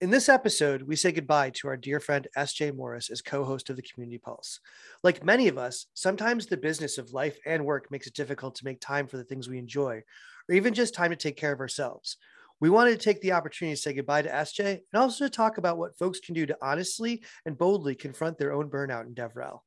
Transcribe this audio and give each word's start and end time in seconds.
In 0.00 0.08
this 0.08 0.30
episode, 0.30 0.84
we 0.84 0.96
say 0.96 1.12
goodbye 1.12 1.50
to 1.56 1.68
our 1.68 1.76
dear 1.76 2.00
friend 2.00 2.26
SJ 2.34 2.74
Morris 2.74 3.10
as 3.10 3.20
co 3.20 3.44
host 3.44 3.68
of 3.68 3.76
the 3.76 3.82
Community 3.82 4.16
Pulse. 4.16 4.60
Like 5.02 5.22
many 5.22 5.46
of 5.46 5.58
us, 5.58 5.88
sometimes 5.92 6.46
the 6.46 6.56
business 6.56 6.96
of 6.96 7.12
life 7.12 7.36
and 7.44 7.66
work 7.66 7.90
makes 7.90 8.06
it 8.06 8.14
difficult 8.14 8.54
to 8.54 8.64
make 8.64 8.80
time 8.80 9.06
for 9.06 9.18
the 9.18 9.24
things 9.24 9.46
we 9.46 9.58
enjoy, 9.58 10.02
or 10.48 10.54
even 10.54 10.72
just 10.72 10.94
time 10.94 11.10
to 11.10 11.16
take 11.16 11.36
care 11.36 11.52
of 11.52 11.60
ourselves. 11.60 12.16
We 12.60 12.70
wanted 12.70 12.92
to 12.92 13.04
take 13.04 13.20
the 13.20 13.32
opportunity 13.32 13.76
to 13.76 13.82
say 13.82 13.92
goodbye 13.92 14.22
to 14.22 14.30
SJ 14.30 14.80
and 14.90 15.02
also 15.02 15.26
to 15.26 15.30
talk 15.30 15.58
about 15.58 15.76
what 15.76 15.98
folks 15.98 16.18
can 16.18 16.34
do 16.34 16.46
to 16.46 16.56
honestly 16.62 17.22
and 17.44 17.58
boldly 17.58 17.94
confront 17.94 18.38
their 18.38 18.54
own 18.54 18.70
burnout 18.70 19.06
in 19.06 19.14
DevRel. 19.14 19.60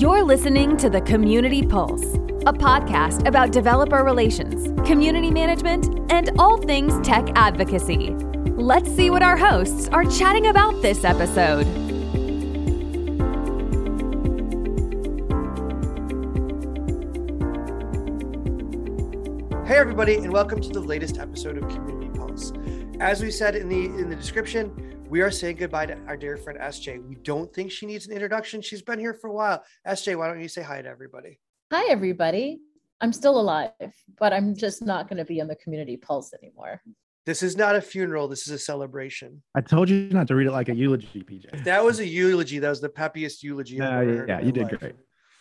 You're 0.00 0.24
listening 0.24 0.78
to 0.78 0.88
the 0.88 1.02
Community 1.02 1.66
Pulse 1.66 2.16
a 2.44 2.52
podcast 2.52 3.24
about 3.28 3.52
developer 3.52 4.02
relations, 4.02 4.68
community 4.84 5.30
management, 5.30 5.86
and 6.10 6.32
all 6.40 6.56
things 6.56 6.98
tech 7.06 7.28
advocacy. 7.36 8.10
Let's 8.56 8.90
see 8.90 9.10
what 9.10 9.22
our 9.22 9.36
hosts 9.36 9.88
are 9.90 10.04
chatting 10.04 10.48
about 10.48 10.82
this 10.82 11.04
episode. 11.04 11.62
Hey 19.64 19.76
everybody, 19.76 20.16
and 20.16 20.32
welcome 20.32 20.60
to 20.60 20.68
the 20.68 20.80
latest 20.80 21.18
episode 21.18 21.58
of 21.58 21.68
Community 21.68 22.10
Pulse. 22.18 22.52
As 22.98 23.22
we 23.22 23.30
said 23.30 23.54
in 23.54 23.68
the 23.68 23.84
in 23.84 24.10
the 24.10 24.16
description, 24.16 25.04
we 25.08 25.20
are 25.20 25.30
saying 25.30 25.58
goodbye 25.58 25.86
to 25.86 25.96
our 26.08 26.16
dear 26.16 26.36
friend 26.36 26.58
SJ. 26.58 27.06
We 27.06 27.14
don't 27.14 27.54
think 27.54 27.70
she 27.70 27.86
needs 27.86 28.08
an 28.08 28.12
introduction. 28.12 28.62
She's 28.62 28.82
been 28.82 28.98
here 28.98 29.14
for 29.14 29.28
a 29.28 29.32
while. 29.32 29.62
SJ, 29.86 30.16
why 30.18 30.26
don't 30.26 30.40
you 30.40 30.48
say 30.48 30.62
hi 30.62 30.82
to 30.82 30.88
everybody? 30.88 31.38
Hi, 31.72 31.90
everybody. 31.90 32.60
I'm 33.00 33.14
still 33.14 33.40
alive, 33.40 33.70
but 34.18 34.34
I'm 34.34 34.54
just 34.54 34.82
not 34.82 35.08
going 35.08 35.16
to 35.16 35.24
be 35.24 35.40
on 35.40 35.48
the 35.48 35.56
community 35.56 35.96
pulse 35.96 36.34
anymore. 36.34 36.82
This 37.24 37.42
is 37.42 37.56
not 37.56 37.74
a 37.74 37.80
funeral. 37.80 38.28
This 38.28 38.46
is 38.46 38.52
a 38.52 38.58
celebration. 38.58 39.42
I 39.54 39.62
told 39.62 39.88
you 39.88 40.10
not 40.10 40.28
to 40.28 40.34
read 40.34 40.48
it 40.48 40.50
like 40.50 40.68
a 40.68 40.74
eulogy, 40.74 41.24
PJ. 41.26 41.46
If 41.50 41.64
that 41.64 41.82
was 41.82 41.98
a 42.00 42.06
eulogy. 42.06 42.58
That 42.58 42.68
was 42.68 42.82
the 42.82 42.90
peppiest 42.90 43.42
eulogy. 43.42 43.76
Yeah, 43.76 44.02
yeah, 44.02 44.24
yeah. 44.28 44.40
You 44.42 44.52
did 44.52 44.64
life. 44.64 44.80
great. 44.80 44.94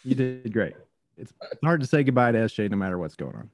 You 0.06 0.16
did 0.16 0.54
great. 0.54 0.74
It's 1.18 1.34
hard 1.66 1.82
to 1.82 1.86
say 1.86 2.02
goodbye 2.02 2.32
to 2.32 2.38
SJ 2.38 2.72
no 2.72 2.78
matter 2.78 2.98
what's 2.98 3.18
going 3.18 3.36
on. 3.36 3.50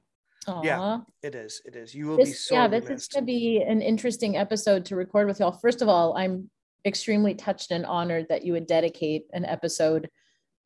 Aww. 0.46 0.64
Yeah, 0.64 0.98
it 1.24 1.34
is. 1.34 1.60
It 1.64 1.74
is. 1.74 1.96
You 1.96 2.06
will 2.06 2.18
this, 2.18 2.28
be 2.28 2.34
so. 2.34 2.54
Yeah, 2.54 2.68
this 2.68 2.84
is 2.84 3.08
going 3.08 3.22
to 3.24 3.26
be 3.26 3.60
an 3.60 3.82
interesting 3.82 4.36
episode 4.36 4.84
to 4.84 4.94
record 4.94 5.26
with 5.26 5.40
y'all. 5.40 5.50
First 5.50 5.82
of 5.82 5.88
all, 5.88 6.16
I'm 6.16 6.48
extremely 6.84 7.34
touched 7.34 7.72
and 7.72 7.84
honored 7.84 8.26
that 8.28 8.44
you 8.44 8.52
would 8.52 8.68
dedicate 8.68 9.26
an 9.32 9.44
episode 9.46 10.08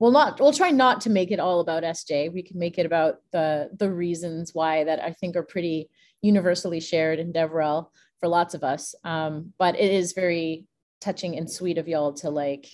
we'll 0.03 0.11
not 0.11 0.41
we'll 0.41 0.53
try 0.53 0.71
not 0.71 1.01
to 1.01 1.11
make 1.11 1.31
it 1.31 1.39
all 1.39 1.61
about 1.61 1.85
sj 1.85 2.33
we 2.33 2.43
can 2.43 2.59
make 2.59 2.77
it 2.77 2.87
about 2.87 3.21
the 3.31 3.71
the 3.79 3.91
reasons 3.91 4.53
why 4.53 4.85
that 4.85 5.01
i 5.03 5.13
think 5.13 5.37
are 5.37 5.43
pretty 5.45 5.89
universally 6.23 6.81
shared 6.81 7.19
in 7.19 7.33
devrel 7.33 7.89
for 8.23 8.29
lots 8.29 8.55
of 8.55 8.63
us. 8.63 8.95
Um, 9.03 9.53
but 9.59 9.79
it 9.79 9.91
is 9.91 10.13
very 10.13 10.65
touching 11.01 11.37
and 11.37 11.51
sweet 11.51 11.77
of 11.77 11.89
y'all 11.89 12.13
to 12.15 12.31
like 12.31 12.69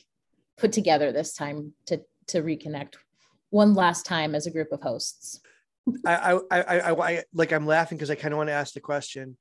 put 0.59 0.73
together 0.73 1.11
this 1.11 1.33
time 1.33 1.73
to 1.87 2.03
to 2.29 2.43
reconnect 2.43 2.95
one 3.49 3.75
last 3.75 4.05
time 4.05 4.35
as 4.35 4.47
a 4.47 4.51
group 4.51 4.71
of 4.71 4.83
hosts. 4.83 5.41
I 6.05 6.39
i 6.51 6.61
i, 6.61 6.93
I, 6.93 7.25
like 7.33 7.51
i'm 7.51 7.67
laughing 7.67 7.97
because 7.97 8.11
i 8.11 8.15
kind 8.15 8.35
of 8.35 8.39
want 8.39 8.51
to 8.51 8.55
ask 8.55 8.75
the 8.75 8.81
question. 8.81 9.39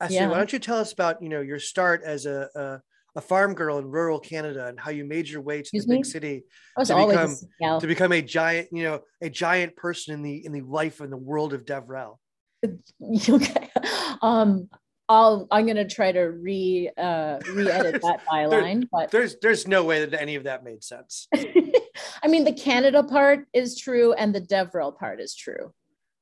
Esther, 0.00 0.14
yeah. 0.14 0.28
why 0.28 0.38
don't 0.38 0.52
you 0.52 0.58
tell 0.58 0.78
us 0.78 0.94
about 0.94 1.22
you 1.22 1.28
know 1.28 1.42
your 1.42 1.58
start 1.58 2.02
as 2.02 2.24
a, 2.24 2.48
a 2.54 2.80
a 3.16 3.20
farm 3.20 3.54
girl 3.54 3.78
in 3.78 3.90
rural 3.90 4.18
Canada 4.18 4.66
and 4.66 4.78
how 4.78 4.90
you 4.90 5.04
made 5.04 5.28
your 5.28 5.40
way 5.40 5.56
to 5.56 5.60
Excuse 5.60 5.86
the 5.86 5.96
big 5.96 6.06
city 6.06 6.44
to 6.84 7.06
become 7.06 7.36
to 7.80 7.86
become 7.86 8.12
a 8.12 8.22
giant, 8.22 8.68
you 8.72 8.84
know, 8.84 9.00
a 9.20 9.30
giant 9.30 9.76
person 9.76 10.14
in 10.14 10.22
the 10.22 10.44
in 10.44 10.52
the 10.52 10.62
life 10.62 11.00
and 11.00 11.12
the 11.12 11.16
world 11.16 11.52
of 11.52 11.64
Devrel. 11.64 12.18
Okay. 13.28 13.70
Um 14.22 14.68
I'll 15.08 15.48
I'm 15.50 15.66
gonna 15.66 15.88
try 15.88 16.12
to 16.12 16.20
re 16.20 16.90
uh 16.96 17.38
re-edit 17.52 18.02
that 18.02 18.24
byline, 18.30 18.80
there, 18.80 18.88
but 18.92 19.10
there's 19.10 19.36
there's 19.40 19.66
no 19.66 19.84
way 19.84 20.04
that 20.04 20.20
any 20.20 20.36
of 20.36 20.44
that 20.44 20.62
made 20.62 20.84
sense. 20.84 21.26
I 21.34 22.28
mean 22.28 22.44
the 22.44 22.52
Canada 22.52 23.02
part 23.02 23.46
is 23.52 23.78
true 23.78 24.12
and 24.12 24.34
the 24.34 24.40
Devrel 24.40 24.96
part 24.96 25.20
is 25.20 25.34
true. 25.34 25.72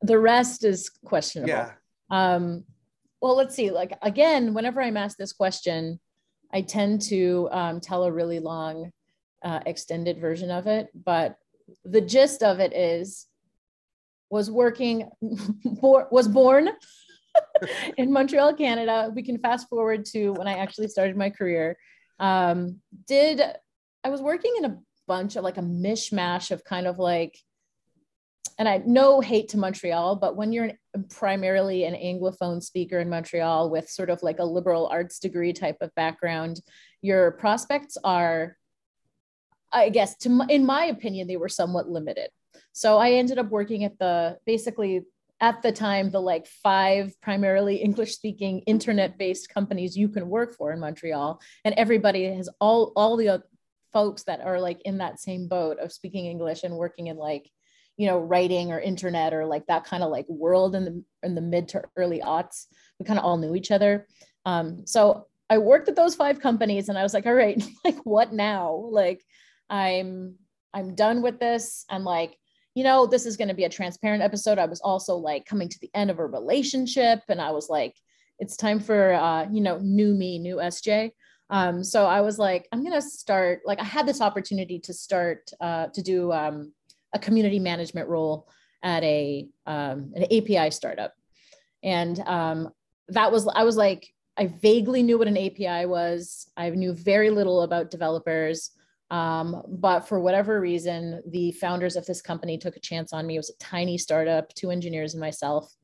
The 0.02 0.18
rest 0.18 0.64
is 0.64 0.90
questionable. 1.04 1.50
Yeah. 1.50 1.72
Um 2.10 2.64
well 3.20 3.36
let's 3.36 3.54
see 3.54 3.70
like 3.70 3.92
again 4.02 4.54
whenever 4.54 4.80
i'm 4.80 4.96
asked 4.96 5.18
this 5.18 5.32
question 5.32 5.98
I 6.52 6.62
tend 6.62 7.02
to 7.02 7.48
um, 7.50 7.80
tell 7.80 8.04
a 8.04 8.12
really 8.12 8.38
long, 8.38 8.90
uh, 9.44 9.60
extended 9.66 10.18
version 10.18 10.50
of 10.50 10.66
it, 10.66 10.88
but 10.94 11.36
the 11.84 12.00
gist 12.00 12.42
of 12.42 12.60
it 12.60 12.72
is 12.72 13.26
was 14.30 14.50
working, 14.50 15.08
was 15.20 16.28
born 16.28 16.70
in 17.96 18.12
Montreal, 18.12 18.54
Canada. 18.54 19.10
We 19.14 19.22
can 19.22 19.38
fast 19.38 19.68
forward 19.68 20.04
to 20.06 20.30
when 20.30 20.46
I 20.46 20.54
actually 20.54 20.88
started 20.88 21.16
my 21.16 21.30
career. 21.30 21.78
Um, 22.18 22.80
did 23.06 23.40
I 24.04 24.10
was 24.10 24.20
working 24.20 24.54
in 24.58 24.64
a 24.64 24.78
bunch 25.06 25.36
of 25.36 25.44
like 25.44 25.56
a 25.56 25.62
mishmash 25.62 26.50
of 26.50 26.64
kind 26.64 26.86
of 26.86 26.98
like 26.98 27.38
and 28.58 28.68
I 28.68 28.82
no 28.84 29.20
hate 29.20 29.50
to 29.50 29.58
Montreal, 29.58 30.16
but 30.16 30.36
when 30.36 30.52
you're 30.52 30.72
primarily 31.10 31.84
an 31.84 31.94
Anglophone 31.94 32.60
speaker 32.60 32.98
in 32.98 33.08
Montreal 33.08 33.70
with 33.70 33.88
sort 33.88 34.10
of 34.10 34.22
like 34.22 34.40
a 34.40 34.44
liberal 34.44 34.88
arts 34.88 35.20
degree 35.20 35.52
type 35.52 35.76
of 35.80 35.94
background, 35.94 36.60
your 37.00 37.32
prospects 37.32 37.96
are, 38.02 38.56
I 39.72 39.90
guess, 39.90 40.16
to 40.18 40.44
in 40.48 40.66
my 40.66 40.86
opinion, 40.86 41.28
they 41.28 41.36
were 41.36 41.48
somewhat 41.48 41.88
limited. 41.88 42.30
So 42.72 42.98
I 42.98 43.12
ended 43.12 43.38
up 43.38 43.48
working 43.48 43.84
at 43.84 43.98
the 43.98 44.38
basically 44.44 45.02
at 45.40 45.62
the 45.62 45.70
time 45.70 46.10
the 46.10 46.20
like 46.20 46.48
five 46.48 47.14
primarily 47.20 47.76
English 47.76 48.16
speaking 48.16 48.58
internet 48.60 49.16
based 49.18 49.48
companies 49.48 49.96
you 49.96 50.08
can 50.08 50.28
work 50.28 50.56
for 50.56 50.72
in 50.72 50.80
Montreal, 50.80 51.40
and 51.64 51.76
everybody 51.76 52.24
has 52.24 52.48
all 52.60 52.92
all 52.96 53.16
the 53.16 53.44
folks 53.92 54.24
that 54.24 54.40
are 54.40 54.60
like 54.60 54.82
in 54.82 54.98
that 54.98 55.20
same 55.20 55.46
boat 55.46 55.78
of 55.78 55.92
speaking 55.92 56.26
English 56.26 56.64
and 56.64 56.74
working 56.74 57.06
in 57.06 57.16
like 57.16 57.48
you 57.98 58.06
know 58.06 58.18
writing 58.18 58.72
or 58.72 58.80
internet 58.80 59.34
or 59.34 59.44
like 59.44 59.66
that 59.66 59.84
kind 59.84 60.02
of 60.02 60.10
like 60.10 60.26
world 60.28 60.74
in 60.74 60.84
the 60.86 61.04
in 61.22 61.34
the 61.34 61.42
mid 61.42 61.68
to 61.68 61.82
early 61.96 62.20
aughts 62.20 62.66
we 62.98 63.04
kind 63.04 63.18
of 63.18 63.24
all 63.24 63.36
knew 63.36 63.54
each 63.54 63.70
other. 63.70 64.06
Um, 64.46 64.86
so 64.86 65.26
i 65.50 65.58
worked 65.58 65.88
at 65.88 65.96
those 65.96 66.14
five 66.14 66.40
companies 66.40 66.88
and 66.88 66.98
i 66.98 67.02
was 67.02 67.14
like 67.14 67.24
all 67.26 67.34
right 67.34 67.62
like 67.84 67.98
what 68.04 68.32
now? 68.32 68.88
Like 68.90 69.22
i'm 69.68 70.36
i'm 70.72 70.94
done 70.94 71.20
with 71.20 71.38
this. 71.38 71.84
I'm 71.90 72.04
like 72.04 72.38
you 72.74 72.84
know 72.84 73.06
this 73.06 73.26
is 73.26 73.36
going 73.36 73.48
to 73.48 73.54
be 73.54 73.64
a 73.64 73.68
transparent 73.68 74.22
episode. 74.22 74.58
I 74.58 74.66
was 74.66 74.80
also 74.80 75.16
like 75.16 75.44
coming 75.44 75.68
to 75.68 75.78
the 75.80 75.90
end 75.94 76.10
of 76.10 76.18
a 76.18 76.26
relationship 76.26 77.20
and 77.28 77.40
i 77.40 77.50
was 77.50 77.68
like 77.68 77.94
it's 78.38 78.56
time 78.56 78.80
for 78.80 79.14
uh, 79.14 79.46
you 79.50 79.60
know 79.60 79.78
new 79.78 80.14
me 80.14 80.38
new 80.38 80.56
sj 80.56 81.10
um, 81.50 81.82
so 81.82 82.06
i 82.06 82.20
was 82.20 82.38
like 82.38 82.68
i'm 82.72 82.82
going 82.82 82.92
to 82.92 83.02
start 83.02 83.60
like 83.64 83.80
i 83.80 83.84
had 83.84 84.06
this 84.06 84.20
opportunity 84.20 84.78
to 84.78 84.92
start 84.92 85.50
uh, 85.60 85.86
to 85.88 86.02
do 86.02 86.32
um, 86.32 86.72
a 87.12 87.18
community 87.18 87.58
management 87.58 88.08
role 88.08 88.48
at 88.82 89.02
a 89.02 89.48
um, 89.66 90.12
an 90.14 90.24
API 90.24 90.70
startup, 90.70 91.14
and 91.82 92.18
um, 92.20 92.70
that 93.08 93.32
was 93.32 93.48
I 93.48 93.64
was 93.64 93.76
like 93.76 94.08
I 94.36 94.46
vaguely 94.46 95.02
knew 95.02 95.18
what 95.18 95.28
an 95.28 95.36
API 95.36 95.86
was. 95.86 96.50
I 96.56 96.70
knew 96.70 96.92
very 96.92 97.30
little 97.30 97.62
about 97.62 97.90
developers, 97.90 98.70
um, 99.10 99.62
but 99.68 100.00
for 100.00 100.20
whatever 100.20 100.60
reason, 100.60 101.22
the 101.26 101.52
founders 101.52 101.96
of 101.96 102.06
this 102.06 102.22
company 102.22 102.56
took 102.56 102.76
a 102.76 102.80
chance 102.80 103.12
on 103.12 103.26
me. 103.26 103.34
It 103.34 103.40
was 103.40 103.50
a 103.50 103.58
tiny 103.58 103.98
startup, 103.98 104.54
two 104.54 104.70
engineers 104.70 105.14
and 105.14 105.20
myself. 105.20 105.74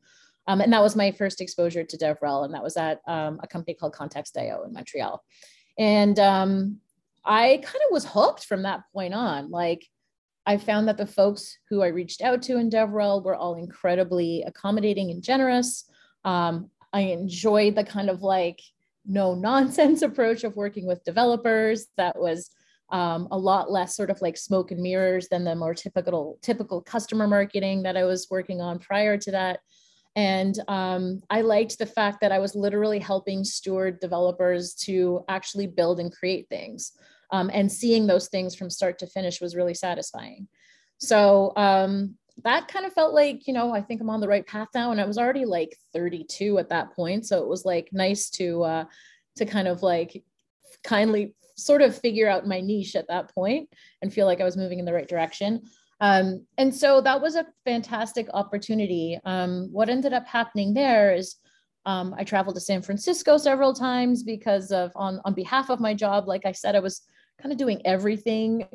Um, 0.46 0.60
and 0.60 0.72
that 0.72 0.82
was 0.82 0.94
my 0.94 1.10
first 1.10 1.40
exposure 1.40 1.84
to 1.84 1.96
DevRel, 1.96 2.44
and 2.44 2.54
that 2.54 2.62
was 2.62 2.76
at 2.76 3.00
um, 3.06 3.40
a 3.42 3.46
company 3.46 3.74
called 3.74 3.94
Context.io 3.94 4.62
in 4.64 4.72
Montreal. 4.72 5.22
And 5.78 6.18
um, 6.18 6.80
I 7.24 7.60
kind 7.64 7.82
of 7.86 7.90
was 7.90 8.04
hooked 8.04 8.44
from 8.44 8.62
that 8.62 8.82
point 8.92 9.14
on. 9.14 9.50
Like 9.50 9.86
I 10.46 10.58
found 10.58 10.88
that 10.88 10.98
the 10.98 11.06
folks 11.06 11.58
who 11.70 11.82
I 11.82 11.88
reached 11.88 12.20
out 12.20 12.42
to 12.42 12.58
in 12.58 12.70
DevRel 12.70 13.24
were 13.24 13.34
all 13.34 13.54
incredibly 13.54 14.42
accommodating 14.42 15.10
and 15.10 15.22
generous. 15.22 15.84
Um, 16.24 16.70
I 16.92 17.00
enjoyed 17.00 17.74
the 17.74 17.84
kind 17.84 18.10
of 18.10 18.22
like 18.22 18.60
no 19.06 19.34
nonsense 19.34 20.02
approach 20.02 20.44
of 20.44 20.56
working 20.56 20.86
with 20.86 21.04
developers 21.04 21.86
that 21.96 22.18
was 22.18 22.50
um, 22.90 23.28
a 23.30 23.38
lot 23.38 23.70
less 23.70 23.96
sort 23.96 24.10
of 24.10 24.20
like 24.20 24.36
smoke 24.36 24.70
and 24.70 24.80
mirrors 24.80 25.28
than 25.28 25.44
the 25.44 25.56
more 25.56 25.74
typical 25.74 26.38
typical 26.42 26.82
customer 26.82 27.26
marketing 27.26 27.82
that 27.82 27.96
I 27.96 28.04
was 28.04 28.28
working 28.30 28.60
on 28.60 28.78
prior 28.78 29.16
to 29.16 29.30
that. 29.30 29.60
And 30.16 30.56
um, 30.68 31.22
I 31.28 31.40
liked 31.40 31.78
the 31.78 31.86
fact 31.86 32.20
that 32.20 32.30
I 32.30 32.38
was 32.38 32.54
literally 32.54 33.00
helping 33.00 33.42
steward 33.42 33.98
developers 33.98 34.74
to 34.84 35.24
actually 35.28 35.66
build 35.66 35.98
and 35.98 36.12
create 36.12 36.48
things 36.48 36.92
um, 37.30 37.50
and 37.52 37.70
seeing 37.70 38.06
those 38.06 38.28
things 38.28 38.54
from 38.54 38.70
start 38.70 38.98
to 38.98 39.06
finish 39.06 39.40
was 39.40 39.56
really 39.56 39.74
satisfying 39.74 40.48
so 40.98 41.52
um, 41.56 42.14
that 42.42 42.68
kind 42.68 42.84
of 42.84 42.92
felt 42.92 43.14
like 43.14 43.46
you 43.46 43.54
know 43.54 43.72
i 43.72 43.80
think 43.80 44.00
i'm 44.00 44.10
on 44.10 44.20
the 44.20 44.28
right 44.28 44.46
path 44.46 44.68
now 44.74 44.90
and 44.90 45.00
i 45.00 45.04
was 45.04 45.18
already 45.18 45.44
like 45.44 45.76
32 45.92 46.58
at 46.58 46.68
that 46.70 46.92
point 46.92 47.26
so 47.26 47.40
it 47.40 47.48
was 47.48 47.64
like 47.64 47.88
nice 47.92 48.28
to 48.30 48.62
uh 48.62 48.84
to 49.36 49.44
kind 49.46 49.68
of 49.68 49.82
like 49.82 50.24
kindly 50.82 51.34
sort 51.56 51.82
of 51.82 51.96
figure 51.96 52.28
out 52.28 52.48
my 52.48 52.60
niche 52.60 52.96
at 52.96 53.06
that 53.06 53.32
point 53.32 53.68
and 54.02 54.12
feel 54.12 54.26
like 54.26 54.40
i 54.40 54.44
was 54.44 54.56
moving 54.56 54.78
in 54.80 54.84
the 54.84 54.92
right 54.92 55.08
direction 55.08 55.62
Um, 56.00 56.46
and 56.58 56.74
so 56.74 57.00
that 57.00 57.22
was 57.22 57.36
a 57.36 57.46
fantastic 57.64 58.26
opportunity. 58.34 59.18
Um, 59.24 59.68
what 59.72 59.88
ended 59.88 60.12
up 60.12 60.26
happening 60.26 60.74
there 60.74 61.14
is 61.14 61.36
um, 61.86 62.14
I 62.18 62.24
traveled 62.24 62.56
to 62.56 62.60
San 62.60 62.82
Francisco 62.82 63.36
several 63.38 63.72
times 63.72 64.22
because 64.22 64.72
of 64.72 64.90
on, 64.96 65.20
on 65.24 65.34
behalf 65.34 65.70
of 65.70 65.80
my 65.80 65.94
job. 65.94 66.26
Like 66.26 66.46
I 66.46 66.52
said, 66.52 66.74
I 66.74 66.80
was 66.80 67.02
kind 67.44 67.52
of 67.52 67.58
doing 67.58 67.82
everything 67.84 68.66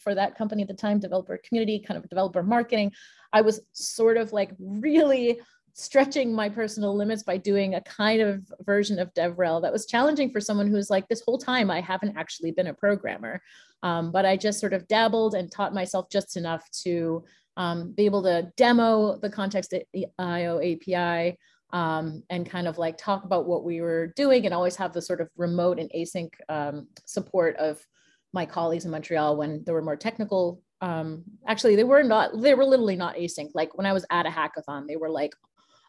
for 0.00 0.14
that 0.14 0.36
company 0.36 0.62
at 0.62 0.68
the 0.68 0.74
time, 0.74 0.98
developer 0.98 1.38
community, 1.38 1.78
kind 1.78 1.96
of 1.96 2.08
developer 2.08 2.42
marketing. 2.42 2.92
I 3.32 3.42
was 3.42 3.60
sort 3.72 4.16
of 4.16 4.32
like 4.32 4.50
really 4.58 5.40
stretching 5.72 6.32
my 6.32 6.48
personal 6.48 6.96
limits 6.96 7.22
by 7.22 7.36
doing 7.36 7.74
a 7.74 7.80
kind 7.82 8.20
of 8.20 8.42
version 8.62 8.98
of 8.98 9.14
DevRel 9.14 9.62
that 9.62 9.72
was 9.72 9.86
challenging 9.86 10.30
for 10.30 10.40
someone 10.40 10.66
who's 10.66 10.90
like, 10.90 11.06
this 11.06 11.22
whole 11.24 11.38
time 11.38 11.70
I 11.70 11.80
haven't 11.80 12.16
actually 12.16 12.50
been 12.50 12.66
a 12.66 12.74
programmer. 12.74 13.40
Um, 13.84 14.10
but 14.10 14.26
I 14.26 14.36
just 14.36 14.58
sort 14.58 14.72
of 14.72 14.88
dabbled 14.88 15.34
and 15.34 15.52
taught 15.52 15.74
myself 15.74 16.10
just 16.10 16.36
enough 16.36 16.68
to 16.82 17.24
um, 17.56 17.92
be 17.92 18.04
able 18.04 18.22
to 18.24 18.50
demo 18.56 19.16
the 19.18 19.30
context 19.30 19.74
IO 20.18 20.58
API 20.58 21.38
um, 21.70 22.22
and 22.30 22.48
kind 22.48 22.68
of 22.68 22.78
like 22.78 22.96
talk 22.96 23.24
about 23.24 23.46
what 23.46 23.64
we 23.64 23.80
were 23.80 24.08
doing 24.16 24.44
and 24.44 24.54
always 24.54 24.76
have 24.76 24.92
the 24.92 25.02
sort 25.02 25.20
of 25.20 25.28
remote 25.36 25.78
and 25.78 25.90
async 25.96 26.30
um, 26.48 26.88
support 27.04 27.56
of 27.56 27.84
my 28.32 28.46
colleagues 28.46 28.84
in 28.84 28.90
Montreal 28.90 29.36
when 29.36 29.62
there 29.64 29.74
were 29.74 29.82
more 29.82 29.96
technical 29.96 30.62
um, 30.80 31.24
actually 31.46 31.74
they 31.74 31.84
were 31.84 32.02
not 32.02 32.30
they 32.40 32.54
were 32.54 32.64
literally 32.64 32.96
not 32.96 33.16
async 33.16 33.48
like 33.54 33.76
when 33.78 33.86
i 33.86 33.94
was 33.94 34.04
at 34.10 34.26
a 34.26 34.28
hackathon 34.28 34.86
they 34.86 34.96
were 34.96 35.08
like 35.08 35.32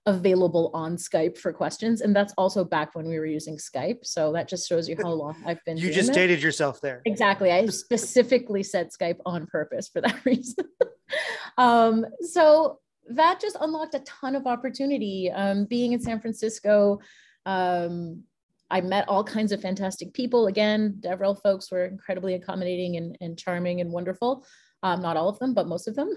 available 0.08 0.72
on 0.74 0.96
Skype 0.96 1.38
for 1.38 1.54
questions. 1.54 2.02
And 2.02 2.16
that's 2.16 2.34
also 2.38 2.64
back 2.64 2.96
when 2.96 3.08
we 3.08 3.20
were 3.20 3.26
using 3.26 3.58
Skype. 3.58 4.06
So 4.06 4.32
that 4.34 4.48
just 4.48 4.68
shows 4.68 4.88
you 4.88 4.96
how 5.04 5.12
long 5.12 5.36
I've 5.46 5.64
been. 5.66 5.78
you 5.78 5.92
just 5.92 6.10
it. 6.10 6.14
dated 6.14 6.42
yourself 6.42 6.82
there. 6.82 7.02
Exactly. 7.06 7.52
I 7.52 7.66
specifically 7.68 8.64
said 8.64 8.90
Skype 8.90 9.20
on 9.26 9.46
purpose 9.46 9.90
for 9.90 10.02
that 10.02 10.18
reason. 10.26 10.66
um, 11.58 12.06
so 12.22 12.80
that 13.10 13.40
just 13.40 13.58
unlocked 13.60 13.96
a 13.96 14.00
ton 14.00 14.36
of 14.36 14.48
opportunity. 14.48 15.32
Um, 15.32 15.66
being 15.66 15.94
in 15.94 16.02
San 16.02 16.20
Francisco, 16.20 17.00
um, 17.46 18.24
I 18.70 18.82
met 18.82 19.08
all 19.08 19.24
kinds 19.24 19.52
of 19.52 19.62
fantastic 19.62 20.14
people. 20.14 20.48
Again, 20.48 20.98
DevRel 21.00 21.42
folks 21.42 21.72
were 21.72 21.86
incredibly 21.86 22.34
accommodating 22.34 22.98
and, 22.98 23.18
and 23.22 23.38
charming 23.38 23.82
and 23.82 23.92
wonderful. 23.92 24.46
Um, 24.84 25.02
not 25.02 25.18
all 25.18 25.30
of 25.30 25.40
them, 25.40 25.54
but 25.54 25.68
most 25.68 25.88
of 25.88 25.96
them. 25.96 26.14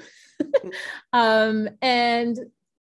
um, 1.12 1.68
and 1.80 2.38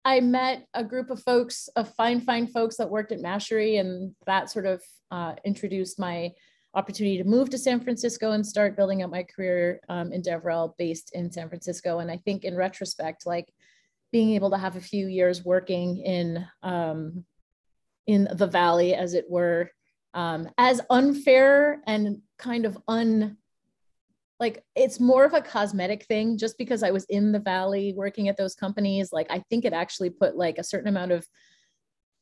I 0.05 0.19
met 0.19 0.67
a 0.73 0.83
group 0.83 1.09
of 1.09 1.21
folks, 1.23 1.67
of 1.75 1.93
fine, 1.95 2.21
fine 2.21 2.47
folks 2.47 2.77
that 2.77 2.89
worked 2.89 3.11
at 3.11 3.19
Mashery, 3.19 3.79
and 3.79 4.15
that 4.27 4.51
sort 4.51 4.67
of 4.67 4.83
uh, 5.09 5.33
introduced 5.43 5.99
my 5.99 6.31
opportunity 6.75 7.17
to 7.17 7.23
move 7.23 7.49
to 7.49 7.57
San 7.57 7.79
Francisco 7.79 8.31
and 8.31 8.45
start 8.45 8.75
building 8.75 9.01
up 9.01 9.09
my 9.09 9.23
career 9.23 9.79
um, 9.89 10.11
in 10.11 10.21
DevRel 10.21 10.73
based 10.77 11.11
in 11.15 11.31
San 11.31 11.49
Francisco. 11.49 11.99
And 11.99 12.11
I 12.11 12.17
think 12.17 12.43
in 12.43 12.55
retrospect, 12.55 13.25
like 13.25 13.51
being 14.15 14.31
able 14.31 14.51
to 14.51 14.57
have 14.57 14.77
a 14.77 14.81
few 14.81 15.07
years 15.07 15.43
working 15.43 15.97
in 15.97 16.47
um, 16.63 17.25
in 18.07 18.29
the 18.31 18.47
valley, 18.47 18.95
as 18.95 19.13
it 19.13 19.25
were, 19.29 19.69
um, 20.13 20.47
as 20.57 20.79
unfair 20.89 21.81
and 21.85 22.21
kind 22.37 22.65
of 22.65 22.77
un 22.87 23.35
like 24.39 24.63
it's 24.73 25.01
more 25.01 25.25
of 25.25 25.33
a 25.33 25.41
cosmetic 25.41 26.05
thing 26.05 26.37
just 26.37 26.57
because 26.57 26.81
I 26.81 26.91
was 26.91 27.03
in 27.09 27.33
the 27.33 27.41
valley 27.41 27.93
working 27.93 28.29
at 28.29 28.37
those 28.37 28.55
companies. 28.55 29.09
Like 29.11 29.27
I 29.29 29.39
think 29.49 29.65
it 29.65 29.73
actually 29.73 30.11
put 30.11 30.37
like 30.37 30.59
a 30.59 30.63
certain 30.63 30.87
amount 30.87 31.11
of 31.11 31.27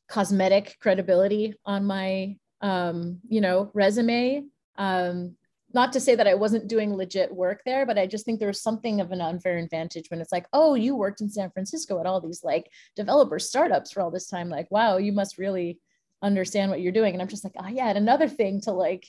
cosmetic 0.10 0.76
credibility 0.80 1.54
on 1.64 1.86
my 1.86 2.38
um 2.62 3.20
you 3.28 3.40
know 3.40 3.70
resume. 3.76 4.46
Um 4.80 5.36
not 5.74 5.92
to 5.94 6.00
say 6.00 6.14
that 6.16 6.28
I 6.28 6.36
wasn't 6.36 6.68
doing 6.68 6.94
legit 6.94 7.34
work 7.34 7.62
there, 7.66 7.86
but 7.86 7.98
I 7.98 8.06
just 8.06 8.26
think 8.26 8.40
there's 8.40 8.62
something 8.62 9.02
of 9.02 9.12
an 9.12 9.22
unfair 9.22 9.58
advantage 9.58 10.10
when 10.10 10.22
it's 10.22 10.32
like, 10.32 10.46
oh, 10.54 10.76
you 10.76 10.96
worked 10.96 11.22
in 11.22 11.30
San 11.30 11.50
Francisco 11.50 12.00
at 12.00 12.06
all 12.06 12.22
these 12.22 12.44
like 12.44 12.70
developer 12.96 13.40
startups 13.40 13.92
for 13.92 14.02
all 14.02 14.12
this 14.12 14.28
time. 14.28 14.50
Like, 14.50 14.70
wow, 14.70 14.98
you 14.98 15.12
must 15.12 15.40
really 15.40 15.80
understand 16.22 16.70
what 16.70 16.82
you're 16.82 16.92
doing. 16.92 17.14
And 17.14 17.22
I'm 17.22 17.28
just 17.28 17.44
like, 17.44 17.56
oh 17.58 17.68
yeah, 17.68 17.90
and 17.90 17.98
another 17.98 18.28
thing 18.28 18.62
to 18.62 18.72
like 18.72 19.08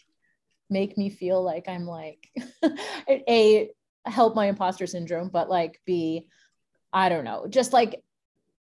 make 0.71 0.97
me 0.97 1.11
feel 1.11 1.43
like 1.43 1.69
I'm 1.69 1.87
like 1.87 2.29
a 3.09 3.71
help 4.07 4.35
my 4.35 4.47
imposter 4.47 4.87
syndrome, 4.87 5.29
but 5.29 5.51
like 5.51 5.81
B, 5.85 6.29
I 6.93 7.11
don't 7.11 7.25
know, 7.25 7.47
just 7.49 7.73
like 7.73 8.03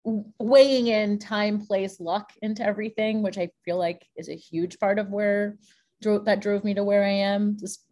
weighing 0.04 0.88
in 0.88 1.18
time, 1.18 1.66
place, 1.66 1.98
luck 2.00 2.32
into 2.42 2.62
everything, 2.62 3.22
which 3.22 3.38
I 3.38 3.50
feel 3.64 3.78
like 3.78 4.06
is 4.16 4.28
a 4.28 4.36
huge 4.36 4.78
part 4.78 4.98
of 4.98 5.08
where 5.08 5.56
that 6.02 6.40
drove 6.40 6.64
me 6.64 6.74
to 6.74 6.84
where 6.84 7.04
I 7.04 7.10
am. 7.10 7.56
Just 7.58 7.82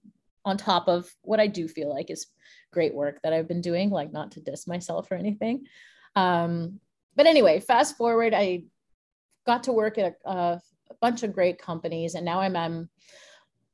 on 0.44 0.56
top 0.56 0.89
of 0.89 1.11
what 1.23 1.41
I 1.41 1.47
do 1.47 1.69
feel 1.69 1.89
like 1.89 2.11
is 2.11 2.27
great 2.73 2.94
work 2.94 3.21
that 3.23 3.33
I've 3.33 3.49
been 3.49 3.61
doing, 3.61 3.91
like 3.91 4.12
not 4.12 4.33
to 4.33 4.41
diss 4.41 4.67
myself 4.67 5.11
or 5.11 5.15
anything. 5.15 5.67
Um, 6.17 6.81
but 7.15 7.27
anyway, 7.27 7.61
fast 7.61 7.97
forward, 7.97 8.35
I 8.35 8.65
got 9.47 9.65
to 9.65 9.73
work 9.73 9.99
at 9.99 10.17
a, 10.25 10.31
a 10.31 10.61
bunch 11.00 11.23
of 11.23 11.33
great 11.33 11.59
companies, 11.59 12.15
and 12.15 12.25
now 12.25 12.41
I'm, 12.41 12.56
I'm 12.56 12.89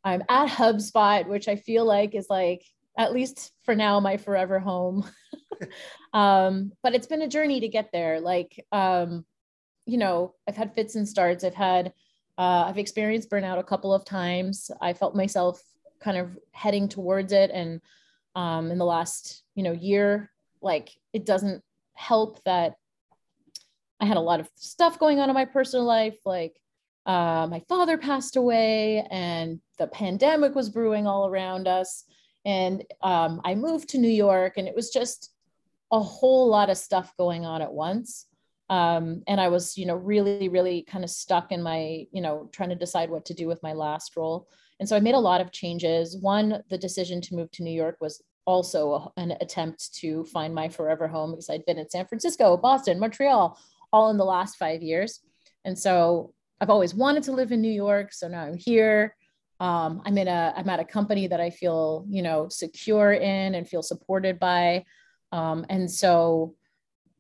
I'm 0.05 0.23
at 0.29 0.49
HubSpot, 0.49 1.26
which 1.26 1.49
I 1.49 1.56
feel 1.56 1.85
like 1.85 2.15
is 2.15 2.29
like, 2.31 2.65
at 2.97 3.12
least 3.12 3.53
for 3.65 3.75
now, 3.75 4.00
my 4.00 4.17
forever 4.17 4.59
home. 4.59 5.09
um, 6.12 6.73
but 6.82 6.94
it's 6.94 7.06
been 7.06 7.23
a 7.23 7.29
journey 7.29 7.61
to 7.61 7.69
get 7.69 7.91
there. 7.93 8.20
Like, 8.20 8.65
um, 8.73 9.25
you 9.87 9.99
know, 9.99 10.35
I've 10.49 10.56
had 10.56 10.75
fits 10.75 10.94
and 10.94 11.06
starts. 11.06 11.44
I've 11.44 11.55
had, 11.55 11.93
uh, 12.38 12.65
I've 12.67 12.79
experienced 12.79 13.31
burnout 13.31 13.59
a 13.59 13.65
couple 13.65 13.93
of 13.93 14.05
times. 14.05 14.70
I 14.81 14.93
felt 14.93 15.15
myself 15.15 15.61
kind 16.00 16.17
of 16.17 16.37
heading 16.53 16.89
towards 16.89 17.33
it. 17.33 17.50
And 17.53 17.81
um, 18.35 18.71
in 18.71 18.79
the 18.79 18.85
last, 18.85 19.43
you 19.55 19.62
know, 19.62 19.73
year, 19.73 20.31
like 20.61 20.91
it 21.12 21.25
doesn't 21.27 21.62
help 21.95 22.43
that 22.45 22.77
I 24.00 24.06
had 24.06 24.17
a 24.17 24.21
lot 24.21 24.41
of 24.41 24.49
stuff 24.55 24.99
going 24.99 25.19
on 25.19 25.29
in 25.29 25.35
my 25.35 25.45
personal 25.45 25.85
life, 25.85 26.19
like 26.25 26.61
uh, 27.06 27.47
my 27.50 27.61
father 27.69 27.99
passed 27.99 28.37
away 28.37 29.05
and 29.11 29.61
the 29.79 29.87
pandemic 29.89 30.55
was 30.55 30.71
brewing 30.71 31.06
all 31.06 31.27
around 31.27 31.67
us. 31.67 32.05
And 32.44 32.85
um, 33.03 33.41
I 33.44 33.55
moved 33.55 33.89
to 33.91 33.99
New 33.99 34.09
York 34.09 34.55
and 34.56 34.69
it 34.69 34.77
was 34.77 34.91
just 34.91 35.33
a 35.91 35.99
whole 35.99 36.49
lot 36.49 36.71
of 36.71 36.77
stuff 36.77 37.17
going 37.17 37.44
on 37.44 37.62
at 37.62 37.73
once. 37.73 38.27
Um, 38.70 39.23
and 39.26 39.41
I 39.41 39.49
was, 39.49 39.79
you 39.79 39.87
know, 39.87 39.97
really, 39.97 40.49
really 40.49 40.82
kind 40.82 41.05
of 41.05 41.11
stuck 41.11 41.53
in 41.53 41.62
my, 41.62 42.06
you 42.12 42.20
know, 42.20 42.49
trying 42.53 42.69
to 42.69 42.75
decide 42.75 43.11
what 43.11 43.25
to 43.26 43.35
do 43.35 43.47
with 43.47 43.62
my 43.62 43.73
last 43.73 44.17
role. 44.17 44.49
And 44.79 44.88
so 44.88 44.94
I 44.94 45.00
made 45.00 45.15
a 45.15 45.19
lot 45.20 45.41
of 45.41 45.53
changes. 45.53 46.17
One, 46.20 46.62
the 46.69 46.79
decision 46.79 47.20
to 47.23 47.35
move 47.35 47.50
to 47.53 47.62
New 47.62 47.73
York 47.73 47.97
was 48.00 48.23
also 48.44 49.12
an 49.17 49.32
attempt 49.41 49.94
to 49.94 50.25
find 50.25 50.55
my 50.55 50.69
forever 50.69 51.09
home 51.09 51.32
because 51.32 51.50
I'd 51.50 51.67
been 51.67 51.79
in 51.79 51.91
San 51.91 52.06
Francisco, 52.06 52.56
Boston, 52.56 52.99
Montreal, 52.99 53.59
all 53.93 54.11
in 54.11 54.17
the 54.17 54.25
last 54.25 54.56
five 54.56 54.82
years. 54.82 55.20
And 55.65 55.79
so 55.79 56.32
I've 56.60 56.70
always 56.70 56.94
wanted 56.94 57.22
to 57.25 57.32
live 57.32 57.53
in 57.53 57.60
New 57.60 57.70
York, 57.70 58.13
so 58.13 58.29
now 58.29 58.43
I'm 58.43 58.56
here. 58.56 59.15
Um, 59.60 60.03
I'm 60.05 60.17
in 60.19 60.29
a 60.29 60.55
I'm 60.56 60.69
at 60.69 60.81
a 60.81 60.84
company 60.84 61.27
that 61.27 61.41
I 61.41 61.51
feel 61.51 62.06
you 62.08 62.22
know 62.22 62.48
secure 62.48 63.13
in 63.13 63.55
and 63.55 63.69
feel 63.69 63.82
supported 63.82 64.39
by, 64.39 64.84
um, 65.32 65.67
and 65.69 65.91
so 65.91 66.55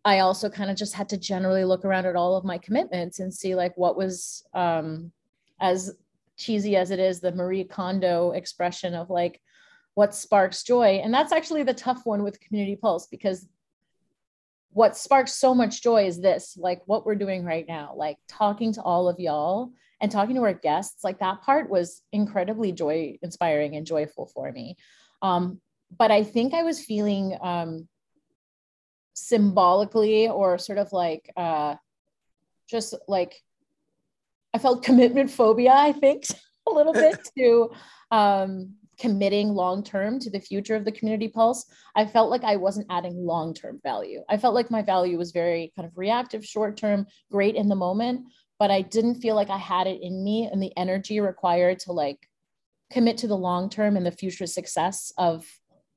I 0.08 0.20
also 0.20 0.48
kind 0.48 0.70
of 0.70 0.76
just 0.76 0.94
had 0.94 1.10
to 1.10 1.18
generally 1.18 1.64
look 1.64 1.84
around 1.84 2.06
at 2.06 2.16
all 2.16 2.36
of 2.36 2.44
my 2.44 2.56
commitments 2.56 3.20
and 3.20 3.32
see 3.32 3.54
like 3.54 3.76
what 3.76 3.94
was 3.94 4.42
um, 4.54 5.12
as 5.60 5.94
cheesy 6.38 6.76
as 6.76 6.90
it 6.90 6.98
is 6.98 7.20
the 7.20 7.32
Marie 7.32 7.64
Kondo 7.64 8.30
expression 8.30 8.94
of 8.94 9.10
like 9.10 9.38
what 9.94 10.14
sparks 10.14 10.62
joy, 10.62 11.00
and 11.04 11.12
that's 11.12 11.32
actually 11.32 11.62
the 11.62 11.74
tough 11.74 12.06
one 12.06 12.22
with 12.22 12.40
Community 12.40 12.74
Pulse 12.74 13.06
because 13.06 13.46
what 14.72 14.96
sparks 14.96 15.34
so 15.34 15.54
much 15.54 15.82
joy 15.82 16.06
is 16.06 16.20
this 16.20 16.56
like 16.56 16.80
what 16.86 17.04
we're 17.04 17.14
doing 17.14 17.44
right 17.44 17.66
now 17.66 17.92
like 17.96 18.16
talking 18.28 18.72
to 18.72 18.82
all 18.82 19.08
of 19.08 19.18
y'all 19.18 19.72
and 20.00 20.12
talking 20.12 20.36
to 20.36 20.42
our 20.42 20.52
guests 20.52 21.02
like 21.02 21.18
that 21.18 21.42
part 21.42 21.68
was 21.68 22.02
incredibly 22.12 22.70
joy 22.70 23.18
inspiring 23.22 23.76
and 23.76 23.86
joyful 23.86 24.26
for 24.26 24.52
me. 24.52 24.76
Um, 25.22 25.60
but 25.96 26.10
i 26.10 26.22
think 26.22 26.54
i 26.54 26.62
was 26.62 26.84
feeling 26.84 27.36
um, 27.40 27.88
symbolically 29.26 30.28
or 30.28 30.58
sort 30.58 30.78
of 30.78 30.92
like 30.92 31.30
uh, 31.36 31.74
just 32.68 32.94
like 33.06 33.42
i 34.54 34.58
felt 34.58 34.82
commitment 34.82 35.30
phobia 35.30 35.72
i 35.74 35.92
think 35.92 36.24
a 36.68 36.70
little 36.70 36.92
bit 36.92 37.18
to 37.36 37.70
um, 38.10 38.74
committing 38.98 39.50
long 39.50 39.82
term 39.82 40.18
to 40.18 40.30
the 40.30 40.40
future 40.40 40.74
of 40.74 40.84
the 40.84 40.92
community 40.92 41.28
pulse, 41.28 41.64
I 41.94 42.04
felt 42.04 42.30
like 42.30 42.44
I 42.44 42.56
wasn't 42.56 42.88
adding 42.90 43.14
long 43.24 43.54
term 43.54 43.80
value. 43.82 44.22
I 44.28 44.36
felt 44.36 44.54
like 44.54 44.70
my 44.70 44.82
value 44.82 45.16
was 45.16 45.30
very 45.30 45.72
kind 45.76 45.86
of 45.86 45.96
reactive, 45.96 46.44
short 46.44 46.76
term, 46.76 47.06
great 47.30 47.54
in 47.54 47.68
the 47.68 47.76
moment, 47.76 48.26
but 48.58 48.70
I 48.70 48.82
didn't 48.82 49.16
feel 49.20 49.36
like 49.36 49.50
I 49.50 49.56
had 49.56 49.86
it 49.86 50.02
in 50.02 50.24
me 50.24 50.48
and 50.50 50.62
the 50.62 50.76
energy 50.76 51.20
required 51.20 51.78
to 51.80 51.92
like 51.92 52.28
commit 52.90 53.18
to 53.18 53.28
the 53.28 53.36
long 53.36 53.70
term 53.70 53.96
and 53.96 54.04
the 54.04 54.10
future 54.10 54.46
success 54.46 55.12
of 55.16 55.46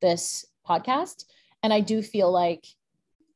this 0.01 0.45
podcast. 0.67 1.25
And 1.63 1.73
I 1.73 1.79
do 1.79 2.01
feel 2.01 2.31
like 2.31 2.65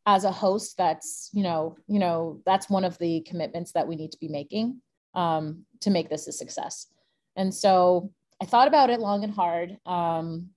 as 0.05 0.23
a 0.23 0.31
host 0.31 0.77
that's 0.77 1.29
you 1.33 1.43
know 1.43 1.75
you 1.87 1.99
know 1.99 2.41
that's 2.45 2.69
one 2.69 2.83
of 2.83 2.97
the 2.99 3.21
commitments 3.21 3.71
that 3.71 3.87
we 3.87 3.95
need 3.95 4.11
to 4.11 4.19
be 4.19 4.27
making 4.27 4.81
um, 5.13 5.65
to 5.79 5.89
make 5.89 6.09
this 6.09 6.27
a 6.27 6.31
success 6.31 6.87
and 7.35 7.53
so 7.53 8.11
I 8.41 8.45
thought 8.45 8.67
about 8.67 8.89
it 8.89 8.99
long 8.99 9.23
and 9.23 9.33
hard. 9.33 9.77
Um, 9.85 10.49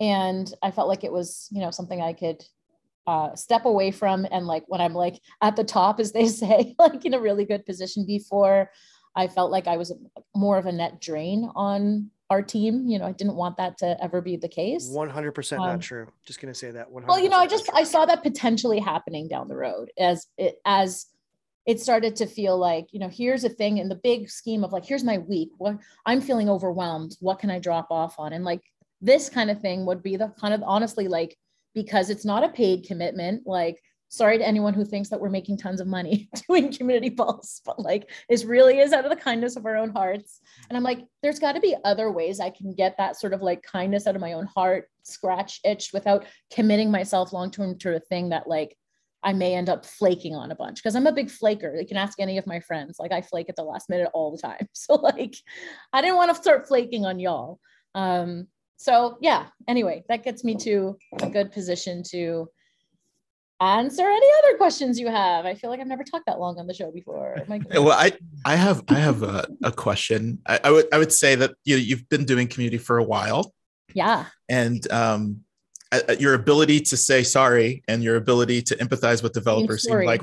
and 0.00 0.52
I 0.62 0.70
felt 0.70 0.88
like 0.88 1.04
it 1.04 1.12
was, 1.12 1.48
you 1.50 1.60
know, 1.60 1.70
something 1.70 2.00
I 2.00 2.12
could 2.12 2.42
uh, 3.06 3.34
step 3.34 3.66
away 3.66 3.90
from. 3.90 4.26
And 4.30 4.46
like 4.46 4.64
when 4.68 4.80
I'm 4.80 4.94
like 4.94 5.20
at 5.42 5.56
the 5.56 5.64
top, 5.64 6.00
as 6.00 6.12
they 6.12 6.26
say, 6.28 6.74
like 6.78 7.04
in 7.04 7.14
a 7.14 7.20
really 7.20 7.44
good 7.44 7.66
position 7.66 8.06
before, 8.06 8.70
I 9.14 9.28
felt 9.28 9.50
like 9.50 9.66
I 9.66 9.76
was 9.76 9.92
more 10.34 10.56
of 10.56 10.66
a 10.66 10.72
net 10.72 11.00
drain 11.00 11.50
on 11.54 12.10
our 12.30 12.42
team. 12.42 12.88
You 12.88 12.98
know, 12.98 13.06
I 13.06 13.12
didn't 13.12 13.34
want 13.34 13.56
that 13.58 13.76
to 13.78 14.02
ever 14.02 14.22
be 14.22 14.36
the 14.36 14.48
case. 14.48 14.88
100% 14.88 15.52
um, 15.52 15.58
not 15.58 15.80
true. 15.82 16.06
Just 16.24 16.40
going 16.40 16.52
to 16.52 16.58
say 16.58 16.70
that. 16.70 16.90
Well, 16.90 17.18
you 17.18 17.28
know, 17.28 17.38
I 17.38 17.46
just, 17.46 17.68
I 17.74 17.84
saw 17.84 18.06
that 18.06 18.22
potentially 18.22 18.78
happening 18.78 19.28
down 19.28 19.48
the 19.48 19.56
road 19.56 19.90
as 19.98 20.26
it, 20.38 20.60
as 20.64 21.06
it 21.66 21.80
started 21.80 22.16
to 22.16 22.26
feel 22.26 22.56
like, 22.56 22.86
you 22.92 23.00
know, 23.00 23.08
here's 23.08 23.44
a 23.44 23.48
thing 23.48 23.78
in 23.78 23.88
the 23.88 23.96
big 23.96 24.30
scheme 24.30 24.64
of 24.64 24.72
like, 24.72 24.86
here's 24.86 25.04
my 25.04 25.18
week. 25.18 25.50
What 25.58 25.78
I'm 26.06 26.20
feeling 26.20 26.48
overwhelmed. 26.48 27.16
What 27.20 27.40
can 27.40 27.50
I 27.50 27.58
drop 27.58 27.88
off 27.90 28.14
on? 28.18 28.32
And 28.32 28.44
like 28.44 28.62
this 29.00 29.28
kind 29.28 29.50
of 29.50 29.60
thing 29.60 29.84
would 29.86 30.02
be 30.02 30.16
the 30.16 30.28
kind 30.40 30.54
of 30.54 30.62
honestly 30.64 31.08
like 31.08 31.36
because 31.74 32.10
it's 32.10 32.24
not 32.24 32.44
a 32.44 32.48
paid 32.48 32.84
commitment 32.84 33.46
like 33.46 33.80
sorry 34.10 34.36
to 34.36 34.46
anyone 34.46 34.74
who 34.74 34.84
thinks 34.84 35.08
that 35.08 35.20
we're 35.20 35.30
making 35.30 35.56
tons 35.56 35.80
of 35.80 35.86
money 35.86 36.28
doing 36.48 36.70
community 36.72 37.10
pulse 37.10 37.62
but 37.64 37.78
like 37.78 38.10
this 38.28 38.44
really 38.44 38.80
is 38.80 38.92
out 38.92 39.04
of 39.04 39.10
the 39.10 39.16
kindness 39.16 39.56
of 39.56 39.64
our 39.64 39.76
own 39.76 39.90
hearts 39.90 40.40
and 40.68 40.76
i'm 40.76 40.82
like 40.82 41.06
there's 41.22 41.38
got 41.38 41.52
to 41.52 41.60
be 41.60 41.76
other 41.84 42.10
ways 42.10 42.40
i 42.40 42.50
can 42.50 42.74
get 42.74 42.96
that 42.98 43.18
sort 43.18 43.32
of 43.32 43.40
like 43.40 43.62
kindness 43.62 44.06
out 44.06 44.16
of 44.16 44.20
my 44.20 44.32
own 44.32 44.46
heart 44.46 44.90
scratch 45.04 45.60
itch 45.64 45.90
without 45.94 46.26
committing 46.52 46.90
myself 46.90 47.32
long 47.32 47.50
term 47.50 47.78
to 47.78 47.94
a 47.96 48.00
thing 48.00 48.28
that 48.28 48.46
like 48.46 48.76
I 49.22 49.34
may 49.34 49.54
end 49.54 49.68
up 49.68 49.84
flaking 49.84 50.34
on 50.34 50.50
a 50.50 50.54
bunch 50.54 50.76
because 50.76 50.96
I'm 50.96 51.06
a 51.06 51.12
big 51.12 51.30
flaker. 51.30 51.76
You 51.78 51.86
can 51.86 51.98
ask 51.98 52.18
any 52.18 52.38
of 52.38 52.46
my 52.46 52.58
friends. 52.58 52.98
Like 52.98 53.12
I 53.12 53.20
flake 53.20 53.50
at 53.50 53.56
the 53.56 53.62
last 53.62 53.90
minute 53.90 54.08
all 54.14 54.30
the 54.30 54.40
time. 54.40 54.66
So 54.72 54.94
like 54.94 55.36
I 55.92 56.00
didn't 56.00 56.16
want 56.16 56.34
to 56.34 56.42
start 56.42 56.66
flaking 56.66 57.04
on 57.04 57.18
y'all. 57.20 57.60
Um, 57.94 58.46
so 58.80 59.18
yeah 59.20 59.48
anyway 59.68 60.02
that 60.08 60.24
gets 60.24 60.42
me 60.42 60.54
to 60.54 60.96
a 61.20 61.28
good 61.28 61.52
position 61.52 62.02
to 62.02 62.48
answer 63.60 64.02
any 64.02 64.26
other 64.42 64.56
questions 64.56 64.98
you 64.98 65.08
have. 65.08 65.46
I 65.46 65.54
feel 65.54 65.70
like 65.70 65.80
i've 65.80 65.86
never 65.86 66.04
talked 66.04 66.26
that 66.26 66.40
long 66.40 66.58
on 66.58 66.66
the 66.66 66.74
show 66.74 66.90
before. 66.90 67.36
Well 67.72 67.92
i 67.92 68.12
i 68.44 68.56
have 68.56 68.82
i 68.88 68.94
have 68.94 69.22
a, 69.22 69.46
a 69.62 69.72
question. 69.72 70.40
I, 70.46 70.60
I, 70.64 70.70
would 70.70 70.86
i 70.92 70.98
would 70.98 71.12
say 71.12 71.34
that 71.34 71.54
you 71.64 71.76
know, 71.76 71.82
you've 71.82 72.08
been 72.08 72.24
doing 72.24 72.48
community 72.48 72.78
for 72.78 72.98
a 72.98 73.04
while. 73.04 73.52
Yeah. 73.94 74.26
And 74.48 74.90
um 74.90 75.40
your 76.20 76.34
ability 76.34 76.80
to 76.80 76.96
say 76.96 77.24
sorry 77.24 77.82
and 77.88 78.02
your 78.04 78.16
ability 78.16 78.62
to 78.62 78.76
empathize 78.76 79.24
with 79.24 79.32
developers 79.32 79.82
seem 79.82 80.04
like 80.04 80.22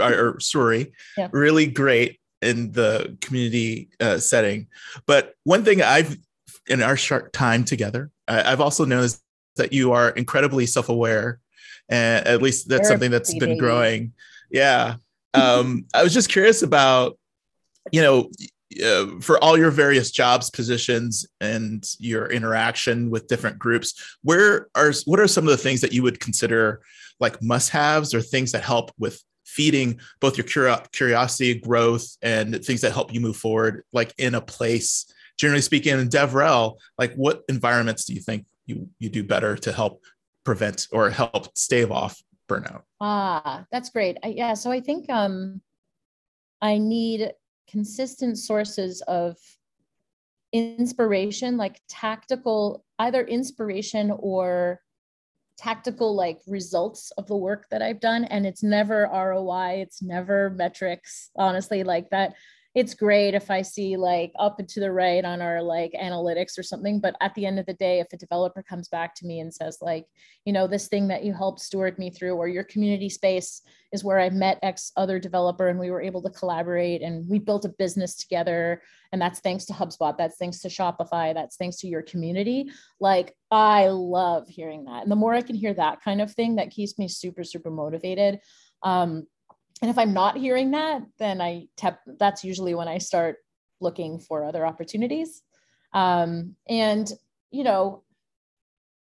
or 0.00 0.38
sorry 0.38 0.92
yeah. 1.16 1.28
really 1.32 1.66
great 1.66 2.20
in 2.40 2.70
the 2.70 3.18
community 3.20 3.88
uh, 4.00 4.18
setting. 4.18 4.68
But 5.06 5.34
one 5.42 5.64
thing 5.64 5.82
i've 5.82 6.16
in 6.68 6.82
our 6.82 6.96
short 6.96 7.32
time 7.32 7.64
together, 7.64 8.10
I, 8.26 8.50
have 8.50 8.60
also 8.60 8.84
noticed 8.84 9.20
that 9.56 9.72
you 9.72 9.92
are 9.92 10.10
incredibly 10.10 10.66
self-aware, 10.66 11.40
and 11.88 12.26
at 12.26 12.42
least 12.42 12.68
that's 12.68 12.88
something 12.88 13.10
that's 13.10 13.36
been 13.38 13.58
growing. 13.58 14.12
Yeah. 14.50 14.96
Um, 15.34 15.86
I 15.94 16.02
was 16.02 16.14
just 16.14 16.28
curious 16.28 16.62
about, 16.62 17.18
you 17.92 18.02
know, 18.02 18.30
uh, 18.84 19.18
for 19.20 19.42
all 19.42 19.56
your 19.56 19.70
various 19.70 20.10
jobs 20.10 20.50
positions 20.50 21.26
and 21.40 21.88
your 21.98 22.26
interaction 22.26 23.08
with 23.08 23.26
different 23.26 23.58
groups 23.58 24.16
where 24.22 24.68
are 24.74 24.92
what 25.06 25.18
are 25.18 25.26
some 25.26 25.44
of 25.44 25.50
the 25.50 25.56
things 25.56 25.80
that 25.80 25.92
you 25.92 26.02
would 26.02 26.20
consider 26.20 26.82
like 27.18 27.42
must-haves 27.42 28.12
or 28.12 28.20
things 28.20 28.52
that 28.52 28.62
help 28.62 28.90
with 28.98 29.22
feeding 29.46 29.98
both 30.20 30.36
your 30.36 30.76
curiosity 30.92 31.54
growth 31.54 32.18
and 32.20 32.62
things 32.62 32.82
that 32.82 32.92
help 32.92 33.12
you 33.12 33.20
move 33.20 33.38
forward 33.38 33.84
like 33.94 34.12
in 34.18 34.34
a 34.34 34.40
place 34.40 35.10
generally 35.38 35.62
speaking 35.62 35.98
in 35.98 36.08
devrel 36.08 36.76
like 36.98 37.14
what 37.14 37.44
environments 37.48 38.04
do 38.04 38.12
you 38.12 38.20
think 38.20 38.44
you 38.66 38.86
you 38.98 39.08
do 39.08 39.24
better 39.24 39.56
to 39.56 39.72
help 39.72 40.02
prevent 40.48 40.86
or 40.92 41.10
help 41.10 41.58
stave 41.58 41.92
off 41.92 42.22
burnout. 42.48 42.80
Ah 43.02 43.66
that's 43.70 43.90
great. 43.90 44.16
I, 44.22 44.28
yeah 44.28 44.54
so 44.54 44.70
i 44.70 44.80
think 44.80 45.10
um 45.10 45.60
i 46.62 46.78
need 46.78 47.30
consistent 47.70 48.38
sources 48.38 49.02
of 49.02 49.36
inspiration 50.54 51.58
like 51.58 51.82
tactical 51.86 52.82
either 52.98 53.22
inspiration 53.26 54.10
or 54.10 54.80
tactical 55.58 56.16
like 56.16 56.38
results 56.46 57.10
of 57.18 57.26
the 57.26 57.36
work 57.36 57.66
that 57.70 57.82
i've 57.82 58.00
done. 58.00 58.24
And 58.24 58.46
it's 58.46 58.62
never 58.62 59.06
roi 59.12 59.82
it's 59.84 60.00
never 60.00 60.48
metrics 60.48 61.28
honestly 61.36 61.84
like 61.84 62.08
that 62.08 62.32
it's 62.74 62.94
great 62.94 63.34
if 63.34 63.50
I 63.50 63.62
see 63.62 63.96
like 63.96 64.30
up 64.38 64.58
and 64.58 64.68
to 64.68 64.80
the 64.80 64.92
right 64.92 65.24
on 65.24 65.40
our 65.40 65.62
like 65.62 65.92
analytics 66.00 66.58
or 66.58 66.62
something. 66.62 67.00
But 67.00 67.16
at 67.20 67.34
the 67.34 67.46
end 67.46 67.58
of 67.58 67.66
the 67.66 67.74
day, 67.74 67.98
if 67.98 68.12
a 68.12 68.16
developer 68.16 68.62
comes 68.62 68.88
back 68.88 69.14
to 69.16 69.26
me 69.26 69.40
and 69.40 69.52
says, 69.52 69.78
like, 69.80 70.06
you 70.44 70.52
know, 70.52 70.66
this 70.66 70.86
thing 70.86 71.08
that 71.08 71.24
you 71.24 71.32
helped 71.32 71.60
steward 71.60 71.98
me 71.98 72.10
through, 72.10 72.36
or 72.36 72.46
your 72.46 72.64
community 72.64 73.08
space 73.08 73.62
is 73.90 74.04
where 74.04 74.20
I 74.20 74.28
met 74.30 74.58
X 74.62 74.92
other 74.96 75.18
developer 75.18 75.68
and 75.68 75.78
we 75.78 75.90
were 75.90 76.02
able 76.02 76.22
to 76.22 76.30
collaborate 76.30 77.02
and 77.02 77.28
we 77.28 77.38
built 77.38 77.64
a 77.64 77.70
business 77.70 78.14
together. 78.14 78.82
And 79.12 79.20
that's 79.20 79.40
thanks 79.40 79.64
to 79.66 79.72
HubSpot, 79.72 80.16
that's 80.18 80.36
thanks 80.36 80.60
to 80.60 80.68
Shopify, 80.68 81.32
that's 81.32 81.56
thanks 81.56 81.78
to 81.78 81.88
your 81.88 82.02
community. 82.02 82.70
Like, 83.00 83.34
I 83.50 83.88
love 83.88 84.46
hearing 84.46 84.84
that. 84.84 85.02
And 85.02 85.10
the 85.10 85.16
more 85.16 85.34
I 85.34 85.40
can 85.40 85.56
hear 85.56 85.72
that 85.74 86.02
kind 86.02 86.20
of 86.20 86.32
thing, 86.32 86.56
that 86.56 86.70
keeps 86.70 86.98
me 86.98 87.08
super, 87.08 87.44
super 87.44 87.70
motivated. 87.70 88.40
Um, 88.82 89.26
and 89.82 89.90
if 89.90 89.98
i'm 89.98 90.12
not 90.12 90.36
hearing 90.36 90.70
that 90.72 91.02
then 91.18 91.40
i 91.40 91.66
tap 91.76 92.00
that's 92.18 92.44
usually 92.44 92.74
when 92.74 92.88
i 92.88 92.98
start 92.98 93.36
looking 93.80 94.18
for 94.18 94.44
other 94.44 94.66
opportunities. 94.66 95.42
Um, 95.92 96.56
and 96.68 97.10
you 97.50 97.64
know 97.64 98.02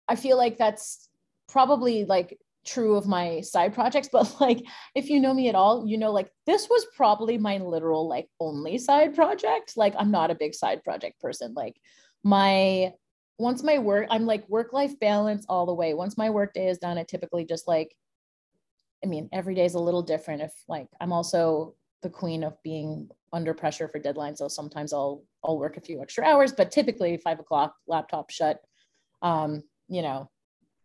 i 0.10 0.18
feel 0.18 0.38
like 0.38 0.58
that's 0.58 1.08
probably 1.48 2.04
like 2.04 2.38
true 2.66 2.96
of 2.98 3.08
my 3.08 3.40
side 3.40 3.74
projects 3.74 4.10
but 4.12 4.42
like 4.42 4.66
if 4.96 5.10
you 5.10 5.22
know 5.22 5.34
me 5.34 5.48
at 5.48 5.56
all 5.56 5.88
you 5.88 5.98
know 5.98 6.12
like 6.12 6.30
this 6.46 6.68
was 6.70 6.86
probably 6.96 7.38
my 7.38 7.58
literal 7.58 8.08
like 8.10 8.28
only 8.40 8.78
side 8.78 9.16
project. 9.16 9.74
Like 9.78 9.94
i'm 9.98 10.12
not 10.12 10.32
a 10.32 10.36
big 10.36 10.54
side 10.54 10.84
project 10.84 11.22
person. 11.22 11.54
Like 11.54 11.78
my 12.24 12.92
once 13.38 13.64
my 13.64 13.80
work 13.80 14.08
i'm 14.10 14.26
like 14.26 14.48
work 14.50 14.74
life 14.74 15.00
balance 15.00 15.46
all 15.48 15.66
the 15.66 15.74
way. 15.74 15.94
Once 15.94 16.18
my 16.18 16.30
work 16.30 16.54
day 16.54 16.68
is 16.68 16.80
done 16.80 16.98
i 16.98 17.04
typically 17.04 17.46
just 17.46 17.66
like 17.66 17.96
I 19.04 19.08
mean, 19.08 19.30
every 19.32 19.56
day 19.56 19.66
is 19.66 19.76
a 19.76 19.80
little 19.80 20.02
different. 20.02 20.42
If 20.42 20.54
like 20.68 20.88
I'm 21.02 21.12
also 21.12 21.76
the 22.02 22.10
queen 22.10 22.44
of 22.44 22.62
being 22.64 23.10
under 23.32 23.54
pressure 23.54 23.88
for 23.88 24.00
deadlines, 24.00 24.38
so 24.38 24.48
sometimes 24.48 24.94
I'll 24.94 25.24
I'll 25.44 25.58
work 25.58 25.78
a 25.78 25.82
few 25.82 26.02
extra 26.02 26.24
hours, 26.24 26.54
but 26.54 26.72
typically 26.72 27.18
five 27.18 27.40
o'clock, 27.40 27.76
laptop 27.88 28.30
shut. 28.30 28.62
Um, 29.22 29.64
you 29.88 30.02
know, 30.02 30.30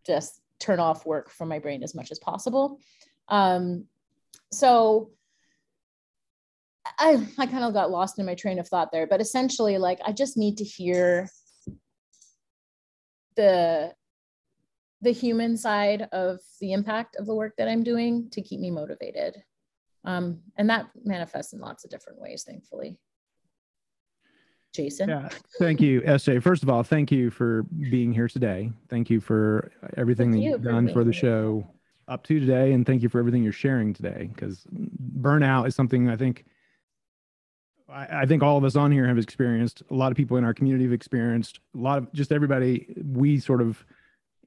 just 0.06 0.40
turn 0.58 0.80
off 0.80 1.06
work 1.06 1.30
from 1.30 1.48
my 1.48 1.58
brain 1.58 1.82
as 1.82 1.94
much 1.94 2.10
as 2.10 2.18
possible. 2.18 2.78
Um, 3.28 3.84
so 4.50 5.10
I 6.98 7.26
I 7.38 7.46
kind 7.46 7.64
of 7.64 7.72
got 7.72 7.90
lost 7.90 8.18
in 8.18 8.26
my 8.26 8.34
train 8.34 8.58
of 8.58 8.68
thought 8.68 8.90
there, 8.92 9.06
but 9.06 9.20
essentially, 9.20 9.78
like 9.78 10.00
I 10.04 10.12
just 10.12 10.36
need 10.36 10.56
to 10.58 10.64
hear 10.64 11.28
the 13.36 13.92
the 15.00 15.12
human 15.12 15.56
side 15.56 16.08
of 16.12 16.40
the 16.60 16.72
impact 16.72 17.16
of 17.16 17.26
the 17.26 17.34
work 17.34 17.54
that 17.58 17.68
I'm 17.68 17.82
doing 17.82 18.28
to 18.30 18.42
keep 18.42 18.60
me 18.60 18.70
motivated. 18.70 19.36
Um, 20.04 20.40
and 20.56 20.68
that 20.70 20.88
manifests 21.04 21.52
in 21.52 21.60
lots 21.60 21.84
of 21.84 21.90
different 21.90 22.20
ways, 22.20 22.44
thankfully. 22.44 22.98
Jason. 24.74 25.08
Yeah, 25.08 25.28
thank 25.58 25.80
you, 25.80 26.02
SJ. 26.02 26.42
First 26.42 26.62
of 26.62 26.68
all, 26.68 26.82
thank 26.82 27.10
you 27.10 27.30
for 27.30 27.64
being 27.90 28.12
here 28.12 28.28
today. 28.28 28.70
Thank 28.88 29.10
you 29.10 29.20
for 29.20 29.72
everything 29.96 30.30
thank 30.30 30.44
that 30.44 30.50
you've 30.50 30.62
done 30.62 30.92
for 30.92 31.04
the 31.04 31.12
show 31.12 31.66
up 32.06 32.22
to 32.24 32.38
today, 32.38 32.72
and 32.72 32.86
thank 32.86 33.02
you 33.02 33.08
for 33.08 33.18
everything 33.18 33.42
you're 33.42 33.52
sharing 33.52 33.94
today. 33.94 34.30
Because 34.32 34.66
burnout 35.20 35.66
is 35.66 35.74
something 35.74 36.08
I 36.08 36.16
think 36.16 36.44
I, 37.88 38.22
I 38.22 38.26
think 38.26 38.42
all 38.42 38.56
of 38.56 38.64
us 38.64 38.76
on 38.76 38.92
here 38.92 39.06
have 39.06 39.18
experienced. 39.18 39.82
A 39.90 39.94
lot 39.94 40.10
of 40.10 40.16
people 40.16 40.36
in 40.36 40.44
our 40.44 40.54
community 40.54 40.84
have 40.84 40.92
experienced. 40.92 41.60
A 41.74 41.78
lot 41.78 41.98
of 41.98 42.12
just 42.12 42.32
everybody. 42.32 42.94
We 43.02 43.40
sort 43.40 43.60
of 43.60 43.84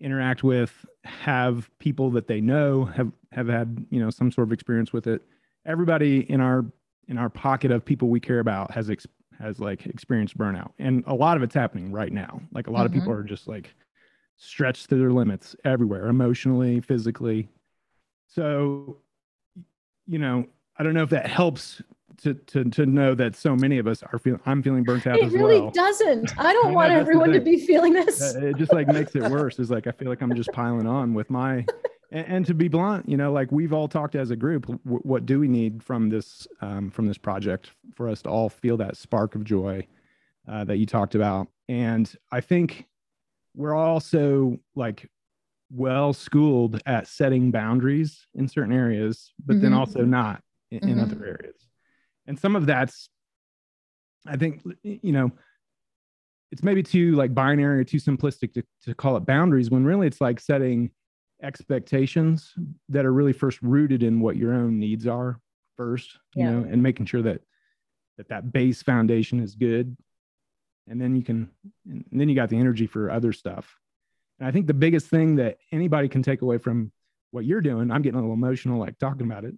interact 0.02 0.44
with 0.44 0.86
have 1.04 1.70
people 1.80 2.10
that 2.12 2.28
they 2.28 2.42
know 2.42 2.86
have 2.86 3.12
have 3.32 3.48
had 3.48 3.86
you 3.90 4.00
know 4.00 4.10
some 4.10 4.32
sort 4.32 4.48
of 4.48 4.52
experience 4.52 4.92
with 4.92 5.08
it 5.08 5.22
everybody 5.66 6.30
in 6.30 6.42
our 6.42 6.66
in 7.08 7.18
our 7.18 7.30
pocket 7.30 7.72
of 7.72 7.86
people 7.86 8.10
we 8.10 8.20
care 8.20 8.40
about 8.40 8.72
has 8.72 8.90
ex, 8.90 9.06
has 9.40 9.60
like 9.60 9.86
experienced 9.86 10.38
burnout 10.38 10.72
and 10.80 11.04
a 11.08 11.14
lot 11.14 11.38
of 11.38 11.44
it's 11.44 11.56
happening 11.56 11.92
right 11.92 12.12
now 12.12 12.42
like 12.52 12.68
a 12.68 12.72
lot 12.72 12.80
mm-hmm. 12.80 12.86
of 12.88 12.92
people 12.94 13.12
mm-hmm. 13.12 13.22
are 13.22 13.24
just 13.24 13.48
like 13.48 13.74
stretched 14.38 14.90
to 14.90 14.96
their 14.96 15.12
limits 15.12 15.56
everywhere 15.64 16.08
emotionally 16.08 16.82
physically 16.82 17.48
so 18.28 18.98
you 20.08 20.18
know 20.18 20.46
i 20.78 20.84
don't 20.84 20.94
know 20.94 21.04
if 21.04 21.12
that 21.12 21.28
helps 21.28 21.82
to 22.24 22.34
to 22.34 22.64
to 22.66 22.86
know 22.86 23.16
that 23.16 23.36
so 23.36 23.56
many 23.56 23.78
of 23.78 23.88
us 23.88 24.04
are 24.12 24.20
feeling 24.20 24.40
i'm 24.46 24.62
feeling 24.62 24.84
burnt 24.84 25.08
out 25.08 25.18
it 25.18 25.32
really 25.32 25.60
well. 25.60 25.72
doesn't 25.72 26.38
i 26.38 26.54
don't 26.54 26.74
want 26.74 26.92
everyone 26.92 27.32
to 27.32 27.42
be 27.42 27.58
feeling 27.58 27.94
this 27.94 28.36
it 28.36 28.56
just 28.58 28.74
like 28.74 28.88
makes 28.88 29.16
it 29.16 29.24
worse 29.30 29.60
is 29.60 29.70
like 29.72 29.88
i 29.88 29.92
feel 29.92 30.10
like 30.10 30.22
i'm 30.22 30.36
just 30.36 30.52
piling 30.52 30.88
on 30.88 31.14
with 31.14 31.30
my 31.30 31.66
and, 32.12 32.28
and, 32.28 32.46
to 32.46 32.54
be 32.54 32.68
blunt 32.68 33.08
you 33.08 33.18
know 33.18 33.32
like 33.32 33.52
we've 33.52 33.74
all 33.74 33.88
talked 33.88 34.16
as 34.16 34.32
a 34.32 34.36
group 34.36 34.66
w- 34.66 35.02
what 35.04 35.26
do 35.26 35.40
we 35.40 35.48
need 35.48 35.84
from 35.84 36.10
this 36.10 36.48
um, 36.62 36.90
from 36.90 37.08
this 37.08 37.18
project 37.18 37.72
for 37.96 38.10
us 38.10 38.22
to 38.22 38.30
all 38.30 38.50
feel 38.50 38.78
that 38.78 38.98
spark 38.98 39.36
of 39.36 39.44
joy 39.44 39.86
uh, 40.48 40.64
that 40.64 40.78
you 40.78 40.86
talked 40.86 41.16
about 41.16 41.48
and 41.70 42.16
i 42.32 42.40
think 42.40 42.88
we're 43.56 43.76
also 43.76 44.60
like 44.76 45.10
well 45.72 46.14
schooled 46.14 46.82
at 46.86 47.08
setting 47.08 47.52
boundaries 47.52 48.28
in 48.36 48.48
certain 48.48 48.74
areas, 48.74 49.34
but 49.46 49.54
mm-hmm. 49.54 49.64
then 49.64 49.74
also 49.74 50.04
not 50.04 50.44
in, 50.70 50.80
mm-hmm. 50.80 50.90
in 50.90 51.00
other 51.00 51.26
areas. 51.26 51.68
And 52.32 52.40
some 52.40 52.56
of 52.56 52.66
that's, 52.66 53.10
I 54.26 54.38
think, 54.38 54.64
you 54.84 55.12
know, 55.12 55.34
it's 56.50 56.64
maybe 56.64 56.82
too 56.82 57.14
like 57.16 57.36
binary 57.36 57.82
or 57.82 57.84
too 57.84 57.98
simplistic 57.98 58.54
to, 58.54 58.64
to 58.84 58.96
call 58.96 59.18
it 59.18 59.26
boundaries 59.26 59.70
when 59.70 59.84
really 59.84 60.08
it's 60.08 60.22
like 60.22 60.40
setting 60.40 60.92
expectations 61.44 62.54
that 62.88 63.06
are 63.06 63.12
really 63.12 63.34
first 63.34 63.62
rooted 63.62 64.02
in 64.02 64.22
what 64.22 64.38
your 64.38 64.54
own 64.54 64.80
needs 64.80 65.08
are 65.08 65.42
first, 65.76 66.20
you 66.34 66.46
yeah. 66.46 66.52
know, 66.52 66.60
and 66.72 66.82
making 66.82 67.06
sure 67.06 67.22
that 67.22 67.42
that 68.18 68.30
that 68.30 68.54
base 68.54 68.82
foundation 68.82 69.42
is 69.42 69.56
good 69.56 69.98
and 70.88 71.02
then 71.02 71.14
you 71.14 71.24
can 71.24 71.50
and 71.86 72.06
then 72.14 72.30
you 72.30 72.36
got 72.36 72.48
the 72.48 72.58
energy 72.58 72.88
for 72.88 73.12
other 73.12 73.34
stuff 73.34 73.78
and 74.40 74.48
i 74.48 74.52
think 74.52 74.68
the 74.68 74.74
biggest 74.74 75.08
thing 75.08 75.36
that 75.36 75.58
anybody 75.72 76.08
can 76.08 76.22
take 76.22 76.42
away 76.42 76.58
from 76.58 76.92
what 77.32 77.46
you're 77.46 77.62
doing 77.62 77.92
i'm 77.92 78.02
getting 78.02 78.20
a 78.20 78.22
little 78.22 78.34
emotional 78.34 78.80
like 78.80 78.98
talking 79.00 79.26
about 79.26 79.46
it 79.46 79.56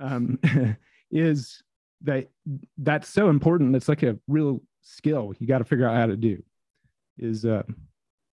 um, 0.00 0.38
is 1.10 1.62
that 2.02 2.28
that's 2.76 3.08
so 3.08 3.28
important. 3.28 3.74
It's 3.76 3.88
like 3.88 4.02
a 4.02 4.18
real 4.28 4.62
skill 4.82 5.34
you 5.38 5.46
got 5.46 5.58
to 5.58 5.64
figure 5.64 5.86
out 5.86 5.96
how 5.96 6.06
to 6.06 6.16
do 6.16 6.42
is 7.18 7.44
uh, 7.44 7.62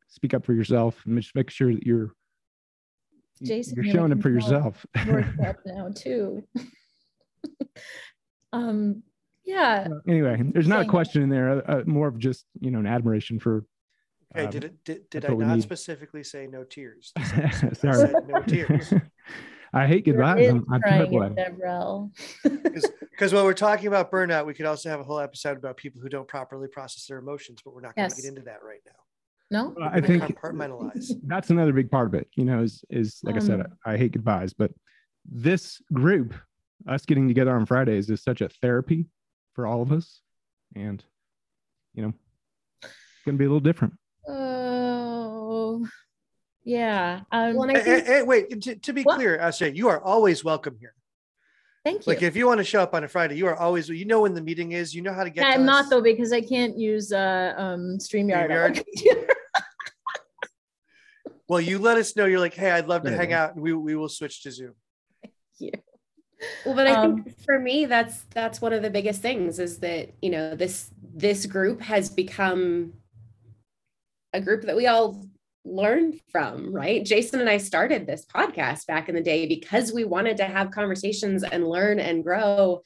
speak 0.08 0.34
up 0.34 0.46
for 0.46 0.54
yourself 0.54 1.02
and 1.06 1.20
just 1.22 1.36
make 1.36 1.50
sure 1.50 1.74
that 1.74 1.86
you're 1.86 2.14
Jason, 3.42 3.76
you're 3.76 3.92
showing 3.92 4.12
it 4.12 4.22
for 4.22 4.30
yourself. 4.30 4.86
now 4.96 5.90
too. 5.96 6.44
Um 8.54 9.02
yeah. 9.46 9.88
Anyway 10.08 10.38
there's 10.52 10.68
not 10.68 10.82
a 10.82 10.86
question 10.86 11.24
in 11.24 11.30
there 11.30 11.50
uh, 11.50 11.62
uh, 11.80 11.84
more 11.86 12.10
of 12.10 12.20
just 12.20 12.46
you 12.60 12.70
know 12.70 12.80
an 12.80 12.86
admiration 12.86 13.40
for 13.40 13.66
okay 14.36 14.46
um, 14.46 14.52
did 14.52 14.64
it 14.66 14.84
did, 14.84 15.10
did 15.10 15.26
i 15.26 15.34
not 15.34 15.62
specifically 15.62 16.22
say 16.22 16.48
no 16.48 16.66
tears? 16.66 17.14
Sorry 17.74 18.14
no 18.28 18.42
tears 18.42 18.94
I 19.74 19.88
hate 19.88 20.06
goodbyes. 20.06 20.50
I'm, 20.50 20.66
I'm 20.70 20.82
Because 22.44 23.34
when 23.34 23.44
we're 23.44 23.54
talking 23.54 23.88
about 23.88 24.12
burnout, 24.12 24.46
we 24.46 24.54
could 24.54 24.66
also 24.66 24.90
have 24.90 25.00
a 25.00 25.04
whole 25.04 25.20
episode 25.20 25.58
about 25.58 25.78
people 25.78 26.02
who 26.02 26.10
don't 26.10 26.28
properly 26.28 26.68
process 26.68 27.06
their 27.06 27.20
emotions, 27.20 27.62
but 27.64 27.74
we're 27.74 27.82
not 27.82 27.96
going 27.96 28.10
to 28.10 28.16
yes. 28.16 28.22
get 28.22 28.30
into 28.30 28.42
that 28.42 28.64
right 28.64 28.82
now. 28.86 28.92
No, 29.50 29.76
I 29.82 30.00
think 30.00 30.24
compartmentalize. 30.24 31.12
That's 31.24 31.50
another 31.50 31.74
big 31.74 31.92
part 31.92 32.08
of 32.08 32.14
it. 32.14 32.28
You 32.36 32.46
know, 32.46 32.62
is 32.62 32.86
is 32.90 33.20
like 33.24 33.36
um, 33.36 33.42
I 33.42 33.46
said, 33.46 33.60
um, 33.60 33.68
I, 33.86 33.94
I 33.94 33.98
hate 33.98 34.14
goodbyes, 34.14 34.54
but 34.54 34.72
this 35.30 35.82
group, 35.94 36.34
us 36.88 37.06
getting 37.06 37.28
together 37.28 37.56
on 37.56 37.66
Fridays, 37.66 38.10
is 38.10 38.24
such 38.24 38.42
a 38.42 38.50
therapy 38.50 39.06
for 39.54 39.68
all 39.68 39.82
of 39.82 39.92
us. 39.92 40.22
And, 40.76 41.04
you 41.94 42.04
know, 42.04 42.14
it's 42.82 42.94
going 43.26 43.36
to 43.36 43.40
be 43.40 43.46
a 43.46 43.48
little 43.48 43.60
different. 43.60 43.94
Oh, 44.28 44.61
yeah. 46.64 47.22
Um, 47.32 47.56
well, 47.56 47.68
hey, 47.70 47.82
think, 47.82 48.06
hey, 48.06 48.24
wait, 48.24 48.62
to, 48.62 48.76
to 48.76 48.94
be 48.94 49.04
what? 49.04 49.16
clear, 49.16 49.38
SJ, 49.38 49.76
you 49.76 49.90
are 49.90 50.02
always 50.02 50.44
welcome 50.44 50.78
here. 50.80 50.94
Thank 51.84 52.06
you. 52.06 52.14
Like 52.14 52.22
if 52.22 52.36
you 52.36 52.46
want 52.46 52.60
to 52.60 52.64
show 52.64 52.82
up 52.82 52.94
on 52.94 53.04
a 53.04 53.08
Friday, 53.08 53.36
you 53.36 53.48
are 53.48 53.56
always 53.56 53.90
you 53.90 54.06
know 54.06 54.22
when 54.22 54.36
the 54.36 54.42
meeting 54.42 54.74
is, 54.74 54.94
you 54.94 55.02
know 55.02 55.14
how 55.14 55.24
to 55.24 55.32
get. 55.32 55.48
Yeah, 55.48 55.56
I'm 55.56 55.66
not 55.66 55.90
though 55.90 56.02
because 56.02 56.32
I 56.32 56.42
can't 56.42 56.78
use 56.78 57.12
uh 57.12 57.56
um 57.58 57.98
StreamYard. 57.98 58.84
StreamYard. 58.96 59.30
well, 61.48 61.60
you 61.60 61.80
let 61.80 61.98
us 61.98 62.16
know. 62.16 62.26
You're 62.26 62.40
like, 62.40 62.54
hey, 62.54 62.70
I'd 62.70 62.88
love 62.88 63.04
to 63.04 63.10
yeah. 63.10 63.18
hang 63.18 63.34
out, 63.34 63.56
and 63.56 63.64
we 63.64 63.74
we 63.74 63.96
will 63.96 64.10
switch 64.10 64.44
to 64.44 64.52
Zoom. 64.52 64.76
Thank 65.24 65.34
you. 65.58 65.72
Well, 66.66 66.76
but 66.76 66.86
I 66.86 66.92
um, 66.92 67.24
think 67.24 67.44
for 67.44 67.58
me, 67.58 67.86
that's 67.86 68.26
that's 68.30 68.62
one 68.62 68.74
of 68.74 68.84
the 68.84 68.92
biggest 68.92 69.24
things 69.24 69.58
is 69.58 69.80
that 69.80 70.12
you 70.22 70.30
know 70.30 70.56
this 70.56 70.92
this 71.02 71.48
group 71.48 71.82
has 71.82 72.12
become 72.12 72.94
a 74.34 74.42
group 74.42 74.64
that 74.64 74.76
we 74.76 74.86
all 74.86 75.26
learn 75.64 76.20
from, 76.32 76.74
right? 76.74 77.04
Jason 77.06 77.40
and 77.40 77.50
I 77.50 77.58
started 77.58 78.06
this 78.06 78.26
podcast 78.26 78.88
back 78.88 79.10
in 79.10 79.16
the 79.16 79.22
day 79.22 79.46
because 79.48 79.94
we 79.94 80.04
wanted 80.04 80.38
to 80.38 80.46
have 80.46 80.72
conversations 80.72 81.44
and 81.44 81.68
learn 81.68 82.00
and 82.00 82.24
grow. 82.24 82.82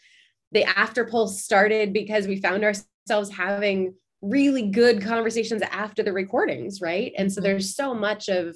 The 0.51 0.63
After 0.63 1.05
Pulse 1.05 1.41
started 1.43 1.93
because 1.93 2.27
we 2.27 2.41
found 2.41 2.63
ourselves 2.63 3.29
having 3.31 3.95
really 4.21 4.69
good 4.69 5.01
conversations 5.01 5.61
after 5.61 6.03
the 6.03 6.13
recordings, 6.13 6.81
right? 6.81 7.13
And 7.17 7.31
so 7.31 7.41
there's 7.41 7.75
so 7.75 7.93
much 7.93 8.27
of 8.27 8.55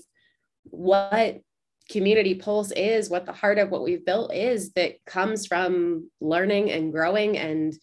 what 0.64 1.40
community 1.90 2.36
pulse 2.36 2.72
is 2.72 3.10
what 3.10 3.26
the 3.26 3.34
heart 3.34 3.58
of 3.58 3.72
what 3.72 3.84
we've 3.84 4.06
built 4.06 4.34
is 4.34 4.72
that 4.74 5.04
comes 5.06 5.48
from 5.48 6.10
learning 6.22 6.72
and 6.72 6.92
growing 6.92 7.38
and 7.38 7.74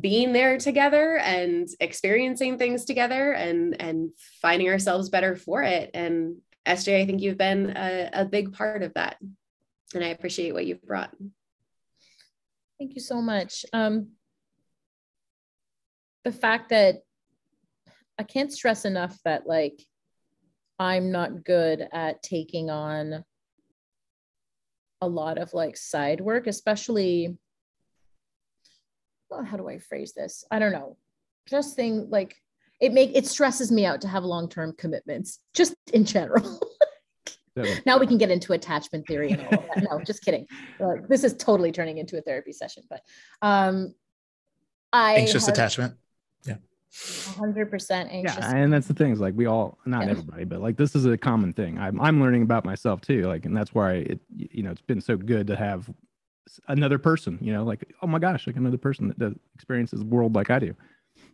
being 0.00 0.32
there 0.32 0.58
together 0.58 1.18
and 1.18 1.68
experiencing 1.80 2.58
things 2.58 2.84
together 2.84 3.32
and 3.32 3.80
and 3.80 4.10
finding 4.42 4.68
ourselves 4.68 5.08
better 5.08 5.36
for 5.36 5.62
it. 5.62 5.90
And 5.94 6.36
sj 6.66 7.00
i 7.00 7.06
think 7.06 7.22
you've 7.22 7.38
been 7.38 7.76
a, 7.76 8.10
a 8.12 8.24
big 8.24 8.52
part 8.52 8.82
of 8.82 8.94
that. 8.94 9.16
And 9.94 10.04
i 10.04 10.08
appreciate 10.08 10.52
what 10.52 10.66
you've 10.66 10.82
brought. 10.82 11.14
Thank 12.78 12.94
you 12.94 13.00
so 13.00 13.22
much. 13.22 13.64
Um, 13.72 14.08
the 16.24 16.32
fact 16.32 16.70
that 16.70 16.96
i 18.18 18.22
can't 18.22 18.52
stress 18.52 18.84
enough 18.84 19.16
that 19.24 19.46
like 19.46 19.80
I'm 20.78 21.10
not 21.10 21.44
good 21.44 21.88
at 21.92 22.22
taking 22.22 22.68
on 22.70 23.24
a 25.00 25.08
lot 25.08 25.38
of 25.38 25.54
like 25.54 25.76
side 25.76 26.20
work, 26.20 26.46
especially 26.46 27.36
how 29.44 29.56
do 29.56 29.68
I 29.68 29.78
phrase 29.78 30.12
this? 30.12 30.44
I 30.50 30.58
don't 30.58 30.72
know. 30.72 30.96
Just 31.46 31.76
thing 31.76 32.08
like 32.10 32.36
it 32.80 32.92
make 32.92 33.12
it 33.14 33.26
stresses 33.26 33.72
me 33.72 33.86
out 33.86 34.00
to 34.02 34.08
have 34.08 34.24
long-term 34.24 34.74
commitments, 34.76 35.40
just 35.54 35.74
in 35.92 36.04
general. 36.04 36.60
now 37.86 37.98
we 37.98 38.06
can 38.06 38.18
get 38.18 38.30
into 38.30 38.52
attachment 38.52 39.06
theory 39.06 39.30
and 39.30 39.42
all 39.42 39.64
that. 39.74 39.86
No, 39.90 40.00
just 40.00 40.24
kidding. 40.24 40.46
Uh, 40.80 40.94
this 41.08 41.24
is 41.24 41.34
totally 41.34 41.72
turning 41.72 41.98
into 41.98 42.18
a 42.18 42.20
therapy 42.20 42.52
session, 42.52 42.82
but 42.90 43.02
um 43.42 43.94
I 44.92 45.14
anxious 45.16 45.46
have, 45.46 45.54
attachment. 45.54 45.94
100% 46.96 48.08
anxious. 48.10 48.36
Yeah, 48.38 48.56
and 48.56 48.72
that's 48.72 48.86
the 48.86 48.94
thing 48.94 49.12
is 49.12 49.20
like 49.20 49.34
we 49.36 49.46
all, 49.46 49.78
not 49.84 50.04
yeah. 50.04 50.12
everybody, 50.12 50.44
but 50.44 50.60
like 50.60 50.76
this 50.76 50.94
is 50.94 51.04
a 51.04 51.16
common 51.18 51.52
thing. 51.52 51.78
I'm 51.78 52.00
I'm 52.00 52.20
learning 52.20 52.42
about 52.42 52.64
myself 52.64 53.02
too. 53.02 53.22
Like, 53.22 53.44
and 53.44 53.56
that's 53.56 53.74
why 53.74 53.94
it 53.94 54.20
you 54.34 54.62
know 54.62 54.70
it's 54.70 54.80
been 54.80 55.00
so 55.00 55.16
good 55.16 55.46
to 55.48 55.56
have 55.56 55.90
another 56.68 56.98
person. 56.98 57.38
You 57.40 57.52
know, 57.52 57.64
like 57.64 57.92
oh 58.02 58.06
my 58.06 58.18
gosh, 58.18 58.46
like 58.46 58.56
another 58.56 58.78
person 58.78 59.08
that 59.08 59.18
does 59.18 59.34
experiences 59.54 60.00
the 60.00 60.06
world 60.06 60.34
like 60.34 60.50
I 60.50 60.58
do. 60.58 60.74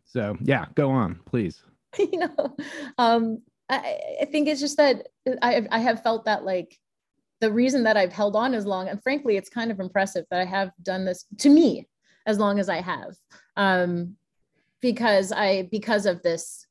So 0.04 0.36
yeah, 0.42 0.66
go 0.74 0.90
on, 0.90 1.20
please. 1.26 1.62
you 1.98 2.18
know, 2.18 2.56
um, 2.98 3.42
I, 3.68 3.98
I 4.22 4.24
think 4.26 4.48
it's 4.48 4.60
just 4.60 4.76
that 4.76 5.08
I 5.42 5.66
I 5.70 5.78
have 5.78 6.02
felt 6.02 6.24
that 6.24 6.44
like 6.44 6.78
the 7.40 7.52
reason 7.52 7.82
that 7.84 7.96
I've 7.96 8.12
held 8.12 8.36
on 8.36 8.54
as 8.54 8.66
long, 8.66 8.88
and 8.88 9.02
frankly, 9.02 9.36
it's 9.36 9.48
kind 9.48 9.70
of 9.70 9.80
impressive 9.80 10.24
that 10.30 10.40
I 10.40 10.44
have 10.44 10.70
done 10.82 11.04
this 11.04 11.26
to 11.38 11.50
me 11.50 11.88
as 12.26 12.38
long 12.38 12.60
as 12.60 12.68
I 12.68 12.80
have. 12.80 13.16
Um, 13.56 14.16
because 14.80 15.32
I 15.32 15.68
because 15.70 16.06
of 16.06 16.22
this 16.22 16.66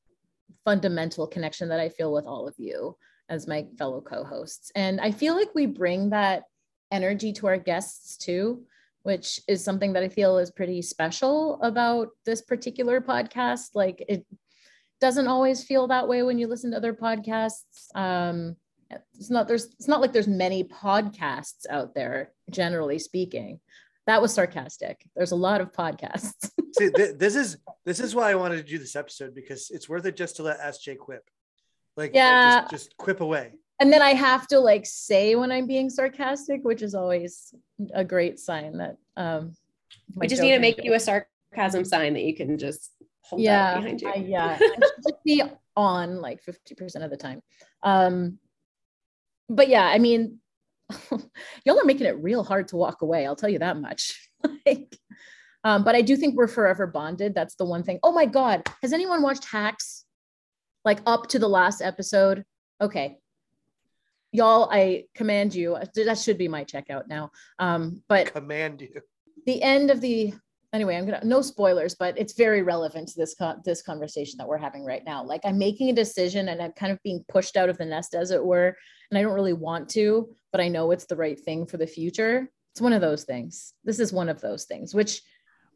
fundamental 0.66 1.28
connection 1.28 1.70
that 1.70 1.80
I 1.80 1.90
feel 1.90 2.14
with 2.14 2.26
all 2.26 2.48
of 2.48 2.56
you 2.58 2.96
as 3.30 3.48
my 3.48 3.66
fellow 3.78 4.02
co-hosts. 4.02 4.72
And 4.76 5.00
I 5.00 5.12
feel 5.12 5.36
like 5.36 5.56
we 5.56 5.66
bring 5.66 6.10
that 6.10 6.44
energy 6.92 7.34
to 7.34 7.48
our 7.48 7.58
guests 7.58 8.18
too, 8.18 8.64
which 9.04 9.42
is 9.48 9.64
something 9.64 9.94
that 9.94 10.04
I 10.04 10.10
feel 10.10 10.38
is 10.38 10.52
pretty 10.52 10.82
special 10.82 11.62
about 11.62 12.10
this 12.26 12.42
particular 12.42 13.02
podcast. 13.02 13.70
Like 13.74 14.04
it 14.08 14.26
doesn't 15.00 15.28
always 15.28 15.64
feel 15.64 15.88
that 15.88 16.08
way 16.08 16.24
when 16.24 16.38
you 16.38 16.48
listen 16.48 16.72
to 16.72 16.78
other 16.78 16.94
podcasts. 16.94 17.96
Um, 17.96 18.56
it's 19.14 19.30
not 19.30 19.48
there's 19.48 19.66
it's 19.66 19.88
not 19.88 20.02
like 20.02 20.12
there's 20.12 20.28
many 20.28 20.66
podcasts 20.66 21.66
out 21.70 21.96
there 21.96 22.34
generally 22.50 23.00
speaking 23.00 23.62
that 24.08 24.22
was 24.22 24.34
sarcastic. 24.34 25.06
There's 25.16 25.32
a 25.32 25.36
lot 25.36 25.62
of 25.62 25.72
podcasts. 25.72 26.50
See, 26.78 26.90
th- 26.90 27.18
this 27.18 27.36
is 27.36 27.58
this 27.86 28.00
is 28.00 28.16
why 28.16 28.32
I 28.32 28.36
wanted 28.36 28.58
to 28.58 28.64
do 28.64 28.78
this 28.78 28.96
episode 28.96 29.36
because 29.36 29.70
it's 29.70 29.88
worth 29.88 30.06
it 30.06 30.16
just 30.16 30.38
to 30.38 30.44
let 30.44 30.60
SJ 30.60 30.98
quip. 30.98 31.30
Like 31.98 32.12
yeah, 32.14 32.62
just, 32.62 32.72
just 32.72 32.98
quip 32.98 33.22
away. 33.22 33.54
And 33.82 33.92
then 33.92 34.04
I 34.04 34.14
have 34.14 34.48
to 34.50 34.60
like 34.60 34.86
say 34.86 35.34
when 35.34 35.52
I'm 35.52 35.66
being 35.66 35.90
sarcastic, 35.90 36.64
which 36.64 36.84
is 36.84 36.94
always 36.94 37.52
a 37.96 38.06
great 38.06 38.40
sign 38.40 38.78
that 38.78 38.98
um 39.18 39.56
we 40.14 40.28
just 40.28 40.42
need 40.42 40.52
to 40.52 40.60
make 40.60 40.84
you 40.84 40.94
a 40.94 41.00
sarcasm 41.00 41.84
sign 41.84 42.14
that 42.14 42.22
you 42.22 42.36
can 42.36 42.60
just 42.60 42.92
hold 43.22 43.42
yeah, 43.42 43.80
behind 43.80 44.02
you. 44.02 44.08
I, 44.08 44.16
yeah. 44.18 44.60
be 45.26 45.42
on 45.76 46.22
like 46.22 46.42
50% 46.46 47.04
of 47.04 47.10
the 47.10 47.18
time. 47.18 47.42
Um 47.82 48.38
but 49.50 49.68
yeah, 49.68 49.88
I 49.88 49.98
mean 49.98 50.38
y'all 51.66 51.80
are 51.80 51.86
making 51.86 52.06
it 52.06 52.22
real 52.22 52.44
hard 52.44 52.68
to 52.68 52.76
walk 52.76 53.02
away. 53.02 53.26
I'll 53.26 53.36
tell 53.36 53.50
you 53.50 53.60
that 53.60 53.78
much. 53.78 54.30
like, 54.68 54.96
um, 55.64 55.84
but 55.84 55.96
I 55.96 56.04
do 56.04 56.16
think 56.16 56.36
we're 56.36 56.48
forever 56.48 56.86
bonded. 56.86 57.34
That's 57.34 57.56
the 57.56 57.66
one 57.66 57.82
thing. 57.82 57.98
Oh 58.04 58.12
my 58.12 58.28
God. 58.28 58.62
Has 58.84 58.94
anyone 58.94 59.24
watched 59.24 59.46
Hacks? 59.46 60.06
Like 60.86 61.00
up 61.08 61.30
to 61.30 61.40
the 61.40 61.50
last 61.50 61.82
episode? 61.82 62.46
Okay. 62.80 63.18
Y'all, 64.32 64.70
I 64.72 65.06
command 65.14 65.54
you. 65.54 65.78
That 65.96 66.18
should 66.18 66.38
be 66.38 66.48
my 66.48 66.64
checkout 66.64 67.08
now. 67.08 67.32
Um, 67.60 68.02
but 68.08 68.34
command 68.34 68.82
you. 68.82 69.02
The 69.46 69.62
end 69.62 69.92
of 69.92 70.00
the 70.02 70.34
anyway, 70.74 70.96
I'm 70.96 71.06
gonna 71.06 71.24
no 71.24 71.42
spoilers, 71.42 71.96
but 71.96 72.18
it's 72.18 72.34
very 72.34 72.62
relevant 72.62 73.10
to 73.10 73.16
this 73.18 73.36
this 73.66 73.82
conversation 73.82 74.38
that 74.38 74.48
we're 74.48 74.58
having 74.58 74.86
right 74.86 75.04
now. 75.06 75.24
Like 75.24 75.42
I'm 75.44 75.58
making 75.58 75.90
a 75.90 75.94
decision 75.94 76.50
and 76.50 76.62
I'm 76.62 76.72
kind 76.74 76.92
of 76.92 77.00
being 77.04 77.24
pushed 77.28 77.58
out 77.58 77.70
of 77.70 77.78
the 77.78 77.86
nest, 77.86 78.16
as 78.16 78.32
it 78.32 78.44
were, 78.44 78.76
and 79.10 79.18
I 79.18 79.22
don't 79.22 79.34
really 79.34 79.54
want 79.54 79.90
to, 79.90 80.34
but 80.52 80.62
I 80.62 80.68
know 80.68 80.92
it's 80.92 81.06
the 81.06 81.16
right 81.16 81.40
thing 81.40 81.66
for 81.66 81.78
the 81.78 81.88
future. 81.88 82.50
It's 82.74 82.82
one 82.82 82.94
of 82.94 83.02
those 83.02 83.24
things. 83.24 83.74
This 83.84 84.00
is 84.00 84.14
one 84.14 84.30
of 84.30 84.40
those 84.40 84.66
things, 84.66 84.96
which 84.96 85.22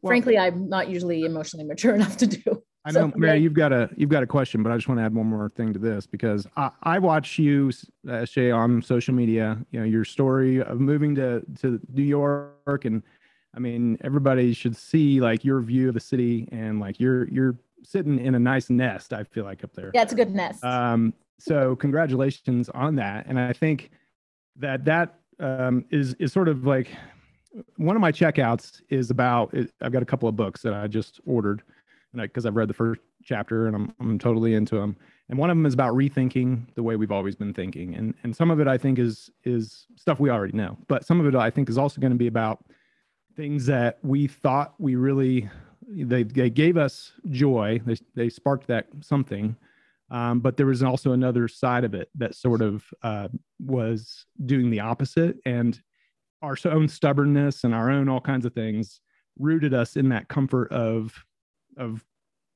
well, 0.02 0.10
frankly 0.10 0.38
I'm 0.38 0.68
not 0.68 0.88
usually 0.88 1.24
emotionally 1.24 1.66
mature 1.66 1.94
enough 1.96 2.16
to 2.18 2.26
do. 2.26 2.62
I 2.86 2.92
know, 2.92 3.10
so, 3.10 3.18
Mary, 3.18 3.40
you've 3.40 3.52
got 3.52 3.72
a 3.72 3.90
you've 3.96 4.10
got 4.10 4.22
a 4.22 4.26
question, 4.26 4.62
but 4.62 4.70
I 4.70 4.76
just 4.76 4.88
want 4.88 5.00
to 5.00 5.04
add 5.04 5.14
one 5.14 5.26
more 5.26 5.48
thing 5.50 5.72
to 5.72 5.78
this 5.78 6.06
because 6.06 6.46
I, 6.56 6.70
I 6.82 6.98
watch 6.98 7.38
you, 7.38 7.72
SJ, 8.06 8.56
on 8.56 8.80
social 8.80 9.12
media. 9.12 9.58
You 9.72 9.80
know 9.80 9.86
your 9.86 10.04
story 10.04 10.62
of 10.62 10.80
moving 10.80 11.14
to 11.16 11.42
to 11.60 11.80
New 11.92 12.04
York 12.04 12.84
and 12.84 13.02
I 13.56 13.58
mean, 13.58 13.96
everybody 14.04 14.52
should 14.52 14.76
see 14.76 15.20
like 15.20 15.44
your 15.44 15.60
view 15.60 15.88
of 15.88 15.94
the 15.94 16.00
city 16.00 16.46
and 16.52 16.78
like 16.78 17.00
you're 17.00 17.26
you're 17.28 17.56
sitting 17.82 18.18
in 18.18 18.34
a 18.34 18.38
nice 18.38 18.68
nest. 18.68 19.12
I 19.14 19.24
feel 19.24 19.44
like 19.44 19.64
up 19.64 19.72
there. 19.72 19.90
Yeah, 19.94 20.02
it's 20.02 20.12
a 20.12 20.16
good 20.16 20.34
nest. 20.34 20.62
Um, 20.62 21.14
so 21.38 21.74
congratulations 21.76 22.68
on 22.70 22.96
that. 22.96 23.26
And 23.26 23.40
I 23.40 23.54
think 23.54 23.90
that 24.56 24.84
that 24.84 25.20
um, 25.40 25.86
is 25.90 26.14
is 26.14 26.32
sort 26.32 26.48
of 26.48 26.66
like 26.66 26.88
one 27.76 27.96
of 27.96 28.02
my 28.02 28.12
checkouts 28.12 28.82
is 28.90 29.10
about. 29.10 29.54
I've 29.80 29.92
got 29.92 30.02
a 30.02 30.06
couple 30.06 30.28
of 30.28 30.36
books 30.36 30.60
that 30.60 30.74
I 30.74 30.86
just 30.86 31.20
ordered, 31.24 31.62
and 32.16 32.28
because 32.28 32.46
I've 32.46 32.56
read 32.56 32.68
the 32.68 32.74
first 32.74 33.00
chapter 33.22 33.66
and 33.66 33.76
I'm 33.76 33.94
I'm 34.00 34.18
totally 34.18 34.54
into 34.54 34.76
them. 34.76 34.96
And 35.28 35.38
one 35.38 35.50
of 35.50 35.56
them 35.56 35.66
is 35.66 35.74
about 35.74 35.94
rethinking 35.94 36.74
the 36.74 36.82
way 36.82 36.96
we've 36.96 37.12
always 37.12 37.36
been 37.36 37.52
thinking. 37.52 37.94
And 37.94 38.14
and 38.22 38.34
some 38.34 38.50
of 38.50 38.60
it 38.60 38.68
I 38.68 38.78
think 38.78 38.98
is 38.98 39.30
is 39.44 39.86
stuff 39.96 40.20
we 40.20 40.30
already 40.30 40.56
know, 40.56 40.76
but 40.88 41.04
some 41.04 41.20
of 41.20 41.26
it 41.26 41.34
I 41.34 41.50
think 41.50 41.68
is 41.68 41.78
also 41.78 42.00
going 42.00 42.12
to 42.12 42.18
be 42.18 42.26
about 42.26 42.64
things 43.36 43.66
that 43.66 43.98
we 44.02 44.26
thought 44.26 44.74
we 44.78 44.96
really 44.96 45.48
they, 45.88 46.24
they 46.24 46.50
gave 46.50 46.76
us 46.76 47.12
joy 47.30 47.80
they, 47.84 47.96
they 48.14 48.28
sparked 48.28 48.66
that 48.66 48.86
something 49.00 49.54
um, 50.10 50.40
but 50.40 50.56
there 50.56 50.66
was 50.66 50.82
also 50.82 51.12
another 51.12 51.46
side 51.46 51.84
of 51.84 51.94
it 51.94 52.08
that 52.14 52.34
sort 52.34 52.62
of 52.62 52.84
uh, 53.02 53.28
was 53.60 54.24
doing 54.46 54.70
the 54.70 54.80
opposite 54.80 55.36
and 55.44 55.80
our 56.42 56.56
own 56.64 56.88
stubbornness 56.88 57.62
and 57.62 57.74
our 57.74 57.90
own 57.90 58.08
all 58.08 58.20
kinds 58.20 58.46
of 58.46 58.54
things 58.54 59.00
rooted 59.38 59.74
us 59.74 59.96
in 59.96 60.08
that 60.08 60.28
comfort 60.28 60.72
of 60.72 61.25
of 61.76 62.04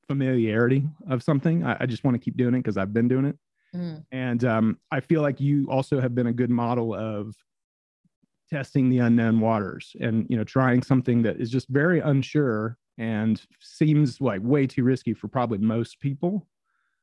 familiarity 0.09 0.89
of 1.09 1.23
something. 1.23 1.65
I, 1.65 1.77
I 1.81 1.87
just 1.87 2.05
want 2.05 2.15
to 2.17 2.19
keep 2.19 2.37
doing 2.37 2.55
it 2.55 2.59
because 2.59 2.77
i've 2.77 2.93
been 2.93 3.09
doing 3.09 3.27
it. 3.27 3.39
Mm. 3.73 4.05
and 4.11 4.45
um, 4.45 4.79
i 4.91 4.99
feel 4.99 5.23
like 5.23 5.39
you 5.39 5.69
also 5.71 6.01
have 6.01 6.13
been 6.13 6.27
a 6.27 6.33
good 6.33 6.51
model 6.51 6.93
of 6.93 7.37
testing 8.51 8.91
the 8.91 8.99
unknown 8.99 9.39
waters 9.39 9.95
and 10.01 10.27
you 10.29 10.37
know 10.37 10.43
trying 10.43 10.83
something 10.83 11.23
that 11.23 11.41
is 11.41 11.51
just 11.51 11.69
very 11.69 12.01
unsure 12.01 12.77
and 12.99 13.41
seems 13.61 14.21
like 14.21 14.41
way 14.43 14.67
too 14.67 14.83
risky 14.83 15.15
for 15.15 15.29
probably 15.29 15.59
most 15.59 16.01
people. 16.01 16.47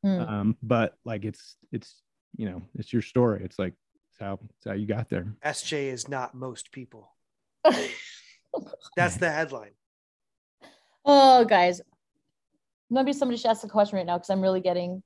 Mm. 0.05 0.29
um, 0.29 0.57
but 0.61 0.95
like 1.05 1.25
it's 1.25 1.55
it's 1.71 2.03
you 2.35 2.47
know 2.47 2.61
it's 2.75 2.93
your 2.93 3.01
story. 3.01 3.41
It's 3.43 3.57
like 3.57 3.73
it's 4.11 4.19
how 4.19 4.39
it's 4.43 4.65
how 4.65 4.73
you 4.73 4.85
got 4.85 5.09
there. 5.09 5.25
Sj 5.43 5.91
is 5.91 6.07
not 6.07 6.35
most 6.35 6.71
people. 6.71 7.15
That's 8.95 9.17
the 9.17 9.31
headline. 9.31 9.71
Oh 11.03 11.45
guys 11.45 11.81
maybe 12.89 13.13
somebody 13.13 13.37
should 13.37 13.51
ask 13.51 13.63
a 13.63 13.67
question 13.67 13.97
right 13.97 14.05
now 14.05 14.17
because 14.17 14.29
i'm 14.29 14.41
really 14.41 14.61
getting 14.61 15.01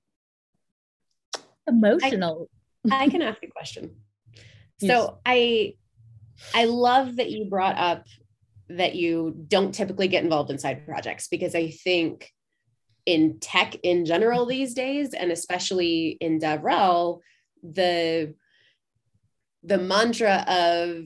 emotional 1.67 2.49
I, 2.89 3.05
I 3.05 3.09
can 3.09 3.21
ask 3.21 3.41
a 3.43 3.47
question 3.47 3.95
so 4.79 5.19
i 5.25 5.75
I 6.53 6.65
love 6.65 7.17
that 7.17 7.29
you 7.29 7.45
brought 7.45 7.77
up 7.77 8.05
that 8.69 8.95
you 8.95 9.35
don't 9.47 9.73
typically 9.73 10.07
get 10.07 10.23
involved 10.23 10.49
in 10.49 10.57
side 10.57 10.85
projects 10.85 11.27
because 11.27 11.55
I 11.55 11.69
think 11.69 12.31
in 13.05 13.39
tech 13.39 13.75
in 13.83 14.05
general 14.05 14.45
these 14.45 14.73
days, 14.73 15.13
and 15.13 15.31
especially 15.31 16.17
in 16.21 16.39
DevRel, 16.39 17.19
the 17.63 18.33
the 19.63 19.77
mantra 19.77 20.43
of 20.47 21.05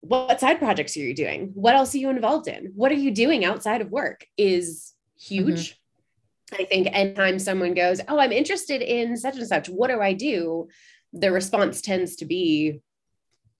what 0.00 0.40
side 0.40 0.58
projects 0.58 0.96
are 0.96 1.00
you 1.00 1.14
doing? 1.14 1.52
What 1.54 1.76
else 1.76 1.94
are 1.94 1.98
you 1.98 2.10
involved 2.10 2.48
in? 2.48 2.72
What 2.74 2.90
are 2.90 2.96
you 2.96 3.12
doing 3.12 3.44
outside 3.44 3.80
of 3.80 3.90
work 3.90 4.26
is 4.36 4.91
huge. 5.22 5.70
Mm-hmm. 5.70 6.62
I 6.62 6.64
think 6.66 6.88
anytime 6.92 7.38
someone 7.38 7.74
goes, 7.74 8.00
Oh, 8.08 8.18
I'm 8.18 8.32
interested 8.32 8.82
in 8.82 9.16
such 9.16 9.36
and 9.36 9.46
such, 9.46 9.68
what 9.68 9.88
do 9.88 10.00
I 10.00 10.12
do? 10.12 10.68
The 11.12 11.32
response 11.32 11.80
tends 11.80 12.16
to 12.16 12.26
be, 12.26 12.80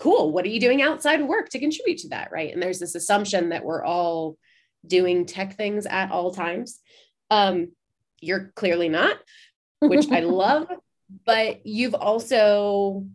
cool 0.03 0.33
what 0.33 0.44
are 0.44 0.48
you 0.48 0.59
doing 0.59 0.83
outside 0.83 1.20
of 1.20 1.29
work 1.29 1.48
to 1.48 1.61
contribute 1.61 1.98
to 1.98 2.09
that 2.09 2.33
right 2.33 2.53
and 2.53 2.61
there's 2.61 2.81
this 2.81 2.96
assumption 2.96 3.51
that 3.51 3.64
we're 3.64 3.85
all 3.85 4.37
doing 4.85 5.27
tech 5.27 5.57
things 5.57 5.87
at 5.87 6.11
all 6.11 6.33
times 6.33 6.81
um, 7.31 7.70
you're 8.20 8.51
clearly 8.57 8.88
not 8.88 9.16
which 9.79 10.11
i 10.11 10.18
love 10.42 10.66
but 11.25 11.64
you've 11.64 11.94
also 11.94 13.07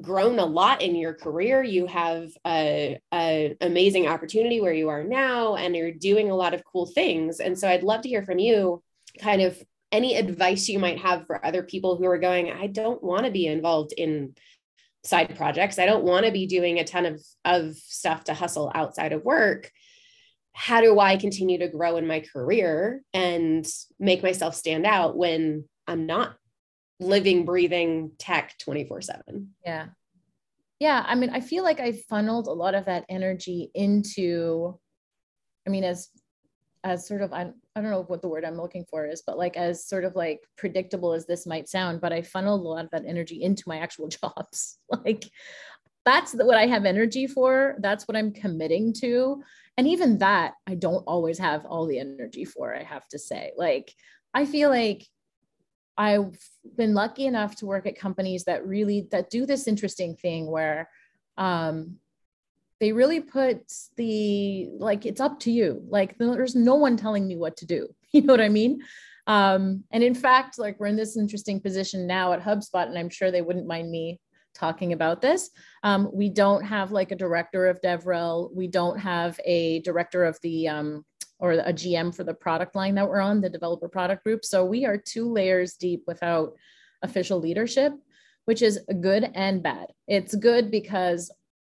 grown 0.00 0.38
a 0.38 0.44
lot 0.44 0.82
in 0.82 0.94
your 0.94 1.14
career 1.14 1.62
you 1.62 1.86
have 1.86 2.28
a, 2.46 2.98
a, 3.12 3.56
amazing 3.60 4.06
opportunity 4.06 4.60
where 4.60 4.72
you 4.72 4.88
are 4.88 5.02
now 5.02 5.56
and 5.56 5.74
you're 5.74 5.92
doing 5.92 6.30
a 6.30 6.36
lot 6.36 6.54
of 6.54 6.64
cool 6.64 6.86
things 6.86 7.40
and 7.40 7.58
so 7.58 7.68
i'd 7.68 7.82
love 7.82 8.02
to 8.02 8.08
hear 8.08 8.22
from 8.22 8.38
you 8.38 8.82
kind 9.20 9.40
of 9.40 9.60
any 9.92 10.16
advice 10.16 10.68
you 10.68 10.78
might 10.78 10.98
have 10.98 11.26
for 11.26 11.44
other 11.44 11.62
people 11.62 11.96
who 11.96 12.04
are 12.04 12.18
going 12.18 12.50
i 12.50 12.66
don't 12.66 13.02
want 13.02 13.24
to 13.24 13.30
be 13.30 13.46
involved 13.46 13.92
in 13.96 14.34
side 15.06 15.36
projects. 15.36 15.78
I 15.78 15.86
don't 15.86 16.04
want 16.04 16.26
to 16.26 16.32
be 16.32 16.46
doing 16.46 16.78
a 16.78 16.84
ton 16.84 17.06
of, 17.06 17.22
of 17.44 17.76
stuff 17.76 18.24
to 18.24 18.34
hustle 18.34 18.70
outside 18.74 19.12
of 19.12 19.24
work. 19.24 19.70
How 20.52 20.80
do 20.80 20.98
I 20.98 21.16
continue 21.16 21.58
to 21.58 21.68
grow 21.68 21.96
in 21.96 22.06
my 22.06 22.20
career 22.20 23.02
and 23.12 23.66
make 23.98 24.22
myself 24.22 24.54
stand 24.54 24.86
out 24.86 25.16
when 25.16 25.64
I'm 25.86 26.06
not 26.06 26.36
living, 27.00 27.44
breathing 27.44 28.12
tech 28.18 28.56
24 28.58 29.02
7? 29.02 29.54
Yeah. 29.64 29.86
Yeah. 30.78 31.04
I 31.06 31.14
mean, 31.14 31.30
I 31.30 31.40
feel 31.40 31.64
like 31.64 31.80
I 31.80 31.92
funneled 31.92 32.48
a 32.48 32.52
lot 32.52 32.74
of 32.74 32.84
that 32.86 33.04
energy 33.08 33.70
into, 33.74 34.78
I 35.66 35.70
mean, 35.70 35.84
as 35.84 36.08
as 36.84 37.08
sort 37.08 37.20
of 37.20 37.32
I, 37.32 37.50
I 37.74 37.80
don't 37.80 37.90
know 37.90 38.04
what 38.04 38.22
the 38.22 38.28
word 38.28 38.44
I'm 38.44 38.56
looking 38.56 38.84
for 38.88 39.06
is, 39.06 39.22
but 39.26 39.36
like 39.36 39.56
as 39.56 39.88
sort 39.88 40.04
of 40.04 40.14
like 40.14 40.40
predictable 40.56 41.14
as 41.14 41.26
this 41.26 41.44
might 41.44 41.68
sound, 41.68 42.00
but 42.00 42.12
I 42.12 42.22
funneled 42.22 42.60
a 42.60 42.68
lot 42.68 42.84
of 42.84 42.90
that 42.92 43.04
energy 43.04 43.42
into 43.42 43.64
my 43.66 43.78
actual 43.78 44.08
jobs. 44.22 44.78
like 45.04 45.24
that's 46.04 46.32
what 46.34 46.56
I 46.56 46.68
have 46.68 46.84
energy 46.84 47.26
for. 47.26 47.74
That's 47.80 48.06
what 48.06 48.16
I'm 48.16 48.32
committing 48.32 48.92
to. 49.00 49.42
And 49.76 49.88
even 49.88 50.18
that, 50.18 50.54
I 50.66 50.76
don't 50.76 51.02
always 51.06 51.38
have 51.38 51.66
all 51.66 51.86
the 51.86 51.98
energy 51.98 52.44
for, 52.44 52.74
I 52.74 52.84
have 52.84 53.06
to 53.08 53.18
say. 53.18 53.50
Like, 53.56 53.92
I 54.32 54.46
feel 54.46 54.70
like 54.70 55.04
I've 55.96 56.36
been 56.76 56.94
lucky 56.94 57.26
enough 57.26 57.56
to 57.56 57.66
work 57.66 57.86
at 57.86 57.98
companies 57.98 58.44
that 58.44 58.66
really 58.66 59.08
that 59.10 59.30
do 59.30 59.46
this 59.46 59.66
interesting 59.66 60.16
thing 60.16 60.50
where 60.50 60.90
um, 61.36 61.96
they 62.80 62.92
really 62.92 63.20
put 63.20 63.72
the 63.96 64.68
like 64.78 65.06
it's 65.06 65.20
up 65.20 65.40
to 65.40 65.50
you. 65.50 65.82
Like 65.88 66.18
there's 66.18 66.54
no 66.54 66.74
one 66.74 66.96
telling 66.96 67.26
me 67.26 67.36
what 67.36 67.56
to 67.58 67.66
do. 67.66 67.88
You 68.12 68.22
know 68.22 68.32
what 68.32 68.40
i 68.40 68.48
mean? 68.48 68.80
Um, 69.26 69.84
and 69.90 70.02
in 70.02 70.14
fact 70.14 70.58
like 70.58 70.80
we're 70.80 70.86
in 70.86 70.96
this 70.96 71.18
interesting 71.18 71.60
position 71.60 72.06
now 72.06 72.32
at 72.32 72.40
hubspot 72.40 72.86
and 72.86 72.96
i'm 72.96 73.10
sure 73.10 73.30
they 73.30 73.42
wouldn't 73.42 73.66
mind 73.66 73.90
me 73.90 74.20
talking 74.56 74.92
about 74.92 75.20
this. 75.20 75.50
Um, 75.82 76.10
we 76.12 76.28
don't 76.30 76.64
have 76.64 76.90
like 76.92 77.12
a 77.12 77.16
director 77.16 77.66
of 77.66 77.80
devrel. 77.80 78.52
We 78.54 78.68
don't 78.68 78.98
have 78.98 79.38
a 79.44 79.80
director 79.80 80.24
of 80.24 80.38
the 80.42 80.68
um, 80.68 81.04
or 81.38 81.52
a 81.52 81.72
gm 81.72 82.14
for 82.14 82.24
the 82.24 82.34
product 82.34 82.74
line 82.74 82.94
that 82.94 83.08
we're 83.08 83.20
on 83.20 83.40
the 83.40 83.50
developer 83.50 83.88
product 83.88 84.24
group 84.24 84.44
so 84.44 84.64
we 84.64 84.84
are 84.84 84.96
two 84.96 85.30
layers 85.30 85.74
deep 85.74 86.02
without 86.06 86.54
official 87.02 87.38
leadership 87.38 87.92
which 88.46 88.62
is 88.62 88.80
good 89.00 89.30
and 89.34 89.62
bad 89.62 89.86
it's 90.06 90.34
good 90.34 90.70
because 90.70 91.30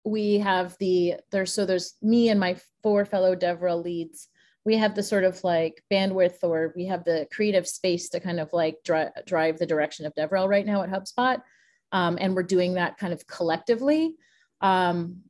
we 0.08 0.40
have 0.40 0.76
the 0.80 1.16
there's 1.32 1.54
so 1.54 1.66
there's 1.66 1.96
me 2.02 2.30
and 2.30 2.40
my 2.40 2.56
four 2.82 3.06
fellow 3.06 3.36
DevRel 3.36 3.84
leads. 3.84 4.30
We 4.64 4.78
have 4.78 4.96
the 4.96 5.04
sort 5.04 5.26
of 5.26 5.44
like 5.44 5.84
bandwidth 5.92 6.44
or 6.44 6.74
we 6.76 6.86
have 6.86 7.04
the 7.04 7.28
creative 7.32 7.68
space 7.68 8.10
to 8.10 8.20
kind 8.20 8.40
of 8.40 8.50
like 8.54 8.78
dri- 8.86 9.12
drive 9.26 9.58
the 9.58 9.66
direction 9.66 10.06
of 10.06 10.16
DevRel 10.16 10.48
right 10.48 10.66
now 10.66 10.84
at 10.84 10.90
HubSpot. 10.90 11.42
Um, 11.92 12.18
and 12.20 12.36
we're 12.36 12.44
doing 12.44 12.76
that 12.76 12.98
kind 12.98 13.14
of 13.14 13.28
collectively. 13.28 14.16
Um, 14.62 15.24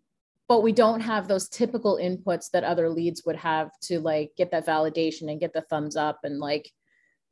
but 0.48 0.62
we 0.62 0.72
don't 0.72 1.02
have 1.02 1.28
those 1.28 1.50
typical 1.50 1.98
inputs 1.98 2.52
that 2.52 2.64
other 2.64 2.90
leads 2.90 3.24
would 3.26 3.36
have 3.36 3.70
to 3.82 4.00
like 4.00 4.32
get 4.38 4.52
that 4.52 4.66
validation 4.66 5.30
and 5.30 5.40
get 5.40 5.54
the 5.54 5.62
thumbs 5.62 5.96
up 5.96 6.20
and 6.24 6.40
like 6.40 6.72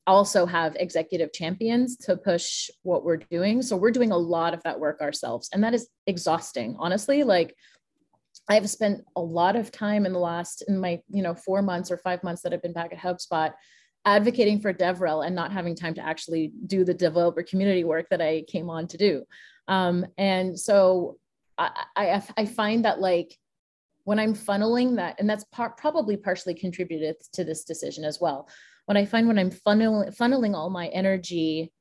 also 0.08 0.46
have 0.46 0.76
executive 0.76 1.34
champions 1.34 1.98
to 1.98 2.16
push 2.16 2.70
what 2.84 3.04
we're 3.04 3.18
doing. 3.18 3.62
So 3.62 3.76
we're 3.76 3.92
doing 3.92 4.12
a 4.12 4.18
lot 4.18 4.54
of 4.54 4.62
that 4.64 4.80
work 4.80 5.02
ourselves. 5.02 5.50
And 5.52 5.64
that 5.64 5.74
is 5.74 5.88
exhausting, 6.06 6.76
honestly. 6.78 7.24
Like 7.24 7.56
I've 8.48 8.70
spent 8.70 9.04
a 9.16 9.22
lot 9.22 9.56
of 9.56 9.72
time 9.72 10.06
in 10.06 10.14
the 10.14 10.20
last, 10.20 10.64
in 10.68 10.80
my, 10.80 11.02
you 11.10 11.24
know, 11.24 11.34
four 11.34 11.62
months 11.62 11.90
or 11.90 11.98
five 11.98 12.24
months 12.24 12.44
that 12.44 12.54
I've 12.54 12.62
been 12.62 12.74
back 12.74 12.94
at 12.94 13.00
HubSpot 13.00 13.54
advocating 14.06 14.60
for 14.60 14.72
DevRel 14.72 15.26
and 15.26 15.36
not 15.36 15.52
having 15.52 15.76
time 15.76 15.96
to 15.96 16.06
actually 16.06 16.52
do 16.68 16.84
the 16.84 16.94
developer 16.94 17.42
community 17.42 17.84
work 17.84 18.08
that 18.10 18.22
I 18.22 18.44
came 18.48 18.70
on 18.70 18.88
to 18.90 18.98
do. 18.98 19.24
Um, 19.68 20.06
and 20.18 20.60
so 20.60 21.18
I, 21.58 21.86
I, 21.96 22.24
I 22.38 22.46
find 22.46 22.86
that 22.86 23.00
like 23.00 23.38
when 24.04 24.20
I'm 24.20 24.36
funneling 24.36 24.98
that, 24.98 25.20
and 25.20 25.30
that's 25.30 25.46
par- 25.46 25.76
probably 25.78 26.16
partially 26.18 26.54
contributed 26.54 27.16
to 27.34 27.44
this 27.44 27.64
decision 27.64 28.04
as 28.04 28.20
well. 28.22 28.48
When 28.86 28.98
I 28.98 29.06
find 29.06 29.28
when 29.28 29.40
I'm 29.40 29.52
funneling, 29.52 30.16
funneling 30.16 30.54
all 30.56 30.70
my 30.70 30.88
energy 30.88 31.72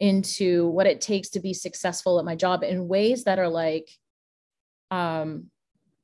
into 0.00 0.68
what 0.68 0.86
it 0.86 1.00
takes 1.00 1.28
to 1.30 1.40
be 1.40 1.52
successful 1.52 2.18
at 2.18 2.24
my 2.24 2.34
job 2.34 2.62
in 2.64 2.88
ways 2.88 3.24
that 3.24 3.38
are 3.38 3.48
like, 3.48 3.88
um, 4.90 5.50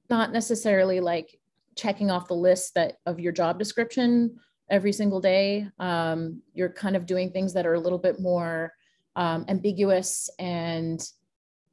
not 0.09 0.33
necessarily 0.33 1.01
like 1.01 1.39
checking 1.77 2.11
off 2.11 2.29
the 2.29 2.35
list 2.35 2.75
that 2.75 2.97
of 3.07 3.21
your 3.21 3.33
job 3.33 3.59
description 3.59 4.39
every 4.69 4.93
single 4.93 5.21
day. 5.21 5.67
Um, 5.79 6.43
you're 6.53 6.73
kind 6.73 6.95
of 6.95 7.07
doing 7.07 7.31
things 7.31 7.55
that 7.55 7.67
are 7.67 7.75
a 7.75 7.81
little 7.81 7.99
bit 7.99 8.21
more 8.21 8.73
um, 9.17 9.45
ambiguous 9.49 10.29
and 10.39 11.01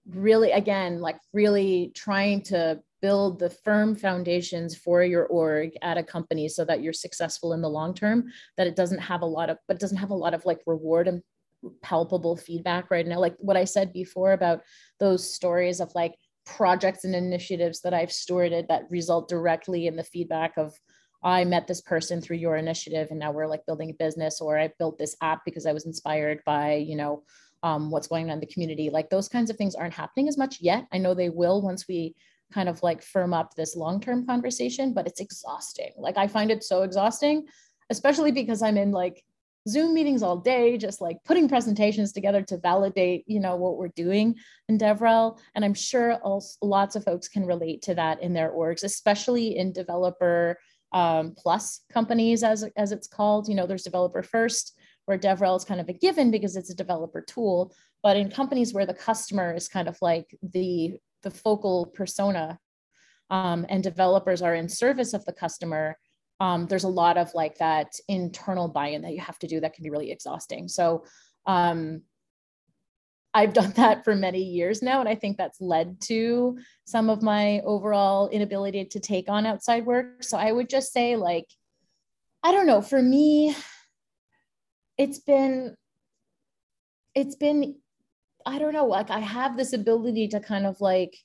really, 0.09 0.51
again, 0.51 0.99
like 0.99 1.17
really 1.33 1.91
trying 1.95 2.41
to 2.43 2.79
build 3.01 3.39
the 3.39 3.49
firm 3.49 3.95
foundations 3.95 4.75
for 4.75 5.03
your 5.03 5.25
org 5.27 5.71
at 5.81 5.97
a 5.97 6.03
company 6.03 6.47
so 6.47 6.65
that 6.65 6.81
you're 6.81 6.93
successful 6.93 7.53
in 7.53 7.61
the 7.61 7.69
long 7.69 7.93
term 7.93 8.25
that 8.57 8.67
it 8.67 8.75
doesn't 8.75 8.99
have 8.99 9.21
a 9.21 9.25
lot 9.25 9.49
of 9.49 9.57
but 9.67 9.79
doesn't 9.79 9.97
have 9.97 10.09
a 10.09 10.15
lot 10.15 10.33
of 10.33 10.43
like 10.45 10.59
reward 10.65 11.07
and 11.07 11.21
palpable 11.83 12.35
feedback 12.35 12.89
right 12.89 13.05
now. 13.05 13.19
Like 13.19 13.35
what 13.37 13.57
i 13.57 13.65
said 13.65 13.93
before 13.93 14.31
about 14.31 14.61
those 14.99 15.31
stories 15.31 15.79
of 15.79 15.93
like 15.95 16.15
projects 16.45 17.03
and 17.03 17.13
initiatives 17.13 17.81
that 17.81 17.93
i've 17.93 18.09
stewarded 18.09 18.67
that 18.67 18.89
result 18.89 19.27
directly 19.27 19.85
in 19.85 19.97
the 19.97 20.03
feedback 20.03 20.53
of 20.55 20.73
i 21.21 21.43
met 21.43 21.67
this 21.67 21.81
person 21.81 22.21
through 22.21 22.37
your 22.37 22.55
initiative 22.55 23.09
and 23.09 23.19
now 23.19 23.31
we're 23.31 23.47
like 23.47 23.65
building 23.65 23.89
a 23.89 23.93
business 23.93 24.39
or 24.39 24.57
i 24.57 24.71
built 24.79 24.97
this 24.97 25.15
app 25.21 25.41
because 25.43 25.65
i 25.65 25.73
was 25.73 25.85
inspired 25.85 26.39
by 26.45 26.75
you 26.75 26.95
know 26.95 27.21
um, 27.63 27.89
what's 27.89 28.07
going 28.07 28.27
on 28.27 28.33
in 28.33 28.39
the 28.39 28.45
community. 28.45 28.89
Like 28.89 29.09
those 29.09 29.27
kinds 29.27 29.49
of 29.49 29.57
things 29.57 29.75
aren't 29.75 29.93
happening 29.93 30.27
as 30.27 30.37
much 30.37 30.61
yet. 30.61 30.87
I 30.91 30.97
know 30.97 31.13
they 31.13 31.29
will 31.29 31.61
once 31.61 31.87
we 31.87 32.15
kind 32.53 32.69
of 32.69 32.81
like 32.81 33.03
firm 33.03 33.33
up 33.33 33.55
this 33.55 33.75
long-term 33.75 34.25
conversation 34.25 34.93
but 34.93 35.07
it's 35.07 35.19
exhausting. 35.19 35.91
Like 35.97 36.17
i 36.17 36.27
find 36.27 36.49
it 36.51 36.63
so 36.63 36.83
exhausting 36.83 37.45
especially 37.89 38.31
because 38.31 38.61
i'm 38.61 38.77
in 38.77 38.91
like 38.91 39.23
zoom 39.67 39.93
meetings 39.93 40.23
all 40.23 40.37
day 40.37 40.77
just 40.77 41.01
like 41.01 41.17
putting 41.25 41.49
presentations 41.49 42.13
together 42.13 42.41
to 42.41 42.57
validate 42.57 43.25
you 43.27 43.39
know 43.41 43.57
what 43.57 43.77
we're 43.77 43.89
doing 43.89 44.33
in 44.69 44.77
devrel. 44.77 45.37
And 45.55 45.65
i'm 45.65 45.73
sure 45.73 46.13
also, 46.15 46.57
lots 46.61 46.95
of 46.95 47.03
folks 47.03 47.27
can 47.27 47.45
relate 47.45 47.81
to 47.83 47.95
that 47.95 48.21
in 48.21 48.33
their 48.33 48.51
orgs 48.51 48.83
especially 48.83 49.57
in 49.57 49.73
developer 49.73 50.57
um, 50.93 51.35
plus 51.37 51.81
companies 51.91 52.43
as, 52.43 52.63
as 52.75 52.91
it's 52.91 53.07
called. 53.07 53.47
You 53.47 53.55
know 53.55 53.67
there's 53.67 53.83
developer 53.83 54.23
first 54.23 54.76
where 55.07 55.17
devrel 55.17 55.57
is 55.57 55.65
kind 55.65 55.81
of 55.81 55.89
a 55.89 55.93
given 55.93 56.29
because 56.29 56.55
it's 56.55 56.69
a 56.69 56.75
developer 56.75 57.21
tool 57.21 57.73
but 58.03 58.15
in 58.15 58.29
companies 58.29 58.73
where 58.73 58.85
the 58.85 58.93
customer 58.93 59.53
is 59.53 59.67
kind 59.67 59.87
of 59.87 59.97
like 60.01 60.37
the 60.41 60.97
the 61.23 61.31
focal 61.31 61.87
persona 61.87 62.59
um, 63.29 63.65
and 63.67 63.83
developers 63.83 64.41
are 64.41 64.55
in 64.55 64.69
service 64.69 65.13
of 65.13 65.25
the 65.25 65.33
customer 65.33 65.97
um, 66.39 66.67
there's 66.67 66.83
a 66.83 66.89
lot 66.89 67.17
of 67.17 67.33
like 67.33 67.57
that 67.57 67.93
internal 68.07 68.67
buy-in 68.67 69.01
that 69.01 69.13
you 69.13 69.21
have 69.21 69.39
to 69.39 69.47
do 69.47 69.59
that 69.59 69.73
can 69.73 69.83
be 69.83 69.89
really 69.89 70.11
exhausting. 70.11 70.67
So 70.67 71.03
um, 71.45 72.01
i've 73.33 73.53
done 73.53 73.71
that 73.75 74.03
for 74.03 74.15
many 74.15 74.41
years 74.41 74.81
now 74.81 74.99
and 74.99 75.09
i 75.09 75.13
think 75.13 75.37
that's 75.37 75.59
led 75.61 75.99
to 76.01 76.57
some 76.85 77.09
of 77.09 77.21
my 77.21 77.59
overall 77.61 78.29
inability 78.29 78.85
to 78.85 78.99
take 78.99 79.29
on 79.29 79.45
outside 79.45 79.85
work. 79.85 80.23
So 80.23 80.37
i 80.37 80.51
would 80.51 80.69
just 80.69 80.91
say 80.91 81.15
like 81.15 81.45
i 82.43 82.51
don't 82.51 82.67
know 82.67 82.81
for 82.81 83.01
me 83.01 83.55
it's 84.97 85.19
been 85.19 85.75
it's 87.15 87.35
been 87.35 87.75
I 88.45 88.59
don't 88.59 88.73
know, 88.73 88.85
like 88.85 89.09
I 89.09 89.19
have 89.19 89.57
this 89.57 89.73
ability 89.73 90.29
to 90.29 90.39
kind 90.39 90.65
of 90.65 90.79
like 90.79 91.17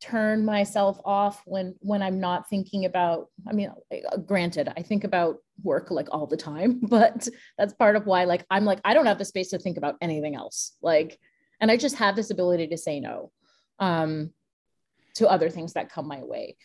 turn 0.00 0.46
myself 0.46 0.98
off 1.04 1.42
when 1.44 1.74
when 1.80 2.00
I'm 2.00 2.20
not 2.20 2.48
thinking 2.48 2.86
about 2.86 3.28
I 3.46 3.52
mean 3.52 3.70
uh, 3.92 4.16
granted 4.16 4.72
I 4.74 4.80
think 4.80 5.04
about 5.04 5.36
work 5.62 5.90
like 5.90 6.08
all 6.10 6.26
the 6.26 6.38
time 6.38 6.80
but 6.82 7.28
that's 7.58 7.74
part 7.74 7.96
of 7.96 8.06
why 8.06 8.24
like 8.24 8.46
I'm 8.50 8.64
like 8.64 8.80
I 8.82 8.94
don't 8.94 9.04
have 9.04 9.18
the 9.18 9.26
space 9.26 9.50
to 9.50 9.58
think 9.58 9.76
about 9.76 9.96
anything 10.00 10.34
else 10.34 10.74
like 10.80 11.18
and 11.60 11.70
I 11.70 11.76
just 11.76 11.96
have 11.96 12.16
this 12.16 12.30
ability 12.30 12.68
to 12.68 12.78
say 12.78 12.98
no 12.98 13.30
um 13.78 14.32
to 15.16 15.28
other 15.28 15.50
things 15.50 15.74
that 15.74 15.92
come 15.92 16.08
my 16.08 16.22
way. 16.22 16.56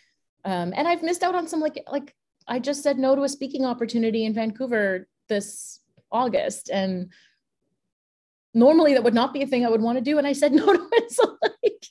Um 0.46 0.74
and 0.74 0.88
I've 0.88 1.04
missed 1.04 1.24
out 1.24 1.36
on 1.36 1.48
some 1.48 1.60
like 1.60 1.84
like 1.92 2.16
I 2.48 2.60
just 2.60 2.84
said 2.84 2.98
no 2.98 3.16
to 3.16 3.24
a 3.24 3.30
speaking 3.30 3.66
opportunity 3.66 4.24
in 4.24 4.34
Vancouver 4.34 5.10
this 5.28 5.82
August 6.12 6.70
and 6.70 7.12
normally 8.54 8.94
that 8.94 9.04
would 9.04 9.14
not 9.14 9.34
be 9.34 9.44
a 9.44 9.48
thing 9.48 9.66
I 9.66 9.70
would 9.70 9.82
want 9.82 9.98
to 9.98 10.04
do. 10.04 10.18
And 10.18 10.26
I 10.26 10.34
said 10.34 10.52
no 10.54 10.66
to 10.66 10.90
it. 10.94 11.12
So 11.12 11.38
like, 11.42 11.86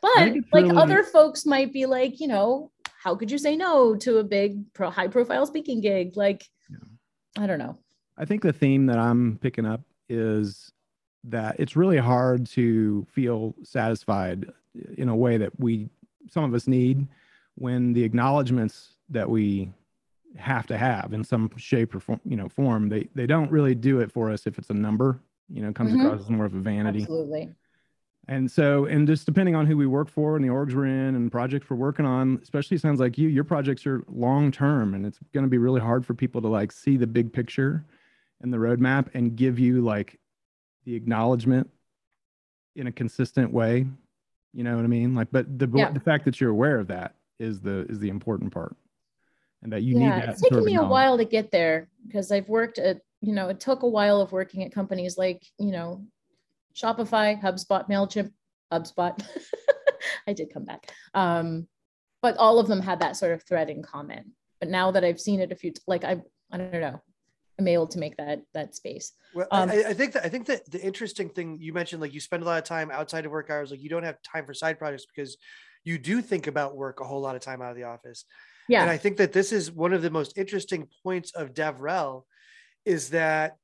but 0.00 0.16
like 0.16 0.44
really 0.52 0.76
other 0.76 1.02
folks 1.02 1.44
might 1.44 1.72
be 1.72 1.86
like, 1.86 2.20
you 2.20 2.28
know, 2.28 2.70
how 3.02 3.14
could 3.14 3.30
you 3.30 3.38
say 3.38 3.56
no 3.56 3.96
to 3.96 4.18
a 4.18 4.24
big 4.24 4.72
pro 4.74 4.90
high 4.90 5.08
profile 5.08 5.46
speaking 5.46 5.80
gig? 5.80 6.16
Like, 6.16 6.44
yeah. 6.70 7.42
I 7.42 7.46
don't 7.46 7.58
know. 7.58 7.78
I 8.16 8.24
think 8.24 8.42
the 8.42 8.52
theme 8.52 8.86
that 8.86 8.98
I'm 8.98 9.38
picking 9.40 9.64
up 9.66 9.80
is 10.08 10.72
that 11.24 11.56
it's 11.58 11.76
really 11.76 11.98
hard 11.98 12.46
to 12.46 13.06
feel 13.10 13.54
satisfied 13.62 14.46
in 14.96 15.08
a 15.08 15.16
way 15.16 15.36
that 15.36 15.58
we 15.58 15.88
some 16.30 16.44
of 16.44 16.54
us 16.54 16.66
need 16.66 17.06
when 17.54 17.92
the 17.92 18.04
acknowledgments 18.04 18.94
that 19.08 19.28
we 19.28 19.72
have 20.38 20.66
to 20.66 20.78
have 20.78 21.12
in 21.12 21.24
some 21.24 21.50
shape 21.56 21.94
or 21.94 22.00
form, 22.00 22.20
you 22.24 22.36
know 22.36 22.48
form 22.48 22.88
they 22.88 23.08
they 23.14 23.26
don't 23.26 23.50
really 23.50 23.74
do 23.74 24.00
it 24.00 24.10
for 24.12 24.30
us 24.30 24.46
if 24.46 24.58
it's 24.58 24.70
a 24.70 24.74
number 24.74 25.20
you 25.48 25.62
know, 25.62 25.72
comes 25.72 25.92
mm-hmm. 25.92 26.06
across 26.06 26.20
as 26.20 26.30
more 26.30 26.44
of 26.44 26.54
a 26.54 26.58
vanity. 26.58 27.02
Absolutely. 27.02 27.50
And 28.30 28.50
so, 28.50 28.84
and 28.84 29.06
just 29.06 29.24
depending 29.24 29.54
on 29.54 29.64
who 29.64 29.76
we 29.76 29.86
work 29.86 30.10
for 30.10 30.36
and 30.36 30.44
the 30.44 30.50
orgs 30.50 30.74
we're 30.74 30.84
in 30.84 31.14
and 31.14 31.32
projects 31.32 31.70
we're 31.70 31.76
working 31.76 32.04
on, 32.04 32.38
especially 32.42 32.76
sounds 32.76 33.00
like 33.00 33.16
you, 33.16 33.28
your 33.28 33.44
projects 33.44 33.86
are 33.86 34.04
long 34.06 34.52
term 34.52 34.92
and 34.92 35.06
it's 35.06 35.18
going 35.32 35.44
to 35.44 35.50
be 35.50 35.56
really 35.56 35.80
hard 35.80 36.04
for 36.04 36.12
people 36.12 36.42
to 36.42 36.48
like 36.48 36.70
see 36.70 36.98
the 36.98 37.06
big 37.06 37.32
picture 37.32 37.86
and 38.42 38.52
the 38.52 38.58
roadmap 38.58 39.08
and 39.14 39.34
give 39.34 39.58
you 39.58 39.80
like 39.80 40.20
the 40.84 40.94
acknowledgement 40.94 41.70
in 42.76 42.86
a 42.86 42.92
consistent 42.92 43.50
way. 43.50 43.86
You 44.52 44.64
know 44.64 44.76
what 44.76 44.84
I 44.84 44.88
mean? 44.88 45.14
Like, 45.14 45.28
but 45.32 45.58
the 45.58 45.68
yeah. 45.74 45.90
the 45.90 46.00
fact 46.00 46.26
that 46.26 46.40
you're 46.40 46.50
aware 46.50 46.78
of 46.78 46.88
that 46.88 47.14
is 47.38 47.60
the 47.60 47.86
is 47.88 47.98
the 47.98 48.08
important 48.08 48.52
part, 48.52 48.76
and 49.62 49.72
that 49.72 49.82
you 49.82 49.98
yeah, 49.98 50.16
need 50.16 50.22
that. 50.22 50.28
It's 50.30 50.40
taken 50.42 50.64
me 50.64 50.76
a 50.76 50.84
while 50.84 51.16
to 51.18 51.24
get 51.24 51.50
there 51.50 51.88
because 52.06 52.30
I've 52.30 52.48
worked 52.48 52.78
at 52.78 53.00
you 53.20 53.34
know, 53.34 53.48
it 53.48 53.60
took 53.60 53.82
a 53.82 53.88
while 53.88 54.20
of 54.20 54.32
working 54.32 54.64
at 54.64 54.72
companies 54.72 55.18
like, 55.18 55.44
you 55.58 55.72
know, 55.72 56.04
Shopify, 56.74 57.40
HubSpot, 57.40 57.88
MailChimp, 57.88 58.30
HubSpot. 58.72 59.20
I 60.28 60.32
did 60.32 60.52
come 60.52 60.64
back. 60.64 60.92
Um, 61.14 61.66
but 62.22 62.36
all 62.36 62.58
of 62.58 62.68
them 62.68 62.80
had 62.80 63.00
that 63.00 63.16
sort 63.16 63.32
of 63.32 63.42
thread 63.42 63.70
in 63.70 63.82
common. 63.82 64.32
But 64.60 64.68
now 64.68 64.90
that 64.92 65.04
I've 65.04 65.20
seen 65.20 65.40
it 65.40 65.52
a 65.52 65.56
few, 65.56 65.72
like 65.86 66.04
I, 66.04 66.20
I 66.52 66.56
don't 66.56 66.72
know, 66.72 67.00
I'm 67.58 67.68
able 67.68 67.88
to 67.88 67.98
make 67.98 68.16
that 68.16 68.42
that 68.54 68.74
space. 68.74 69.12
Well, 69.34 69.46
um, 69.50 69.70
I, 69.70 69.86
I, 69.88 69.94
think 69.94 70.12
that 70.12 70.24
I 70.24 70.28
think 70.28 70.46
that 70.46 70.70
the 70.70 70.80
interesting 70.80 71.28
thing 71.28 71.58
you 71.60 71.72
mentioned, 71.72 72.00
like 72.00 72.14
you 72.14 72.20
spend 72.20 72.42
a 72.42 72.46
lot 72.46 72.58
of 72.58 72.64
time 72.64 72.90
outside 72.90 73.24
of 73.26 73.32
work 73.32 73.50
hours, 73.50 73.70
like 73.70 73.82
you 73.82 73.88
don't 73.88 74.04
have 74.04 74.20
time 74.22 74.46
for 74.46 74.54
side 74.54 74.78
projects 74.78 75.06
because 75.06 75.36
you 75.84 75.98
do 75.98 76.22
think 76.22 76.46
about 76.46 76.76
work 76.76 77.00
a 77.00 77.04
whole 77.04 77.20
lot 77.20 77.34
of 77.36 77.42
time 77.42 77.62
out 77.62 77.70
of 77.70 77.76
the 77.76 77.84
office. 77.84 78.24
Yeah. 78.68 78.82
And 78.82 78.90
I 78.90 78.96
think 78.96 79.16
that 79.16 79.32
this 79.32 79.52
is 79.52 79.72
one 79.72 79.92
of 79.92 80.02
the 80.02 80.10
most 80.10 80.36
interesting 80.36 80.88
points 81.02 81.32
of 81.32 81.54
DevRel 81.54 82.24
is 82.84 83.10
that 83.10 83.56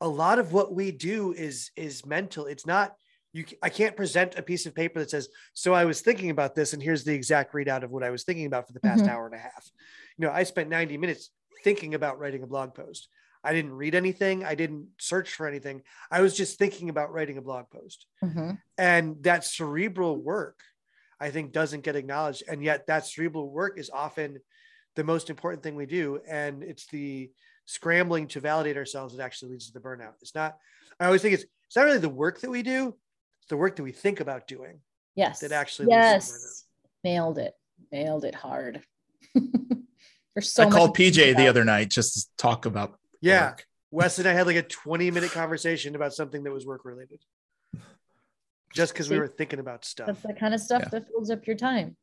a 0.00 0.08
lot 0.08 0.38
of 0.38 0.52
what 0.52 0.74
we 0.74 0.90
do 0.90 1.32
is 1.32 1.70
is 1.76 2.04
mental. 2.04 2.46
It's 2.46 2.66
not 2.66 2.94
you. 3.32 3.44
I 3.62 3.68
can't 3.68 3.96
present 3.96 4.38
a 4.38 4.42
piece 4.42 4.66
of 4.66 4.74
paper 4.74 4.98
that 4.98 5.10
says, 5.10 5.28
"So 5.54 5.72
I 5.72 5.84
was 5.84 6.00
thinking 6.00 6.30
about 6.30 6.54
this, 6.54 6.72
and 6.72 6.82
here's 6.82 7.04
the 7.04 7.14
exact 7.14 7.54
readout 7.54 7.84
of 7.84 7.90
what 7.90 8.02
I 8.02 8.10
was 8.10 8.24
thinking 8.24 8.46
about 8.46 8.66
for 8.66 8.72
the 8.72 8.80
past 8.80 9.02
mm-hmm. 9.02 9.12
hour 9.12 9.26
and 9.26 9.34
a 9.34 9.38
half." 9.38 9.70
You 10.18 10.26
know, 10.26 10.32
I 10.32 10.42
spent 10.42 10.68
90 10.68 10.98
minutes 10.98 11.30
thinking 11.62 11.94
about 11.94 12.18
writing 12.18 12.42
a 12.42 12.46
blog 12.46 12.74
post. 12.74 13.08
I 13.44 13.52
didn't 13.52 13.74
read 13.74 13.94
anything. 13.94 14.44
I 14.44 14.54
didn't 14.54 14.88
search 14.98 15.30
for 15.30 15.46
anything. 15.46 15.82
I 16.10 16.22
was 16.22 16.34
just 16.34 16.58
thinking 16.58 16.88
about 16.88 17.12
writing 17.12 17.36
a 17.36 17.42
blog 17.42 17.66
post. 17.70 18.06
Mm-hmm. 18.24 18.52
And 18.78 19.22
that 19.22 19.44
cerebral 19.44 20.16
work, 20.16 20.58
I 21.20 21.30
think, 21.30 21.52
doesn't 21.52 21.84
get 21.84 21.96
acknowledged. 21.96 22.42
And 22.48 22.62
yet, 22.62 22.86
that 22.86 23.06
cerebral 23.06 23.50
work 23.50 23.78
is 23.78 23.90
often 23.90 24.38
the 24.96 25.04
most 25.04 25.30
important 25.30 25.62
thing 25.62 25.76
we 25.76 25.86
do. 25.86 26.20
And 26.28 26.62
it's 26.62 26.86
the 26.86 27.30
scrambling 27.66 28.28
to 28.28 28.40
validate 28.40 28.76
ourselves 28.76 29.16
that 29.16 29.22
actually 29.22 29.52
leads 29.52 29.66
to 29.66 29.72
the 29.72 29.80
burnout. 29.80 30.14
It's 30.20 30.34
not, 30.34 30.56
I 31.00 31.06
always 31.06 31.22
think 31.22 31.34
it's, 31.34 31.44
it's 31.66 31.76
not 31.76 31.84
really 31.84 31.98
the 31.98 32.08
work 32.08 32.40
that 32.40 32.50
we 32.50 32.62
do, 32.62 32.94
it's 33.40 33.48
the 33.48 33.56
work 33.56 33.76
that 33.76 33.82
we 33.82 33.92
think 33.92 34.20
about 34.20 34.46
doing. 34.46 34.80
Yes. 35.14 35.40
That 35.40 35.52
actually 35.52 35.88
yes. 35.90 36.64
Nailed 37.02 37.38
it. 37.38 37.54
Nailed 37.92 38.24
it 38.24 38.34
hard. 38.34 38.82
There's 40.34 40.52
so 40.52 40.66
I 40.66 40.70
called 40.70 40.96
PJ 40.96 41.36
the 41.36 41.46
other 41.46 41.64
night 41.64 41.90
just 41.90 42.14
to 42.14 42.36
talk 42.36 42.66
about 42.66 42.98
yeah. 43.20 43.50
Work. 43.50 43.66
Wes 43.90 44.18
and 44.18 44.26
I 44.26 44.32
had 44.32 44.46
like 44.46 44.56
a 44.56 44.62
20 44.62 45.10
minute 45.12 45.30
conversation 45.30 45.94
about 45.94 46.12
something 46.12 46.42
that 46.42 46.52
was 46.52 46.66
work 46.66 46.84
related. 46.84 47.20
Just 48.74 48.92
because 48.92 49.08
we 49.08 49.18
were 49.18 49.28
thinking 49.28 49.60
about 49.60 49.84
stuff. 49.84 50.06
That's 50.06 50.22
the 50.22 50.34
kind 50.34 50.52
of 50.52 50.60
stuff 50.60 50.82
yeah. 50.84 50.88
that 50.90 51.08
fills 51.08 51.30
up 51.30 51.46
your 51.46 51.56
time. 51.56 51.96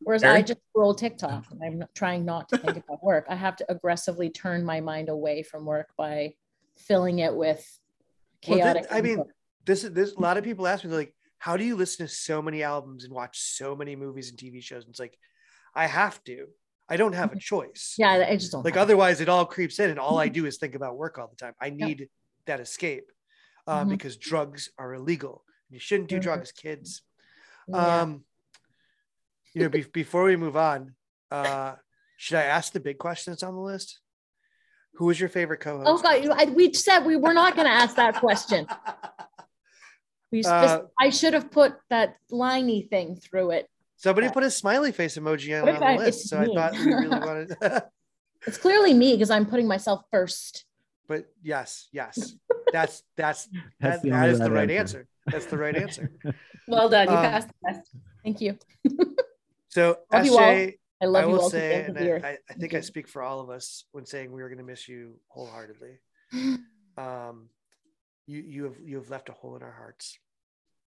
Whereas 0.00 0.22
I 0.24 0.42
just 0.42 0.60
scroll 0.70 0.94
TikTok 0.94 1.46
and 1.50 1.60
I'm 1.62 1.88
trying 1.94 2.24
not 2.24 2.48
to 2.50 2.58
think 2.58 2.76
about 2.76 3.02
work. 3.02 3.26
I 3.28 3.34
have 3.34 3.56
to 3.56 3.66
aggressively 3.70 4.30
turn 4.30 4.64
my 4.64 4.80
mind 4.80 5.08
away 5.08 5.42
from 5.42 5.64
work 5.64 5.88
by 5.96 6.34
filling 6.76 7.20
it 7.20 7.34
with 7.34 7.66
chaotic. 8.42 8.86
Well, 8.90 8.98
I 8.98 9.02
mean, 9.02 9.24
this 9.64 9.84
is 9.84 9.92
this. 9.92 10.12
A 10.12 10.20
lot 10.20 10.36
of 10.36 10.44
people 10.44 10.66
ask 10.66 10.84
me 10.84 10.90
like, 10.90 11.14
"How 11.38 11.56
do 11.56 11.64
you 11.64 11.76
listen 11.76 12.06
to 12.06 12.12
so 12.12 12.42
many 12.42 12.62
albums 12.62 13.04
and 13.04 13.12
watch 13.12 13.40
so 13.40 13.74
many 13.74 13.96
movies 13.96 14.30
and 14.30 14.38
TV 14.38 14.62
shows?" 14.62 14.84
And 14.84 14.90
it's 14.90 15.00
like, 15.00 15.18
I 15.74 15.86
have 15.86 16.22
to. 16.24 16.46
I 16.88 16.96
don't 16.96 17.14
have 17.14 17.32
a 17.32 17.38
choice. 17.40 17.94
Yeah, 17.98 18.26
I 18.28 18.36
just 18.36 18.52
don't. 18.52 18.64
Like 18.64 18.76
otherwise, 18.76 19.20
it 19.20 19.28
all 19.28 19.46
creeps 19.46 19.78
in, 19.78 19.90
and 19.90 19.98
all 19.98 20.18
I 20.18 20.28
do 20.38 20.46
is 20.46 20.58
think 20.58 20.74
about 20.74 20.96
work 20.96 21.18
all 21.18 21.28
the 21.28 21.36
time. 21.36 21.54
I 21.60 21.70
need 21.70 22.00
yeah. 22.00 22.06
that 22.46 22.60
escape 22.60 23.10
uh, 23.66 23.80
mm-hmm. 23.80 23.90
because 23.90 24.16
drugs 24.16 24.70
are 24.78 24.94
illegal. 24.94 25.42
You 25.70 25.78
shouldn't 25.78 26.08
do 26.08 26.16
mm-hmm. 26.16 26.22
drugs, 26.22 26.52
kids. 26.52 27.02
Yeah. 27.68 28.02
Um, 28.02 28.24
you 29.54 29.62
know, 29.62 29.68
be- 29.68 29.86
before 29.92 30.24
we 30.24 30.36
move 30.36 30.56
on, 30.56 30.94
uh, 31.30 31.74
should 32.16 32.36
I 32.36 32.44
ask 32.44 32.72
the 32.72 32.80
big 32.80 32.98
question 32.98 33.32
that's 33.32 33.42
on 33.42 33.54
the 33.54 33.60
list? 33.60 34.00
Who 34.94 35.06
was 35.06 35.18
your 35.18 35.28
favorite 35.28 35.60
co-host? 35.60 35.88
Oh 35.88 35.98
God, 36.00 36.28
I, 36.30 36.44
we 36.50 36.72
said 36.72 37.00
we 37.00 37.16
were 37.16 37.34
not 37.34 37.54
going 37.54 37.66
to 37.66 37.72
ask 37.72 37.96
that 37.96 38.16
question. 38.16 38.66
We 40.32 40.42
just, 40.42 40.52
uh, 40.52 40.82
I 41.00 41.10
should 41.10 41.34
have 41.34 41.50
put 41.50 41.76
that 41.88 42.16
liney 42.32 42.90
thing 42.90 43.16
through 43.16 43.52
it. 43.52 43.68
Somebody 43.96 44.28
put 44.28 44.42
a 44.42 44.50
smiley 44.50 44.92
face 44.92 45.16
emoji 45.16 45.60
on, 45.62 45.68
on 45.68 45.74
the 45.76 45.86
I, 45.86 45.96
list, 45.96 46.28
so 46.28 46.40
me. 46.40 46.50
I 46.50 46.54
thought 46.54 46.72
we 46.72 46.92
really 46.92 47.08
wanted. 47.26 47.56
it's 48.46 48.58
clearly 48.58 48.92
me 48.92 49.12
because 49.12 49.30
I'm 49.30 49.46
putting 49.46 49.68
myself 49.68 50.02
first. 50.10 50.64
But 51.08 51.26
yes, 51.42 51.88
yes, 51.92 52.34
that's 52.72 53.04
that's, 53.16 53.48
that's 53.80 54.02
that, 54.02 54.10
that 54.10 54.28
is 54.28 54.38
the 54.40 54.50
right 54.50 54.70
answer. 54.70 54.98
answer. 54.98 55.08
That's 55.26 55.46
the 55.46 55.58
right 55.58 55.76
answer. 55.76 56.10
well 56.68 56.88
done. 56.88 57.08
You 57.08 57.16
um, 57.16 57.22
passed 57.22 57.48
the 57.48 57.72
test. 57.72 57.90
Thank 58.22 58.40
you. 58.40 58.58
so, 59.68 59.98
SJ, 60.12 60.74
I 61.00 61.04
love 61.06 61.24
I 61.24 61.26
will 61.26 61.44
you 61.44 61.50
say, 61.50 61.84
and 61.84 61.98
I, 61.98 62.38
I, 62.48 62.54
think 62.54 62.74
I 62.74 62.80
speak 62.80 63.08
for 63.08 63.22
all 63.22 63.40
of 63.40 63.50
us 63.50 63.84
when 63.92 64.06
saying 64.06 64.32
we 64.32 64.42
are 64.42 64.48
going 64.48 64.58
to 64.58 64.64
miss 64.64 64.88
you 64.88 65.14
wholeheartedly. 65.28 65.98
um, 66.96 67.48
you 68.26 68.40
you 68.40 68.64
have 68.64 68.76
you 68.84 68.96
have 68.96 69.10
left 69.10 69.28
a 69.28 69.32
hole 69.32 69.56
in 69.56 69.62
our 69.62 69.72
hearts. 69.72 70.18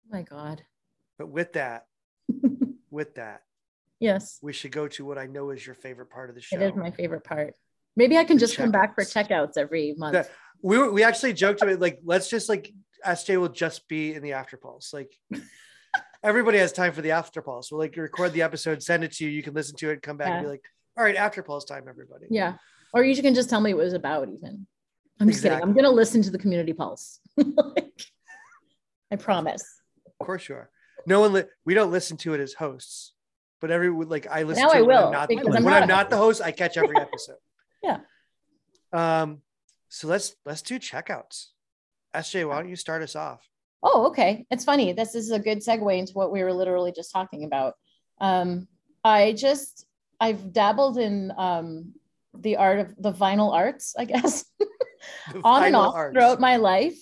Oh 0.05 0.17
my 0.17 0.23
God. 0.23 0.61
But 1.17 1.27
with 1.29 1.53
that, 1.53 1.85
with 2.89 3.15
that, 3.15 3.41
yes, 3.99 4.39
we 4.41 4.53
should 4.53 4.71
go 4.71 4.87
to 4.89 5.05
what 5.05 5.17
I 5.17 5.27
know 5.27 5.51
is 5.51 5.65
your 5.65 5.75
favorite 5.75 6.09
part 6.09 6.29
of 6.29 6.35
the 6.35 6.41
show. 6.41 6.57
It 6.57 6.63
is 6.63 6.75
my 6.75 6.91
favorite 6.91 7.23
part. 7.23 7.55
Maybe 7.95 8.17
I 8.17 8.23
can 8.23 8.37
the 8.37 8.41
just 8.41 8.55
come 8.55 8.71
back 8.71 8.95
for 8.95 9.03
checkouts 9.03 9.57
every 9.57 9.93
month. 9.97 10.13
The, 10.13 10.29
we 10.61 10.77
were, 10.77 10.91
we 10.91 11.03
actually 11.03 11.33
joked 11.33 11.61
about 11.61 11.79
like 11.79 11.99
let's 12.03 12.29
just 12.29 12.49
like 12.49 12.73
SJ 13.05 13.39
will 13.39 13.49
just 13.49 13.87
be 13.87 14.13
in 14.13 14.21
the 14.21 14.33
after 14.33 14.57
pulse 14.57 14.93
like 14.93 15.15
everybody 16.23 16.57
has 16.57 16.71
time 16.71 16.93
for 16.93 17.01
the 17.01 17.11
after 17.11 17.41
pulse. 17.41 17.71
We'll 17.71 17.79
like 17.79 17.95
record 17.95 18.33
the 18.33 18.41
episode, 18.41 18.83
send 18.83 19.03
it 19.03 19.13
to 19.13 19.25
you. 19.25 19.29
You 19.29 19.43
can 19.43 19.53
listen 19.53 19.75
to 19.77 19.89
it, 19.89 20.01
come 20.01 20.17
back 20.17 20.29
yeah. 20.29 20.35
and 20.35 20.45
be 20.45 20.49
like, 20.49 20.63
all 20.97 21.03
right, 21.03 21.15
after 21.15 21.41
pulse 21.43 21.65
time, 21.65 21.85
everybody. 21.87 22.27
Yeah. 22.29 22.55
Or 22.93 23.03
you 23.03 23.21
can 23.21 23.33
just 23.33 23.49
tell 23.49 23.61
me 23.61 23.73
what 23.73 23.81
it 23.81 23.85
was 23.85 23.93
about, 23.93 24.29
even. 24.29 24.67
I'm 25.19 25.27
just 25.27 25.39
exactly. 25.39 25.57
kidding. 25.57 25.69
I'm 25.69 25.75
gonna 25.75 25.95
listen 25.95 26.21
to 26.23 26.31
the 26.31 26.37
community 26.37 26.73
pulse. 26.73 27.19
like, 27.37 28.05
I 29.11 29.15
promise. 29.17 29.63
Of 30.19 30.25
course 30.25 30.47
you 30.49 30.55
are. 30.55 30.69
No 31.05 31.19
one 31.19 31.33
li- 31.33 31.43
we 31.65 31.73
don't 31.73 31.91
listen 31.91 32.17
to 32.17 32.33
it 32.33 32.39
as 32.39 32.53
hosts, 32.53 33.13
but 33.61 33.71
every 33.71 33.89
like 33.89 34.27
I 34.29 34.43
listen 34.43 34.63
now 34.63 34.69
to 34.69 34.75
I 34.75 34.79
it 34.79 34.87
will, 34.87 34.87
when 34.87 34.97
I'm 34.97 35.11
not, 35.11 35.29
when 35.29 35.55
I'm 35.55 35.63
not, 35.63 35.87
not 35.87 36.09
the 36.09 36.17
host, 36.17 36.41
I 36.41 36.51
catch 36.51 36.77
every 36.77 36.97
episode. 36.97 37.37
yeah. 37.83 37.99
Um, 38.93 39.41
so 39.89 40.07
let's 40.07 40.35
let's 40.45 40.61
do 40.61 40.79
checkouts. 40.79 41.47
SJ, 42.15 42.47
why 42.47 42.55
don't 42.55 42.69
you 42.69 42.75
start 42.75 43.01
us 43.01 43.15
off? 43.15 43.47
Oh, 43.81 44.07
okay. 44.07 44.45
It's 44.51 44.65
funny. 44.65 44.93
This 44.93 45.15
is 45.15 45.31
a 45.31 45.39
good 45.39 45.59
segue 45.59 45.97
into 45.97 46.13
what 46.13 46.31
we 46.31 46.43
were 46.43 46.53
literally 46.53 46.91
just 46.91 47.11
talking 47.11 47.43
about. 47.45 47.75
Um, 48.19 48.67
I 49.03 49.33
just 49.33 49.85
I've 50.19 50.51
dabbled 50.51 50.97
in 50.97 51.31
um, 51.37 51.93
the 52.33 52.57
art 52.57 52.79
of 52.79 52.95
the 52.97 53.13
vinyl 53.13 53.53
arts, 53.53 53.95
I 53.97 54.05
guess, 54.05 54.43
on 55.43 55.63
and 55.63 55.75
off 55.75 55.95
arts. 55.95 56.13
throughout 56.13 56.39
my 56.39 56.57
life. 56.57 56.99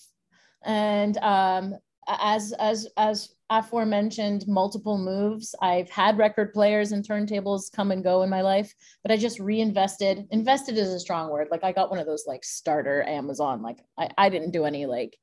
And 0.63 1.17
um, 1.17 1.76
as 2.08 2.54
as 2.54 2.88
as 2.96 3.30
aforementioned 3.50 4.46
multiple 4.48 4.98
moves, 4.98 5.56
I've 5.62 5.90
had 5.90 6.18
record 6.18 6.54
players 6.54 6.92
and 6.92 7.08
turntables 7.08 7.72
come 7.72 7.92
and 7.92 8.04
go 8.04 8.24
in 8.24 8.30
my 8.30 8.42
life, 8.42 8.74
but 9.04 9.12
I 9.12 9.18
just 9.18 9.40
reinvested. 9.40 10.28
Invested 10.32 10.78
is 10.78 10.90
a 10.90 11.00
strong 11.00 11.30
word. 11.30 11.48
Like 11.52 11.64
I 11.64 11.72
got 11.72 11.90
one 11.90 12.00
of 12.00 12.06
those 12.06 12.26
like 12.28 12.44
starter 12.44 13.04
Amazon. 13.04 13.62
Like 13.62 13.80
I, 13.98 14.10
I 14.18 14.30
didn't 14.30 14.52
do 14.52 14.66
any 14.66 14.86
like 14.86 15.18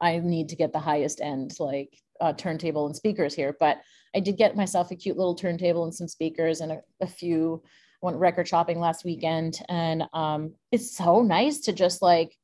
I 0.00 0.18
need 0.18 0.48
to 0.50 0.56
get 0.56 0.72
the 0.72 0.78
highest 0.78 1.20
end 1.20 1.54
like 1.58 1.96
uh, 2.20 2.32
turntable 2.32 2.86
and 2.86 2.96
speakers 2.96 3.34
here. 3.34 3.56
But 3.58 3.78
I 4.14 4.20
did 4.20 4.36
get 4.36 4.56
myself 4.56 4.90
a 4.90 4.96
cute 4.96 5.16
little 5.16 5.34
turntable 5.34 5.84
and 5.84 5.94
some 5.94 6.08
speakers 6.08 6.60
and 6.60 6.72
a, 6.72 6.80
a 7.00 7.06
few. 7.06 7.62
Went 8.02 8.16
record 8.16 8.48
shopping 8.48 8.80
last 8.80 9.04
weekend, 9.04 9.60
and 9.68 10.04
um, 10.14 10.54
it's 10.72 10.96
so 10.96 11.20
nice 11.20 11.60
to 11.60 11.72
just 11.74 12.00
like 12.00 12.34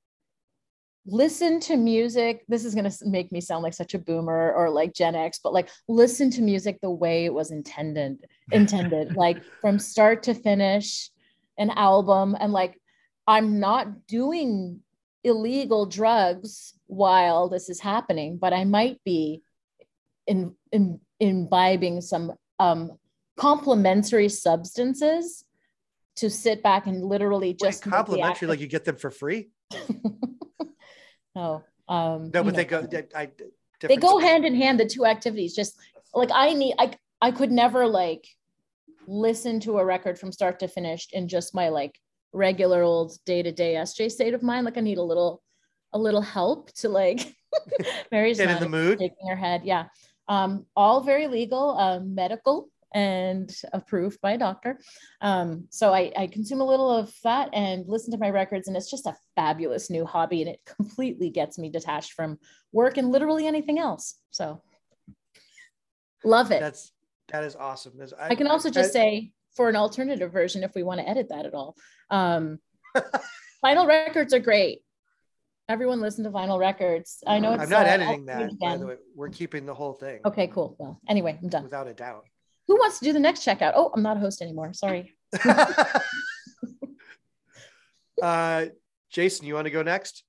listen 1.07 1.61
to 1.61 1.77
music. 1.77 2.45
This 2.49 2.64
is 2.64 2.75
going 2.75 2.90
to 2.90 3.07
make 3.07 3.31
me 3.31 3.40
sound 3.40 3.62
like 3.62 3.75
such 3.75 3.95
a 3.95 3.99
boomer 3.99 4.53
or 4.53 4.71
like 4.71 4.92
Gen 4.92 5.14
X, 5.14 5.40
but 5.42 5.53
like 5.53 5.69
listen 5.88 6.31
to 6.31 6.42
music 6.42 6.79
the 6.81 6.90
way 6.90 7.25
it 7.25 7.33
was 7.33 7.51
intended, 7.51 8.19
intended, 8.53 9.16
like 9.16 9.42
from 9.61 9.79
start 9.79 10.25
to 10.25 10.35
finish, 10.35 11.11
an 11.59 11.71
album. 11.71 12.37
And 12.38 12.53
like, 12.53 12.81
I'm 13.27 13.61
not 13.61 14.07
doing 14.07 14.81
illegal 15.25 15.87
drugs 15.87 16.75
while 16.87 17.49
this 17.49 17.69
is 17.69 17.81
happening, 17.81 18.38
but 18.38 18.53
I 18.53 18.64
might 18.64 19.03
be 19.05 19.42
in, 20.27 20.55
in 20.73 21.01
imbibing 21.19 22.01
some 22.01 22.33
um, 22.59 22.92
complementary 23.37 24.29
substances 24.29 25.45
to 26.16 26.31
sit 26.31 26.62
back 26.62 26.87
and 26.87 27.05
literally 27.05 27.53
just 27.55 27.85
Wait, 27.85 27.92
complimentary, 27.92 28.49
like 28.49 28.61
you 28.61 28.66
get 28.66 28.85
them 28.85 28.97
for 28.97 29.11
free. 29.11 29.51
no, 31.37 31.62
um, 31.88 32.31
no, 32.33 32.42
but 32.42 32.55
they 32.55 32.64
go. 32.64 32.88
I, 33.14 33.31
they 33.81 33.96
go 33.96 34.18
hand 34.18 34.44
in 34.46 34.55
hand. 34.55 34.81
The 34.81 34.87
two 34.87 35.05
activities, 35.05 35.55
just 35.55 35.77
like 36.14 36.31
I 36.33 36.55
need, 36.55 36.75
I 36.79 36.92
I 37.20 37.31
could 37.31 37.53
never 37.53 37.87
like 37.87 38.27
listen 39.07 39.61
to 39.61 39.79
a 39.79 39.85
record 39.85 40.18
from 40.18 40.33
start 40.33 40.59
to 40.61 40.68
finish 40.68 41.09
in 41.12 41.29
just 41.29 41.55
my 41.55 41.68
like 41.68 42.01
regular 42.33 42.83
old 42.83 43.12
day 43.27 43.42
to 43.42 43.53
day 43.53 43.75
SJ 43.75 44.11
state 44.11 44.33
of 44.33 44.42
mind. 44.42 44.64
Like 44.64 44.79
I 44.79 44.81
need 44.81 44.99
a 44.99 45.03
little 45.03 45.42
a 45.92 45.99
little 45.99 46.22
help 46.22 46.72
to 46.77 46.88
like 46.88 47.37
Mary's 48.11 48.38
get 48.38 48.51
in 48.51 48.61
the 48.61 48.68
mood, 48.68 48.99
shaking 48.99 49.29
her 49.29 49.37
head. 49.37 49.62
Yeah. 49.64 49.85
Um, 50.29 50.64
all 50.75 51.03
very 51.03 51.29
legal, 51.29 51.79
uh, 51.79 52.01
medical 52.01 52.68
and 52.96 53.54
approved 53.74 54.18
by 54.22 54.32
a 54.32 54.38
doctor. 54.38 54.80
Um, 55.20 55.66
so 55.68 55.92
I, 55.92 56.11
I 56.16 56.26
consume 56.28 56.62
a 56.62 56.66
little 56.66 56.90
of 56.90 57.12
that 57.24 57.50
and 57.52 57.85
listen 57.87 58.11
to 58.12 58.18
my 58.18 58.30
records, 58.30 58.68
and 58.68 58.76
it's 58.76 58.90
just 58.90 59.04
a 59.04 59.14
fabulous 59.37 59.90
new 59.90 60.06
hobby, 60.06 60.40
and 60.40 60.50
it 60.50 60.61
completely 60.64 61.28
gets 61.28 61.59
me 61.59 61.68
detached 61.68 62.14
from 62.14 62.38
work 62.72 62.96
and 62.96 63.12
literally 63.12 63.46
anything 63.46 63.78
else. 63.78 64.14
So 64.30 64.62
love 66.24 66.50
it. 66.50 66.61
That's 66.61 66.90
that 67.28 67.44
is 67.44 67.54
awesome. 67.54 68.00
I, 68.18 68.28
I, 68.28 68.35
can 68.35 68.46
also 68.46 68.70
just 68.70 68.90
I, 68.90 68.92
say 68.92 69.32
for 69.54 69.68
an 69.68 69.76
alternative 69.76 70.32
version, 70.32 70.64
if 70.64 70.74
we 70.74 70.82
want 70.82 71.00
to 71.00 71.09
edit 71.09 71.28
that 71.28 71.44
at 71.44 71.52
all, 71.52 71.76
um, 72.11 72.61
vinyl 73.64 73.87
records 73.87 74.32
are 74.32 74.40
great 74.40 74.80
everyone 75.68 76.00
listen 76.00 76.22
to 76.22 76.30
vinyl 76.30 76.61
records. 76.61 77.24
I 77.26 77.40
know 77.40 77.52
it's 77.52 77.64
I'm 77.64 77.68
not 77.68 77.87
uh, 77.87 77.90
editing 77.90 78.26
that 78.26 78.56
by 78.61 78.76
the 78.76 78.87
way. 78.87 78.94
We're 79.16 79.30
keeping 79.30 79.66
the 79.66 79.74
whole 79.74 79.94
thing. 79.94 80.20
Okay, 80.24 80.46
cool. 80.46 80.76
Well, 80.78 81.00
anyway, 81.09 81.37
I'm 81.42 81.48
done. 81.48 81.64
Without 81.64 81.88
a 81.88 81.92
doubt. 81.92 82.24
Who 82.68 82.76
wants 82.76 82.98
to 82.98 83.05
do 83.05 83.12
the 83.12 83.20
next 83.20 83.44
checkout? 83.44 83.72
Oh, 83.74 83.90
I'm 83.94 84.02
not 84.02 84.16
a 84.16 84.20
host 84.20 84.42
anymore. 84.42 84.72
Sorry. 84.72 85.14
uh 88.22 88.66
Jason, 89.11 89.46
you 89.46 89.55
want 89.55 89.66
to 89.66 89.70
go 89.70 89.83
next? 89.83 90.24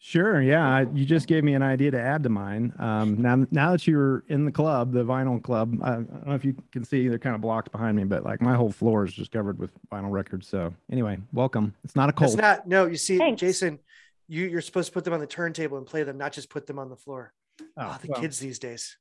Sure. 0.00 0.40
Yeah, 0.40 0.84
you 0.94 1.04
just 1.04 1.26
gave 1.26 1.42
me 1.42 1.54
an 1.54 1.62
idea 1.62 1.90
to 1.90 2.00
add 2.00 2.22
to 2.22 2.28
mine. 2.28 2.72
Um, 2.78 3.20
now, 3.20 3.44
now 3.50 3.72
that 3.72 3.86
you're 3.86 4.22
in 4.28 4.44
the 4.44 4.52
club, 4.52 4.92
the 4.92 5.04
vinyl 5.04 5.42
club, 5.42 5.76
I, 5.82 5.90
I, 5.90 5.94
don't 5.96 6.26
know 6.26 6.34
if 6.34 6.44
you 6.44 6.54
can 6.70 6.84
see 6.84 7.08
they're 7.08 7.18
kind 7.18 7.34
of 7.34 7.40
blocked 7.40 7.72
behind 7.72 7.96
me, 7.96 8.04
but 8.04 8.24
like 8.24 8.40
my 8.40 8.54
whole 8.54 8.70
floor 8.70 9.04
is 9.04 9.12
just 9.12 9.32
covered 9.32 9.58
with 9.58 9.72
vinyl 9.92 10.12
records. 10.12 10.46
So 10.46 10.72
anyway, 10.90 11.18
welcome. 11.32 11.74
It's 11.82 11.96
not 11.96 12.08
a 12.08 12.12
cold. 12.12 12.30
It's 12.30 12.40
not. 12.40 12.68
No, 12.68 12.86
you 12.86 12.96
see, 12.96 13.18
Thanks. 13.18 13.40
Jason, 13.40 13.80
you 14.28 14.46
you're 14.46 14.60
supposed 14.60 14.86
to 14.86 14.92
put 14.92 15.04
them 15.04 15.14
on 15.14 15.20
the 15.20 15.26
turntable 15.26 15.78
and 15.78 15.86
play 15.86 16.04
them, 16.04 16.16
not 16.16 16.32
just 16.32 16.48
put 16.48 16.66
them 16.66 16.78
on 16.78 16.88
the 16.88 16.96
floor. 16.96 17.32
Oh, 17.60 17.64
oh 17.76 17.98
the 18.00 18.08
well, 18.08 18.20
kids 18.20 18.38
these 18.38 18.60
days. 18.60 18.96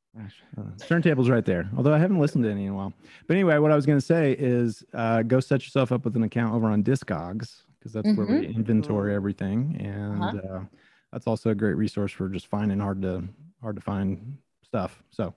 Uh, 0.58 0.64
turntable's 0.80 1.30
right 1.30 1.46
there. 1.46 1.70
Although 1.78 1.94
I 1.94 2.00
haven't 2.00 2.20
listened 2.20 2.44
to 2.44 2.50
any 2.50 2.66
in 2.66 2.72
a 2.72 2.76
while. 2.76 2.94
But 3.28 3.36
anyway, 3.36 3.58
what 3.58 3.72
I 3.72 3.76
was 3.76 3.86
going 3.86 4.00
to 4.00 4.06
say 4.06 4.36
is 4.38 4.84
uh, 4.94 5.22
go 5.24 5.40
set 5.40 5.62
yourself 5.64 5.92
up 5.92 6.06
with 6.06 6.16
an 6.16 6.24
account 6.24 6.54
over 6.54 6.68
on 6.68 6.84
Discogs 6.84 7.64
because 7.80 7.94
that's 7.94 8.08
mm-hmm. 8.08 8.18
where 8.18 8.40
we 8.40 8.48
mm-hmm. 8.48 8.58
inventory 8.58 9.14
everything, 9.14 9.78
and 9.80 10.24
uh-huh. 10.24 10.56
uh, 10.56 10.60
that's 11.12 11.28
also 11.28 11.52
a 11.52 11.56
great 11.56 11.76
resource 11.76 12.12
for 12.12 12.30
just 12.30 12.48
finding 12.48 12.80
hard 12.80 13.02
to 13.04 13.24
hard 13.62 13.76
to 13.76 13.82
find 13.82 14.38
stuff. 14.64 15.02
So 15.12 15.34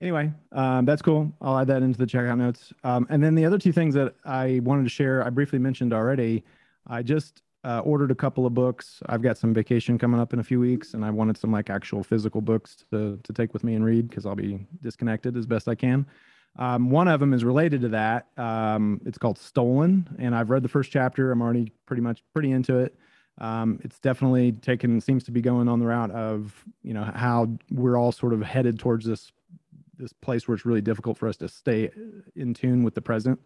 anyway, 0.00 0.32
um, 0.52 0.84
that's 0.84 1.02
cool. 1.02 1.32
I'll 1.40 1.58
add 1.58 1.68
that 1.68 1.82
into 1.82 1.98
the 1.98 2.06
checkout 2.06 2.38
notes. 2.38 2.72
Um, 2.84 3.06
and 3.10 3.22
then 3.22 3.34
the 3.34 3.44
other 3.44 3.58
two 3.58 3.72
things 3.72 3.94
that 3.94 4.14
I 4.24 4.60
wanted 4.62 4.84
to 4.84 4.90
share, 4.90 5.24
I 5.24 5.30
briefly 5.30 5.58
mentioned 5.58 5.92
already. 5.92 6.44
I 6.86 7.02
just 7.02 7.42
uh, 7.66 7.80
ordered 7.80 8.12
a 8.12 8.14
couple 8.14 8.46
of 8.46 8.54
books. 8.54 9.02
I've 9.06 9.22
got 9.22 9.36
some 9.36 9.52
vacation 9.52 9.98
coming 9.98 10.20
up 10.20 10.32
in 10.32 10.38
a 10.38 10.44
few 10.44 10.60
weeks, 10.60 10.94
and 10.94 11.04
I 11.04 11.10
wanted 11.10 11.36
some 11.36 11.50
like 11.50 11.68
actual 11.68 12.04
physical 12.04 12.40
books 12.40 12.84
to 12.92 13.18
to 13.22 13.32
take 13.32 13.52
with 13.52 13.64
me 13.64 13.74
and 13.74 13.84
read 13.84 14.08
because 14.08 14.24
I'll 14.24 14.36
be 14.36 14.66
disconnected 14.82 15.36
as 15.36 15.46
best 15.46 15.66
I 15.66 15.74
can. 15.74 16.06
Um, 16.58 16.90
one 16.90 17.08
of 17.08 17.18
them 17.18 17.34
is 17.34 17.44
related 17.44 17.80
to 17.82 17.88
that. 17.88 18.28
Um, 18.38 19.00
it's 19.04 19.18
called 19.18 19.36
Stolen, 19.36 20.08
and 20.18 20.34
I've 20.34 20.48
read 20.48 20.62
the 20.62 20.68
first 20.68 20.92
chapter. 20.92 21.32
I'm 21.32 21.42
already 21.42 21.72
pretty 21.86 22.02
much 22.02 22.22
pretty 22.32 22.52
into 22.52 22.78
it. 22.78 22.94
Um, 23.38 23.80
it's 23.82 23.98
definitely 23.98 24.52
taken 24.52 25.00
seems 25.00 25.24
to 25.24 25.32
be 25.32 25.42
going 25.42 25.68
on 25.68 25.80
the 25.80 25.86
route 25.86 26.12
of 26.12 26.64
you 26.84 26.94
know 26.94 27.02
how 27.02 27.48
we're 27.72 27.98
all 27.98 28.12
sort 28.12 28.32
of 28.32 28.42
headed 28.42 28.78
towards 28.78 29.04
this 29.04 29.32
this 29.98 30.12
place 30.12 30.46
where 30.46 30.54
it's 30.54 30.64
really 30.64 30.80
difficult 30.80 31.18
for 31.18 31.26
us 31.26 31.36
to 31.38 31.48
stay 31.48 31.90
in 32.36 32.54
tune 32.54 32.84
with 32.84 32.94
the 32.94 33.00
present 33.02 33.40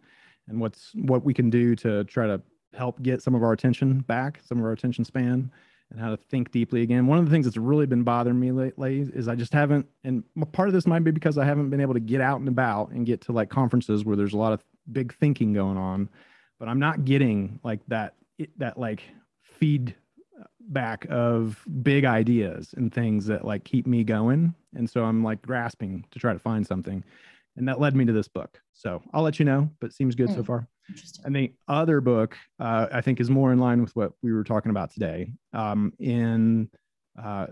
and 0.48 0.60
what's 0.60 0.92
what 0.94 1.24
we 1.24 1.32
can 1.32 1.48
do 1.48 1.74
to 1.76 2.04
try 2.04 2.26
to 2.26 2.40
help 2.74 3.02
get 3.02 3.22
some 3.22 3.34
of 3.34 3.42
our 3.42 3.52
attention 3.52 4.00
back, 4.00 4.40
some 4.44 4.58
of 4.58 4.64
our 4.64 4.72
attention 4.72 5.04
span, 5.04 5.50
and 5.90 6.00
how 6.00 6.10
to 6.10 6.16
think 6.16 6.50
deeply 6.52 6.82
again. 6.82 7.06
One 7.06 7.18
of 7.18 7.24
the 7.24 7.30
things 7.30 7.46
that's 7.46 7.56
really 7.56 7.86
been 7.86 8.04
bothering 8.04 8.38
me 8.38 8.52
lately 8.52 9.08
is 9.12 9.28
I 9.28 9.34
just 9.34 9.52
haven't, 9.52 9.86
and 10.04 10.22
part 10.52 10.68
of 10.68 10.74
this 10.74 10.86
might 10.86 11.04
be 11.04 11.10
because 11.10 11.38
I 11.38 11.44
haven't 11.44 11.70
been 11.70 11.80
able 11.80 11.94
to 11.94 12.00
get 12.00 12.20
out 12.20 12.38
and 12.40 12.48
about 12.48 12.90
and 12.90 13.04
get 13.04 13.20
to 13.22 13.32
like 13.32 13.50
conferences 13.50 14.04
where 14.04 14.16
there's 14.16 14.34
a 14.34 14.38
lot 14.38 14.52
of 14.52 14.62
big 14.92 15.14
thinking 15.14 15.52
going 15.52 15.76
on, 15.76 16.08
but 16.58 16.68
I'm 16.68 16.78
not 16.78 17.04
getting 17.04 17.58
like 17.64 17.80
that 17.88 18.14
that 18.56 18.78
like 18.78 19.02
feed 19.42 19.94
back 20.70 21.06
of 21.10 21.62
big 21.82 22.04
ideas 22.04 22.74
and 22.76 22.92
things 22.92 23.26
that 23.26 23.44
like 23.44 23.64
keep 23.64 23.86
me 23.86 24.04
going 24.04 24.54
and 24.76 24.88
so 24.88 25.04
i'm 25.04 25.24
like 25.24 25.42
grasping 25.42 26.04
to 26.10 26.18
try 26.18 26.32
to 26.32 26.38
find 26.38 26.66
something 26.66 27.02
and 27.56 27.66
that 27.66 27.80
led 27.80 27.96
me 27.96 28.04
to 28.04 28.12
this 28.12 28.28
book 28.28 28.60
so 28.72 29.02
i'll 29.12 29.22
let 29.22 29.38
you 29.38 29.44
know 29.44 29.68
but 29.80 29.92
seems 29.92 30.14
good 30.14 30.28
mm, 30.28 30.34
so 30.34 30.40
hmm. 30.40 30.46
far 30.46 30.68
and 31.24 31.34
the 31.34 31.52
other 31.68 32.00
book 32.00 32.36
uh, 32.58 32.86
i 32.92 33.00
think 33.00 33.20
is 33.20 33.30
more 33.30 33.52
in 33.52 33.58
line 33.58 33.80
with 33.80 33.94
what 33.96 34.12
we 34.22 34.32
were 34.32 34.44
talking 34.44 34.70
about 34.70 34.90
today. 34.90 35.32
Um, 35.52 35.92
in 35.98 36.68
uh, 37.20 37.48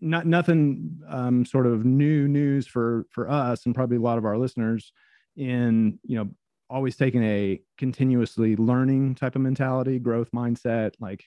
not 0.00 0.26
nothing 0.26 1.00
um, 1.08 1.44
sort 1.44 1.66
of 1.66 1.84
new 1.84 2.28
news 2.28 2.66
for 2.66 3.06
for 3.10 3.28
us 3.28 3.66
and 3.66 3.74
probably 3.74 3.96
a 3.96 4.00
lot 4.00 4.18
of 4.18 4.24
our 4.24 4.38
listeners 4.38 4.92
in 5.36 5.98
you 6.04 6.16
know 6.16 6.30
always 6.68 6.96
taking 6.96 7.24
a 7.24 7.60
continuously 7.78 8.54
learning 8.56 9.14
type 9.14 9.34
of 9.34 9.42
mentality 9.42 9.98
growth 9.98 10.30
mindset 10.32 10.92
like 11.00 11.24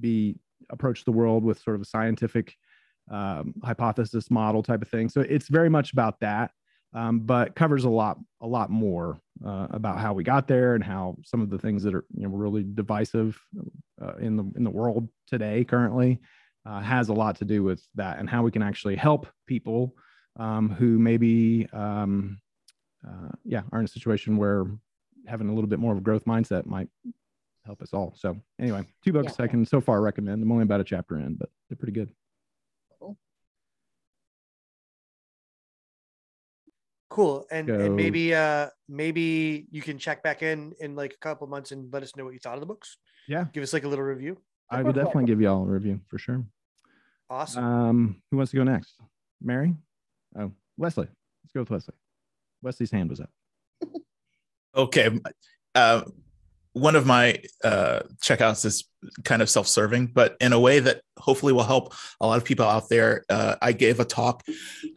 be 0.00 0.36
approach 0.70 1.04
the 1.04 1.12
world 1.12 1.44
with 1.44 1.60
sort 1.60 1.76
of 1.76 1.82
a 1.82 1.84
scientific 1.84 2.56
um, 3.10 3.54
hypothesis 3.62 4.30
model 4.30 4.62
type 4.62 4.82
of 4.82 4.88
thing. 4.88 5.08
So 5.08 5.20
it's 5.20 5.48
very 5.48 5.68
much 5.68 5.92
about 5.92 6.18
that, 6.20 6.50
um, 6.94 7.20
but 7.20 7.54
covers 7.54 7.84
a 7.84 7.90
lot 7.90 8.18
a 8.40 8.46
lot 8.46 8.70
more 8.70 9.18
uh, 9.44 9.66
about 9.70 9.98
how 9.98 10.12
we 10.12 10.24
got 10.24 10.48
there 10.48 10.74
and 10.74 10.84
how 10.84 11.16
some 11.24 11.40
of 11.40 11.50
the 11.50 11.58
things 11.58 11.82
that 11.82 11.94
are 11.94 12.04
you 12.14 12.26
know 12.26 12.34
really 12.34 12.62
divisive 12.62 13.40
uh, 14.02 14.16
in 14.16 14.36
the 14.36 14.44
in 14.56 14.64
the 14.64 14.70
world 14.70 15.08
today 15.26 15.64
currently 15.64 16.20
uh, 16.64 16.80
has 16.80 17.08
a 17.08 17.14
lot 17.14 17.36
to 17.36 17.44
do 17.44 17.62
with 17.62 17.82
that 17.94 18.18
and 18.18 18.28
how 18.28 18.42
we 18.42 18.50
can 18.50 18.62
actually 18.62 18.96
help 18.96 19.26
people 19.46 19.94
um, 20.38 20.68
who 20.70 20.98
maybe 20.98 21.68
um, 21.72 22.38
uh, 23.06 23.30
yeah 23.44 23.62
are 23.72 23.78
in 23.78 23.84
a 23.84 23.88
situation 23.88 24.36
where 24.36 24.66
having 25.26 25.48
a 25.48 25.52
little 25.52 25.68
bit 25.68 25.78
more 25.78 25.92
of 25.92 25.98
a 25.98 26.02
growth 26.02 26.24
mindset 26.24 26.66
might 26.66 26.88
help 27.66 27.82
us 27.82 27.92
all. 27.92 28.14
So 28.16 28.36
anyway, 28.60 28.84
two 29.04 29.12
books 29.12 29.34
yeah. 29.38 29.44
I 29.44 29.48
can 29.48 29.66
so 29.66 29.80
far 29.80 30.00
recommend. 30.00 30.42
I'm 30.42 30.52
only 30.52 30.62
about 30.62 30.80
a 30.80 30.84
chapter 30.84 31.16
in, 31.16 31.34
but 31.34 31.50
they're 31.68 31.76
pretty 31.76 31.92
good. 31.92 32.10
Cool. 37.16 37.46
And, 37.50 37.70
and 37.70 37.96
maybe 37.96 38.34
uh 38.34 38.68
maybe 38.90 39.66
you 39.70 39.80
can 39.80 39.96
check 39.96 40.22
back 40.22 40.42
in 40.42 40.74
in 40.80 40.94
like 40.94 41.14
a 41.14 41.16
couple 41.16 41.46
months 41.46 41.72
and 41.72 41.90
let 41.90 42.02
us 42.02 42.14
know 42.14 42.26
what 42.26 42.34
you 42.34 42.38
thought 42.38 42.52
of 42.52 42.60
the 42.60 42.66
books. 42.66 42.98
Yeah. 43.26 43.46
Give 43.54 43.62
us 43.62 43.72
like 43.72 43.84
a 43.84 43.88
little 43.88 44.04
review. 44.04 44.36
I 44.68 44.82
would 44.82 44.94
definitely 44.94 45.24
give 45.24 45.40
you 45.40 45.48
all 45.48 45.62
a 45.62 45.66
review 45.66 45.98
for 46.08 46.18
sure. 46.18 46.44
Awesome. 47.30 47.64
Um, 47.64 48.22
who 48.30 48.36
wants 48.36 48.52
to 48.52 48.58
go 48.58 48.64
next? 48.64 49.00
Mary? 49.40 49.74
Oh, 50.38 50.52
Wesley. 50.76 51.06
Let's 51.42 51.52
go 51.54 51.60
with 51.60 51.70
Wesley. 51.70 51.94
Wesley's 52.60 52.90
hand 52.90 53.08
was 53.08 53.20
up. 53.20 53.30
okay. 54.76 55.18
Uh, 55.74 56.02
one 56.76 56.94
of 56.94 57.06
my 57.06 57.40
uh, 57.64 58.00
checkouts 58.22 58.66
is 58.66 58.84
kind 59.24 59.40
of 59.40 59.48
self-serving, 59.48 60.08
but 60.08 60.36
in 60.42 60.52
a 60.52 60.60
way 60.60 60.78
that 60.78 61.00
hopefully 61.18 61.54
will 61.54 61.62
help 61.62 61.94
a 62.20 62.26
lot 62.26 62.36
of 62.36 62.44
people 62.44 62.66
out 62.66 62.90
there. 62.90 63.24
Uh, 63.30 63.56
I 63.62 63.72
gave 63.72 63.98
a 63.98 64.04
talk 64.04 64.42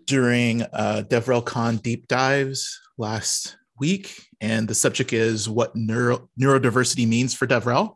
during 0.05 0.63
uh, 0.63 1.03
DevRelCon 1.07 1.82
deep 1.82 2.09
dives 2.09 2.77
last 2.97 3.55
week, 3.80 4.27
and 4.41 4.67
the 4.67 4.75
subject 4.75 5.13
is 5.13 5.47
what 5.47 5.73
neuro, 5.73 6.30
neurodiversity 6.38 7.07
means 7.07 7.34
for 7.34 7.47
DevRel. 7.47 7.95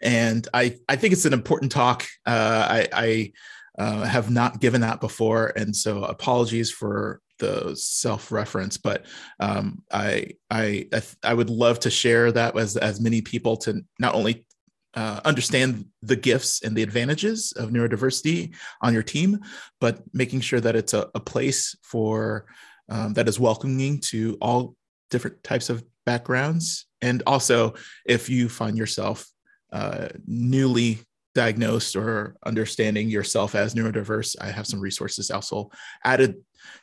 And 0.00 0.46
I, 0.54 0.76
I 0.88 0.94
think 0.94 1.12
it's 1.12 1.24
an 1.24 1.32
important 1.32 1.72
talk. 1.72 2.04
Uh, 2.26 2.66
I, 2.70 2.88
I 2.92 3.32
uh, 3.76 4.04
have 4.04 4.30
not 4.30 4.60
given 4.60 4.82
that 4.82 5.00
before, 5.00 5.52
and 5.56 5.74
so 5.74 6.04
apologies 6.04 6.70
for 6.70 7.20
the 7.38 7.74
self 7.76 8.32
reference 8.32 8.76
but 8.76 9.06
um, 9.40 9.82
I, 9.92 10.32
I 10.50 10.88
i 11.22 11.34
would 11.34 11.50
love 11.50 11.80
to 11.80 11.90
share 11.90 12.32
that 12.32 12.56
as 12.58 12.76
as 12.76 13.00
many 13.00 13.22
people 13.22 13.56
to 13.58 13.82
not 13.98 14.14
only 14.14 14.46
uh, 14.94 15.20
understand 15.26 15.84
the 16.00 16.16
gifts 16.16 16.62
and 16.62 16.74
the 16.74 16.82
advantages 16.82 17.52
of 17.56 17.70
neurodiversity 17.70 18.54
on 18.82 18.94
your 18.94 19.02
team 19.02 19.38
but 19.80 20.02
making 20.14 20.40
sure 20.40 20.60
that 20.60 20.76
it's 20.76 20.94
a, 20.94 21.10
a 21.14 21.20
place 21.20 21.76
for 21.82 22.46
um, 22.88 23.14
that 23.14 23.28
is 23.28 23.40
welcoming 23.40 24.00
to 24.00 24.38
all 24.40 24.76
different 25.10 25.42
types 25.42 25.70
of 25.70 25.84
backgrounds. 26.04 26.86
And 27.02 27.22
also 27.26 27.74
if 28.04 28.28
you 28.28 28.48
find 28.48 28.76
yourself 28.76 29.26
uh, 29.72 30.08
newly 30.26 31.00
diagnosed 31.36 31.94
or 31.94 32.36
understanding 32.44 33.08
yourself 33.08 33.54
as 33.54 33.74
neurodiverse 33.74 34.34
i 34.40 34.48
have 34.48 34.66
some 34.66 34.80
resources 34.80 35.30
also 35.30 35.70
added 36.04 36.34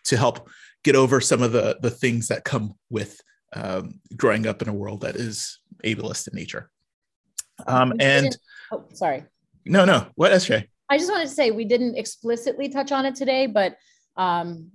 to 0.05 0.15
help 0.15 0.47
get 0.83 0.95
over 0.95 1.19
some 1.19 1.41
of 1.41 1.51
the 1.51 1.77
the 1.81 1.89
things 1.89 2.27
that 2.27 2.43
come 2.43 2.73
with 2.89 3.19
um, 3.55 3.99
growing 4.15 4.47
up 4.47 4.61
in 4.61 4.69
a 4.69 4.73
world 4.73 5.01
that 5.01 5.15
is 5.15 5.59
ableist 5.83 6.27
in 6.27 6.35
nature. 6.35 6.69
Um, 7.67 7.93
and 7.99 8.35
oh, 8.71 8.85
sorry, 8.93 9.25
no, 9.65 9.85
no, 9.85 10.07
what 10.15 10.31
SJ? 10.31 10.67
I 10.89 10.97
just 10.97 11.11
wanted 11.11 11.27
to 11.27 11.33
say 11.33 11.51
we 11.51 11.65
didn't 11.65 11.95
explicitly 11.95 12.69
touch 12.69 12.91
on 12.91 13.05
it 13.05 13.15
today, 13.15 13.47
but 13.47 13.77
um, 14.17 14.69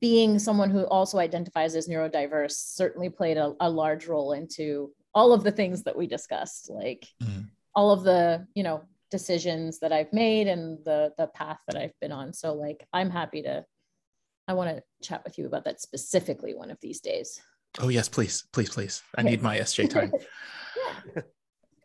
being 0.00 0.38
someone 0.38 0.70
who 0.70 0.84
also 0.84 1.18
identifies 1.18 1.74
as 1.74 1.88
neurodiverse 1.88 2.52
certainly 2.52 3.08
played 3.08 3.36
a, 3.36 3.54
a 3.60 3.70
large 3.70 4.06
role 4.06 4.32
into 4.32 4.90
all 5.14 5.32
of 5.32 5.44
the 5.44 5.52
things 5.52 5.84
that 5.84 5.96
we 5.96 6.06
discussed, 6.06 6.68
like 6.70 7.06
mm-hmm. 7.22 7.42
all 7.74 7.90
of 7.90 8.02
the 8.02 8.46
you 8.54 8.62
know 8.62 8.82
decisions 9.16 9.78
that 9.80 9.92
I've 9.92 10.12
made 10.12 10.46
and 10.46 10.78
the 10.84 11.12
the 11.16 11.28
path 11.28 11.60
that 11.66 11.80
I've 11.80 11.98
been 12.00 12.12
on. 12.12 12.32
So 12.32 12.54
like 12.54 12.86
I'm 12.92 13.10
happy 13.10 13.42
to 13.42 13.64
I 14.48 14.54
want 14.54 14.76
to 14.76 14.82
chat 15.02 15.24
with 15.24 15.38
you 15.38 15.46
about 15.46 15.64
that 15.64 15.80
specifically 15.80 16.54
one 16.54 16.70
of 16.70 16.78
these 16.80 17.00
days. 17.00 17.40
Oh, 17.78 17.88
yes, 17.88 18.08
please, 18.08 18.44
please, 18.52 18.70
please. 18.70 19.02
I 19.18 19.22
need 19.22 19.42
my 19.42 19.58
SJ 19.58 19.90
time. 19.96 20.12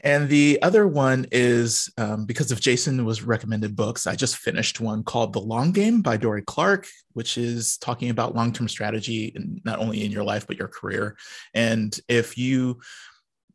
And 0.03 0.27
the 0.29 0.59
other 0.63 0.87
one 0.87 1.27
is 1.31 1.91
um, 1.97 2.25
because 2.25 2.51
of 2.51 2.59
Jason 2.59 3.05
was 3.05 3.21
recommended 3.21 3.75
books. 3.75 4.07
I 4.07 4.15
just 4.15 4.37
finished 4.37 4.79
one 4.79 5.03
called 5.03 5.31
The 5.31 5.41
Long 5.41 5.71
Game 5.71 6.01
by 6.01 6.17
Dorie 6.17 6.41
Clark, 6.41 6.87
which 7.13 7.37
is 7.37 7.77
talking 7.77 8.09
about 8.09 8.33
long 8.35 8.51
term 8.51 8.67
strategy, 8.67 9.35
not 9.63 9.79
only 9.79 10.03
in 10.03 10.11
your 10.11 10.23
life, 10.23 10.47
but 10.47 10.57
your 10.57 10.67
career. 10.67 11.17
And 11.53 11.97
if 12.07 12.35
you 12.35 12.79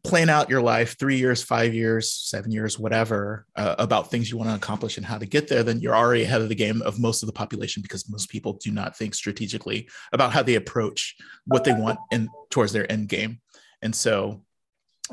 plan 0.07 0.31
out 0.31 0.49
your 0.49 0.63
life 0.63 0.97
three 0.99 1.17
years, 1.17 1.43
five 1.43 1.75
years, 1.75 2.13
seven 2.13 2.53
years, 2.53 2.79
whatever, 2.79 3.45
uh, 3.57 3.75
about 3.79 4.09
things 4.09 4.31
you 4.31 4.37
want 4.37 4.49
to 4.49 4.55
accomplish 4.55 4.97
and 4.97 5.05
how 5.05 5.19
to 5.19 5.27
get 5.27 5.49
there, 5.49 5.65
then 5.65 5.81
you're 5.81 5.97
already 5.97 6.23
ahead 6.23 6.41
of 6.41 6.49
the 6.49 6.55
game 6.55 6.81
of 6.83 7.01
most 7.01 7.23
of 7.23 7.27
the 7.27 7.33
population 7.33 7.83
because 7.83 8.09
most 8.09 8.31
people 8.31 8.53
do 8.55 8.71
not 8.71 8.97
think 8.97 9.15
strategically 9.15 9.89
about 10.13 10.33
how 10.33 10.43
they 10.43 10.55
approach 10.55 11.17
what 11.47 11.65
they 11.65 11.73
want 11.73 11.99
and 12.13 12.29
towards 12.51 12.73
their 12.73 12.91
end 12.91 13.09
game. 13.09 13.41
And 13.83 13.95
so 13.95 14.43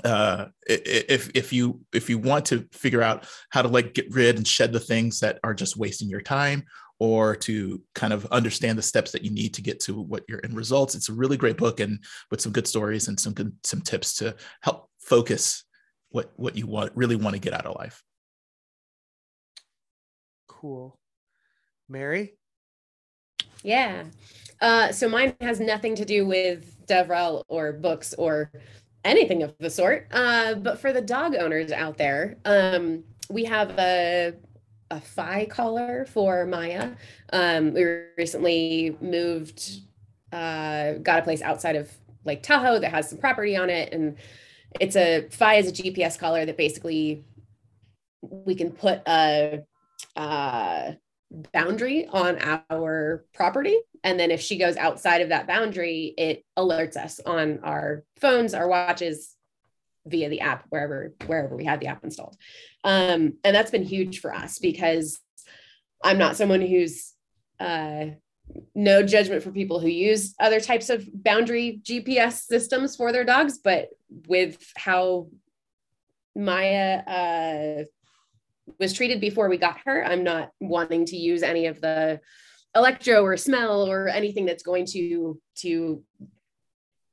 uh 0.03 0.45
if 0.65 1.29
if 1.35 1.53
you 1.53 1.79
if 1.93 2.09
you 2.09 2.17
want 2.17 2.45
to 2.45 2.67
figure 2.71 3.03
out 3.03 3.27
how 3.51 3.61
to 3.61 3.67
like 3.67 3.93
get 3.93 4.11
rid 4.11 4.37
and 4.37 4.47
shed 4.47 4.73
the 4.73 4.79
things 4.79 5.19
that 5.19 5.39
are 5.43 5.53
just 5.53 5.77
wasting 5.77 6.09
your 6.09 6.21
time 6.21 6.65
or 7.03 7.35
to 7.35 7.81
kind 7.95 8.13
of 8.13 8.25
understand 8.27 8.77
the 8.77 8.81
steps 8.81 9.11
that 9.11 9.25
you 9.25 9.29
need 9.29 9.53
to 9.53 9.61
get 9.61 9.77
to 9.77 9.93
what 9.93 10.23
your 10.29 10.39
end 10.45 10.55
results. 10.55 10.95
It's 10.95 11.09
a 11.09 11.13
really 11.13 11.35
great 11.35 11.57
book 11.57 11.81
and 11.81 12.01
with 12.31 12.39
some 12.39 12.53
good 12.53 12.65
stories 12.65 13.09
and 13.09 13.19
some 13.19 13.33
good 13.33 13.53
some 13.65 13.81
tips 13.81 14.15
to 14.19 14.37
help 14.61 14.89
focus 15.01 15.65
what 16.11 16.31
what 16.37 16.55
you 16.55 16.65
want 16.65 16.93
really 16.95 17.17
want 17.17 17.33
to 17.33 17.41
get 17.41 17.51
out 17.51 17.65
of 17.65 17.75
life. 17.75 18.01
Cool. 20.47 20.97
Mary? 21.89 22.37
Yeah. 23.63 24.05
Uh, 24.61 24.93
so 24.93 25.09
mine 25.09 25.35
has 25.41 25.59
nothing 25.59 25.95
to 25.95 26.05
do 26.05 26.25
with 26.25 26.87
DevRel 26.87 27.43
or 27.49 27.73
books 27.73 28.13
or 28.13 28.49
anything 29.03 29.43
of 29.43 29.53
the 29.59 29.69
sort. 29.69 30.07
Uh, 30.09 30.53
but 30.53 30.79
for 30.79 30.93
the 30.93 31.01
dog 31.01 31.35
owners 31.35 31.73
out 31.73 31.97
there, 31.97 32.37
um, 32.45 33.03
we 33.29 33.43
have 33.43 33.71
a 33.71 34.35
a 34.93 35.01
FI 35.01 35.45
collar 35.45 36.05
for 36.05 36.45
Maya. 36.45 36.91
Um, 37.31 37.73
we 37.73 37.83
recently 38.17 38.95
moved, 39.01 39.81
uh, 40.31 40.93
got 40.93 41.19
a 41.19 41.23
place 41.23 41.41
outside 41.41 41.75
of 41.75 41.91
Lake 42.25 42.43
Tahoe 42.43 42.79
that 42.79 42.91
has 42.91 43.09
some 43.09 43.17
property 43.17 43.57
on 43.57 43.69
it. 43.69 43.91
And 43.91 44.17
it's 44.79 44.95
a 44.95 45.27
FI 45.29 45.55
is 45.55 45.67
a 45.67 45.71
GPS 45.71 46.17
collar 46.17 46.45
that 46.45 46.57
basically 46.57 47.25
we 48.21 48.55
can 48.55 48.71
put 48.71 49.01
a, 49.07 49.63
a 50.15 50.95
boundary 51.51 52.07
on 52.07 52.37
our 52.69 53.25
property. 53.33 53.77
And 54.03 54.19
then 54.19 54.31
if 54.31 54.41
she 54.41 54.57
goes 54.57 54.77
outside 54.77 55.21
of 55.21 55.29
that 55.29 55.47
boundary, 55.47 56.13
it 56.17 56.45
alerts 56.57 56.97
us 56.97 57.19
on 57.25 57.59
our 57.63 58.03
phones, 58.19 58.53
our 58.53 58.67
watches, 58.67 59.32
via 60.05 60.29
the 60.29 60.41
app 60.41 60.65
wherever 60.69 61.13
wherever 61.25 61.55
we 61.55 61.65
had 61.65 61.79
the 61.79 61.87
app 61.87 62.03
installed 62.03 62.35
um, 62.83 63.33
and 63.43 63.55
that's 63.55 63.71
been 63.71 63.83
huge 63.83 64.19
for 64.19 64.33
us 64.33 64.59
because 64.59 65.19
i'm 66.03 66.17
not 66.17 66.35
someone 66.35 66.61
who's 66.61 67.13
uh, 67.59 68.07
no 68.75 69.03
judgment 69.03 69.43
for 69.43 69.51
people 69.51 69.79
who 69.79 69.87
use 69.87 70.35
other 70.39 70.59
types 70.59 70.89
of 70.89 71.07
boundary 71.13 71.79
GPS 71.83 72.41
systems 72.41 72.95
for 72.95 73.11
their 73.11 73.23
dogs, 73.23 73.59
but 73.63 73.89
with 74.27 74.57
how 74.75 75.27
Maya 76.35 76.97
uh, 77.07 77.83
was 78.79 78.93
treated 78.93 79.21
before 79.21 79.49
we 79.49 79.57
got 79.57 79.79
her, 79.85 80.03
I'm 80.05 80.23
not 80.23 80.51
wanting 80.59 81.05
to 81.05 81.17
use 81.17 81.43
any 81.43 81.67
of 81.67 81.81
the 81.81 82.19
electro 82.75 83.23
or 83.23 83.37
smell 83.37 83.87
or 83.87 84.07
anything 84.07 84.45
that's 84.45 84.63
going 84.63 84.85
to 84.87 85.39
to 85.57 86.03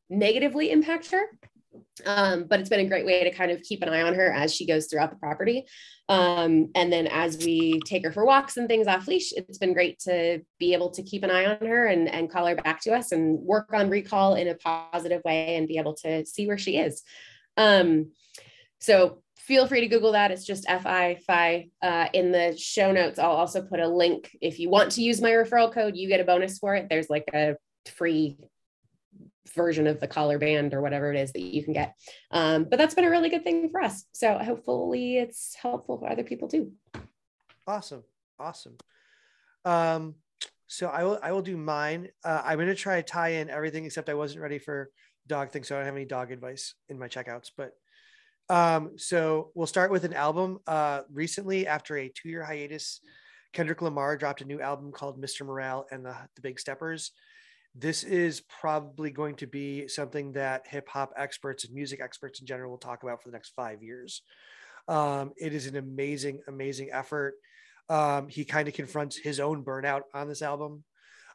negatively 0.08 0.70
impact 0.70 1.10
her. 1.12 1.22
Um, 2.04 2.44
but 2.48 2.60
it's 2.60 2.68
been 2.68 2.80
a 2.80 2.88
great 2.88 3.06
way 3.06 3.24
to 3.24 3.30
kind 3.30 3.50
of 3.50 3.62
keep 3.62 3.82
an 3.82 3.88
eye 3.88 4.02
on 4.02 4.14
her 4.14 4.32
as 4.32 4.54
she 4.54 4.66
goes 4.66 4.86
throughout 4.86 5.10
the 5.10 5.16
property. 5.16 5.66
Um, 6.08 6.70
and 6.74 6.92
then 6.92 7.06
as 7.06 7.38
we 7.38 7.80
take 7.86 8.04
her 8.04 8.12
for 8.12 8.24
walks 8.24 8.56
and 8.56 8.68
things 8.68 8.86
off 8.86 9.06
leash, 9.06 9.32
it's 9.32 9.58
been 9.58 9.74
great 9.74 10.00
to 10.00 10.42
be 10.58 10.72
able 10.72 10.90
to 10.90 11.02
keep 11.02 11.22
an 11.22 11.30
eye 11.30 11.46
on 11.46 11.66
her 11.66 11.86
and, 11.86 12.08
and 12.08 12.30
call 12.30 12.46
her 12.46 12.56
back 12.56 12.80
to 12.82 12.92
us 12.92 13.12
and 13.12 13.38
work 13.38 13.72
on 13.72 13.90
recall 13.90 14.34
in 14.34 14.48
a 14.48 14.54
positive 14.54 15.22
way 15.24 15.56
and 15.56 15.68
be 15.68 15.78
able 15.78 15.94
to 15.94 16.24
see 16.26 16.46
where 16.46 16.58
she 16.58 16.78
is. 16.78 17.02
Um, 17.56 18.12
so 18.80 19.22
feel 19.36 19.66
free 19.66 19.80
to 19.80 19.88
Google 19.88 20.12
that. 20.12 20.30
It's 20.30 20.44
just 20.44 20.68
FI 20.68 21.18
FI. 21.26 21.68
Uh, 21.82 22.06
in 22.12 22.32
the 22.32 22.56
show 22.56 22.92
notes, 22.92 23.18
I'll 23.18 23.30
also 23.30 23.62
put 23.62 23.80
a 23.80 23.88
link. 23.88 24.36
If 24.40 24.58
you 24.58 24.70
want 24.70 24.92
to 24.92 25.02
use 25.02 25.20
my 25.20 25.30
referral 25.30 25.72
code, 25.72 25.96
you 25.96 26.08
get 26.08 26.20
a 26.20 26.24
bonus 26.24 26.58
for 26.58 26.74
it. 26.74 26.88
There's 26.88 27.10
like 27.10 27.30
a 27.34 27.56
free 27.86 28.36
version 29.54 29.86
of 29.86 30.00
the 30.00 30.06
collar 30.06 30.38
band 30.38 30.74
or 30.74 30.80
whatever 30.80 31.12
it 31.12 31.18
is 31.18 31.32
that 31.32 31.40
you 31.40 31.64
can 31.64 31.72
get. 31.72 31.94
Um, 32.30 32.64
but 32.64 32.78
that's 32.78 32.94
been 32.94 33.04
a 33.04 33.10
really 33.10 33.28
good 33.28 33.44
thing 33.44 33.70
for 33.70 33.82
us. 33.82 34.04
So 34.12 34.38
hopefully 34.38 35.18
it's 35.18 35.54
helpful 35.60 35.98
for 35.98 36.10
other 36.10 36.24
people 36.24 36.48
too. 36.48 36.72
Awesome. 37.66 38.04
Awesome. 38.38 38.76
Um, 39.64 40.14
so 40.66 40.88
I 40.88 41.04
will, 41.04 41.18
I 41.22 41.32
will 41.32 41.42
do 41.42 41.56
mine. 41.56 42.08
Uh, 42.24 42.42
I'm 42.44 42.58
going 42.58 42.68
to 42.68 42.74
try 42.74 42.96
to 42.96 43.02
tie 43.02 43.30
in 43.30 43.50
everything 43.50 43.84
except 43.84 44.08
I 44.08 44.14
wasn't 44.14 44.42
ready 44.42 44.58
for 44.58 44.90
dog 45.26 45.50
things. 45.50 45.68
So 45.68 45.74
I 45.74 45.78
don't 45.78 45.86
have 45.86 45.96
any 45.96 46.04
dog 46.04 46.30
advice 46.30 46.74
in 46.88 46.98
my 46.98 47.08
checkouts, 47.08 47.50
but 47.56 47.72
um, 48.48 48.98
so 48.98 49.52
we'll 49.54 49.66
start 49.66 49.92
with 49.92 50.04
an 50.04 50.12
album. 50.12 50.58
Uh, 50.66 51.02
recently, 51.12 51.66
after 51.68 51.96
a 51.96 52.08
two-year 52.08 52.42
hiatus, 52.42 53.00
Kendrick 53.52 53.80
Lamar 53.80 54.16
dropped 54.16 54.40
a 54.40 54.44
new 54.44 54.60
album 54.60 54.90
called 54.90 55.20
Mr. 55.20 55.46
Morale 55.46 55.86
and 55.90 56.04
the, 56.04 56.16
the 56.34 56.42
Big 56.42 56.58
Steppers 56.58 57.12
this 57.74 58.02
is 58.02 58.42
probably 58.60 59.10
going 59.10 59.36
to 59.36 59.46
be 59.46 59.86
something 59.88 60.32
that 60.32 60.66
hip 60.66 60.88
hop 60.88 61.12
experts 61.16 61.64
and 61.64 61.74
music 61.74 62.00
experts 62.02 62.40
in 62.40 62.46
general 62.46 62.70
will 62.70 62.78
talk 62.78 63.02
about 63.02 63.22
for 63.22 63.28
the 63.28 63.32
next 63.32 63.50
five 63.54 63.82
years. 63.82 64.22
Um, 64.88 65.32
it 65.36 65.54
is 65.54 65.66
an 65.66 65.76
amazing, 65.76 66.40
amazing 66.48 66.90
effort. 66.92 67.34
Um, 67.88 68.28
he 68.28 68.44
kind 68.44 68.66
of 68.68 68.74
confronts 68.74 69.16
his 69.16 69.40
own 69.40 69.64
burnout 69.64 70.02
on 70.14 70.28
this 70.28 70.42
album, 70.42 70.84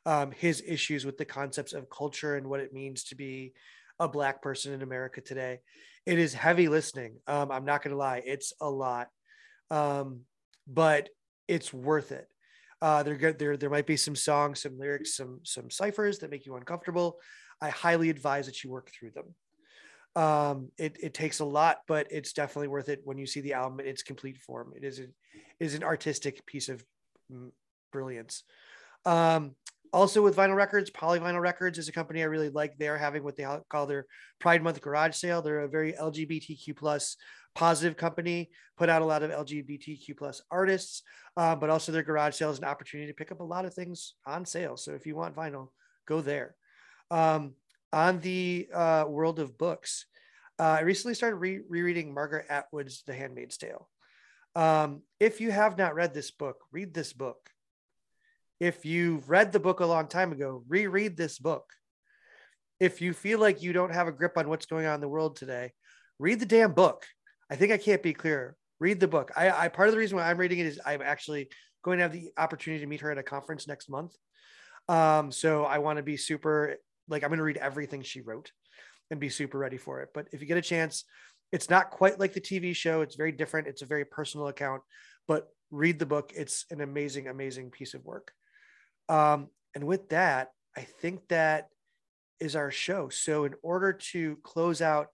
um, 0.06 0.32
his 0.32 0.62
issues 0.66 1.06
with 1.06 1.18
the 1.18 1.26
concepts 1.26 1.74
of 1.74 1.90
culture 1.90 2.36
and 2.36 2.48
what 2.48 2.60
it 2.60 2.74
means 2.74 3.06
to 3.06 3.16
be 3.16 3.54
a 4.00 4.08
Black 4.08 4.42
person 4.42 4.74
in 4.74 4.82
America 4.82 5.22
today. 5.22 5.60
It 6.06 6.20
is 6.20 6.34
heavy 6.34 6.68
listening. 6.68 7.18
Um, 7.28 7.52
I'm 7.52 7.66
not 7.66 7.82
going 7.82 7.92
to 7.92 7.98
lie, 7.98 8.22
it's 8.26 8.54
a 8.60 8.70
lot, 8.70 9.08
um, 9.72 10.22
but 10.68 11.10
it's 11.48 11.74
worth 11.74 12.12
it. 12.12 12.28
Uh, 12.86 13.02
there, 13.02 13.34
there, 13.34 13.58
there 13.58 13.70
might 13.72 13.88
be 13.88 13.98
some 13.98 14.16
songs, 14.16 14.62
some 14.62 14.78
lyrics, 14.78 15.18
some 15.18 15.40
some 15.42 15.72
ciphers 15.72 16.20
that 16.20 16.30
make 16.30 16.46
you 16.46 16.56
uncomfortable. 16.56 17.18
I 17.60 17.70
highly 17.70 18.12
advise 18.12 18.46
that 18.46 18.64
you 18.64 18.70
work 18.70 18.92
through 18.92 19.10
them. 19.10 20.24
Um, 20.24 20.70
it, 20.78 20.96
it 21.02 21.16
takes 21.16 21.40
a 21.40 21.46
lot, 21.46 21.80
but 21.88 22.06
it's 22.12 22.32
definitely 22.32 22.68
worth 22.68 22.90
it 22.90 23.02
when 23.04 23.18
you 23.18 23.26
see 23.26 23.42
the 23.42 23.54
album 23.54 23.80
in 23.80 23.88
its 23.88 24.04
complete 24.04 24.38
form. 24.38 24.72
It 24.76 24.84
is, 24.84 25.00
a, 25.00 25.08
is 25.60 25.74
an 25.74 25.84
artistic 25.84 26.46
piece 26.46 26.70
of 26.70 26.86
mm, 27.34 27.50
brilliance. 27.92 28.44
Um, 29.04 29.56
also 29.92 30.22
with 30.22 30.36
vinyl 30.36 30.56
records, 30.56 30.92
Polyvinyl 30.92 31.42
Records 31.42 31.80
is 31.80 31.90
a 31.90 31.92
company 31.92 32.22
I 32.22 32.26
really 32.26 32.50
like. 32.50 32.78
They're 32.78 33.00
having 33.00 33.24
what 33.24 33.36
they 33.36 33.48
call 33.68 33.88
their 33.88 34.06
Pride 34.40 34.62
Month 34.62 34.80
garage 34.82 35.16
sale. 35.16 35.42
They're 35.42 35.62
a 35.62 35.68
very 35.68 35.94
LGBTQ 35.94 36.78
plus 36.78 37.18
positive 37.56 37.98
company, 37.98 38.52
put 38.78 38.90
out 38.90 39.02
a 39.02 39.06
lot 39.06 39.24
of 39.24 39.32
LGBTQ 39.32 40.18
plus 40.18 40.42
artists, 40.52 41.02
uh, 41.38 41.56
but 41.56 41.70
also 41.70 41.92
their 41.92 42.04
garage 42.04 42.36
sale 42.36 42.52
is 42.52 42.60
an 42.60 42.66
opportunity 42.66 43.10
to 43.10 43.16
pick 43.16 43.32
up 43.32 43.40
a 43.40 43.44
lot 43.44 43.66
of 43.66 43.74
things 43.74 44.14
on 44.26 44.46
sale. 44.46 44.78
So 44.78 44.92
if 44.92 45.08
you 45.08 45.16
want 45.16 45.36
vinyl, 45.36 45.70
go 46.08 46.22
there. 46.22 46.56
Um, 47.10 47.54
on 47.94 48.20
the 48.20 48.68
uh, 48.74 49.06
world 49.08 49.40
of 49.40 49.58
books, 49.58 50.06
uh, 50.60 50.64
I 50.64 50.82
recently 50.82 51.16
started 51.16 51.38
re- 51.38 51.62
rereading 51.68 52.14
Margaret 52.14 52.46
Atwood's 52.50 53.04
The 53.08 53.14
Handmaid's 53.14 53.58
Tale. 53.58 53.90
Um, 54.56 55.02
if 55.20 55.42
you 55.42 55.52
have 55.52 55.78
not 55.78 55.96
read 55.96 56.14
this 56.14 56.32
book, 56.32 56.58
read 56.72 56.94
this 56.94 57.14
book. 57.14 57.50
If 58.60 58.86
you've 58.86 59.30
read 59.30 59.52
the 59.52 59.60
book 59.60 59.82
a 59.82 59.86
long 59.86 60.08
time 60.08 60.32
ago, 60.32 60.64
reread 60.68 61.18
this 61.18 61.40
book. 61.40 61.66
If 62.80 63.02
you 63.02 63.14
feel 63.14 63.40
like 63.40 63.62
you 63.62 63.74
don't 63.74 63.94
have 63.94 64.08
a 64.08 64.14
grip 64.14 64.38
on 64.38 64.50
what's 64.50 64.66
going 64.66 64.86
on 64.86 64.96
in 64.96 65.02
the 65.02 65.10
world 65.10 65.36
today, 65.36 65.74
read 66.20 66.40
the 66.40 66.46
damn 66.46 66.74
book. 66.74 67.06
I 67.50 67.56
think 67.56 67.72
I 67.72 67.78
can't 67.78 68.04
be 68.04 68.14
clearer. 68.14 68.56
Read 68.80 69.00
the 69.00 69.08
book. 69.08 69.32
I, 69.36 69.50
I 69.50 69.68
part 69.70 69.88
of 69.88 69.94
the 69.94 70.00
reason 70.00 70.18
why 70.18 70.30
I'm 70.30 70.38
reading 70.38 70.60
it 70.60 70.66
is 70.66 70.80
I'm 70.86 71.02
actually 71.02 71.50
going 71.84 72.00
to 72.00 72.04
have 72.04 72.12
the 72.12 72.32
opportunity 72.38 72.82
to 72.82 72.88
meet 72.88 73.02
her 73.02 73.12
at 73.12 73.18
a 73.18 73.24
conference 73.24 73.68
next 73.68 73.90
month. 73.90 74.14
Um, 74.90 75.32
so 75.32 75.66
I 75.66 75.80
want 75.80 75.98
to 75.98 76.04
be 76.04 76.18
super 76.18 76.76
like 77.08 77.24
I'm 77.24 77.30
going 77.30 77.38
to 77.38 77.44
read 77.44 77.58
everything 77.58 78.02
she 78.02 78.22
wrote 78.22 78.52
and 79.12 79.20
be 79.20 79.30
super 79.30 79.58
ready 79.58 79.78
for 79.78 80.02
it. 80.02 80.10
But 80.14 80.28
if 80.32 80.42
you 80.42 80.48
get 80.48 80.58
a 80.58 80.62
chance, 80.62 81.06
it's 81.52 81.70
not 81.70 81.92
quite 81.92 82.20
like 82.20 82.34
the 82.34 82.42
TV 82.42 82.76
show. 82.76 83.02
It's 83.02 83.16
very 83.16 83.32
different. 83.32 83.68
It's 83.68 83.84
a 83.84 83.88
very 83.88 84.06
personal 84.06 84.48
account, 84.48 84.82
but 85.28 85.48
read 85.72 86.00
the 86.00 86.06
book. 86.06 86.34
It's 86.36 86.66
an 86.72 86.82
amazing, 86.82 87.28
amazing 87.28 87.70
piece 87.70 87.94
of 87.94 88.04
work. 88.04 88.32
Um, 89.08 89.50
and 89.76 89.86
with 89.86 90.10
that, 90.10 90.50
I 90.76 90.82
think 90.82 91.28
that 91.30 91.70
is 92.40 92.56
our 92.56 92.72
show. 92.72 93.10
So 93.10 93.46
in 93.46 93.54
order 93.62 93.94
to 93.94 94.38
close 94.44 94.82
out 94.82 95.08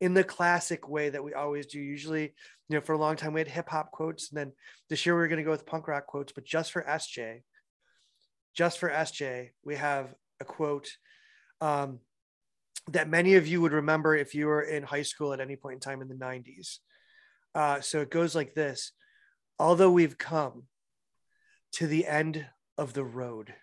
in 0.00 0.14
the 0.14 0.24
classic 0.24 0.88
way 0.88 1.10
that 1.10 1.22
we 1.22 1.34
always 1.34 1.66
do. 1.66 1.78
Usually, 1.78 2.22
you 2.22 2.76
know, 2.76 2.80
for 2.80 2.94
a 2.94 2.98
long 2.98 3.16
time 3.16 3.32
we 3.32 3.40
had 3.40 3.48
hip 3.48 3.68
hop 3.68 3.90
quotes, 3.90 4.30
and 4.30 4.38
then 4.38 4.52
this 4.88 5.04
year 5.04 5.16
we 5.16 5.22
are 5.22 5.28
going 5.28 5.38
to 5.38 5.44
go 5.44 5.50
with 5.50 5.66
punk 5.66 5.88
rock 5.88 6.06
quotes. 6.06 6.32
But 6.32 6.44
just 6.44 6.72
for 6.72 6.82
SJ, 6.82 7.42
just 8.54 8.78
for 8.78 8.90
SJ, 8.90 9.50
we 9.64 9.76
have 9.76 10.14
a 10.40 10.44
quote 10.44 10.88
um, 11.60 12.00
that 12.88 13.08
many 13.08 13.34
of 13.34 13.46
you 13.46 13.60
would 13.60 13.72
remember 13.72 14.16
if 14.16 14.34
you 14.34 14.46
were 14.46 14.62
in 14.62 14.82
high 14.82 15.02
school 15.02 15.32
at 15.32 15.40
any 15.40 15.56
point 15.56 15.74
in 15.74 15.80
time 15.80 16.02
in 16.02 16.08
the 16.08 16.14
90s. 16.14 16.78
Uh, 17.54 17.80
so 17.80 18.00
it 18.00 18.10
goes 18.10 18.34
like 18.34 18.54
this 18.54 18.92
Although 19.58 19.90
we've 19.90 20.16
come 20.16 20.62
to 21.72 21.86
the 21.86 22.06
end 22.06 22.46
of 22.78 22.94
the 22.94 23.04
road, 23.04 23.54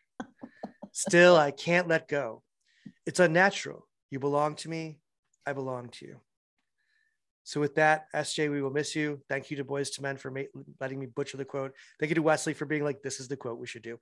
still 0.91 1.35
I 1.35 1.49
can't 1.49 1.87
let 1.87 2.07
go. 2.07 2.43
It's 3.07 3.19
unnatural. 3.19 3.87
You 4.11 4.19
belong 4.19 4.55
to 4.57 4.69
me. 4.69 4.99
I 5.45 5.53
belong 5.53 5.89
to 5.89 6.05
you. 6.05 6.19
So 7.47 7.61
with 7.61 7.75
that, 7.75 8.11
SJ, 8.13 8.51
we 8.51 8.61
will 8.61 8.71
miss 8.71 8.93
you. 8.93 9.21
Thank 9.29 9.49
you 9.49 9.55
to 9.55 9.63
Boyz 9.63 9.97
II 9.97 10.03
Men 10.03 10.17
for 10.17 10.29
ma- 10.29 10.41
letting 10.81 10.99
me 10.99 11.05
butcher 11.05 11.37
the 11.37 11.45
quote. 11.45 11.71
Thank 11.97 12.09
you 12.09 12.15
to 12.15 12.21
Wesley 12.21 12.53
for 12.53 12.65
being 12.65 12.83
like, 12.83 13.01
this 13.01 13.21
is 13.21 13.29
the 13.29 13.37
quote 13.37 13.57
we 13.57 13.67
should 13.67 13.83
do. 13.83 13.97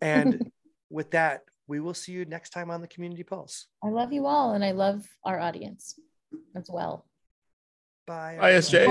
And 0.00 0.50
with 0.88 1.10
that, 1.10 1.42
we 1.66 1.80
will 1.80 1.92
see 1.92 2.12
you 2.12 2.24
next 2.24 2.54
time 2.54 2.70
on 2.70 2.80
the 2.80 2.88
Community 2.88 3.22
Pulse. 3.22 3.66
I 3.84 3.88
love 3.88 4.14
you 4.14 4.24
all, 4.26 4.54
and 4.54 4.64
I 4.64 4.70
love 4.70 5.06
our 5.26 5.38
audience 5.38 6.00
as 6.56 6.70
well. 6.70 7.04
Bye. 8.06 8.38
Bye, 8.40 8.52
SJ. 8.52 8.86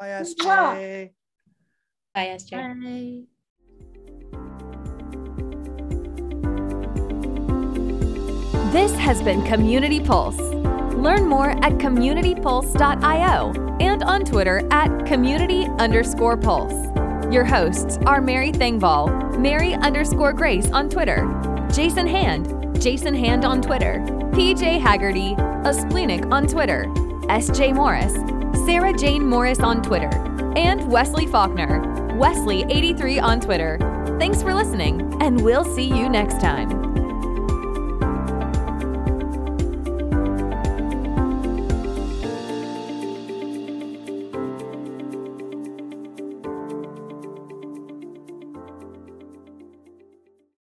Bye, 0.00 0.08
SJ. 0.08 1.10
Bye, 2.14 2.38
SJ. 2.38 2.50
Bye. 2.50 3.24
This 8.72 8.94
has 8.94 9.20
been 9.20 9.44
Community 9.44 10.00
Pulse. 10.00 10.61
Learn 11.02 11.28
more 11.28 11.50
at 11.64 11.72
communitypulse.io 11.78 13.76
and 13.80 14.04
on 14.04 14.24
Twitter 14.24 14.62
at 14.70 15.04
community 15.04 15.66
underscore 15.80 16.36
pulse. 16.36 16.72
Your 17.32 17.44
hosts 17.44 17.98
are 18.06 18.20
Mary 18.20 18.52
Thengvall, 18.52 19.36
Mary 19.36 19.74
underscore 19.74 20.32
Grace 20.32 20.70
on 20.70 20.88
Twitter, 20.88 21.26
Jason 21.74 22.06
Hand, 22.06 22.80
Jason 22.80 23.16
Hand 23.16 23.44
on 23.44 23.60
Twitter, 23.60 23.98
PJ 24.30 24.80
Hagerty, 24.80 25.36
a 25.66 25.74
splenic 25.74 26.24
on 26.26 26.46
Twitter, 26.46 26.84
SJ 27.26 27.74
Morris, 27.74 28.12
Sarah 28.64 28.92
Jane 28.92 29.26
Morris 29.26 29.58
on 29.58 29.82
Twitter, 29.82 30.10
and 30.56 30.88
Wesley 30.88 31.26
Faulkner, 31.26 31.80
Wesley83 32.12 33.20
on 33.20 33.40
Twitter. 33.40 33.76
Thanks 34.20 34.40
for 34.40 34.54
listening, 34.54 35.20
and 35.20 35.40
we'll 35.40 35.64
see 35.64 35.88
you 35.88 36.08
next 36.08 36.40
time. 36.40 36.91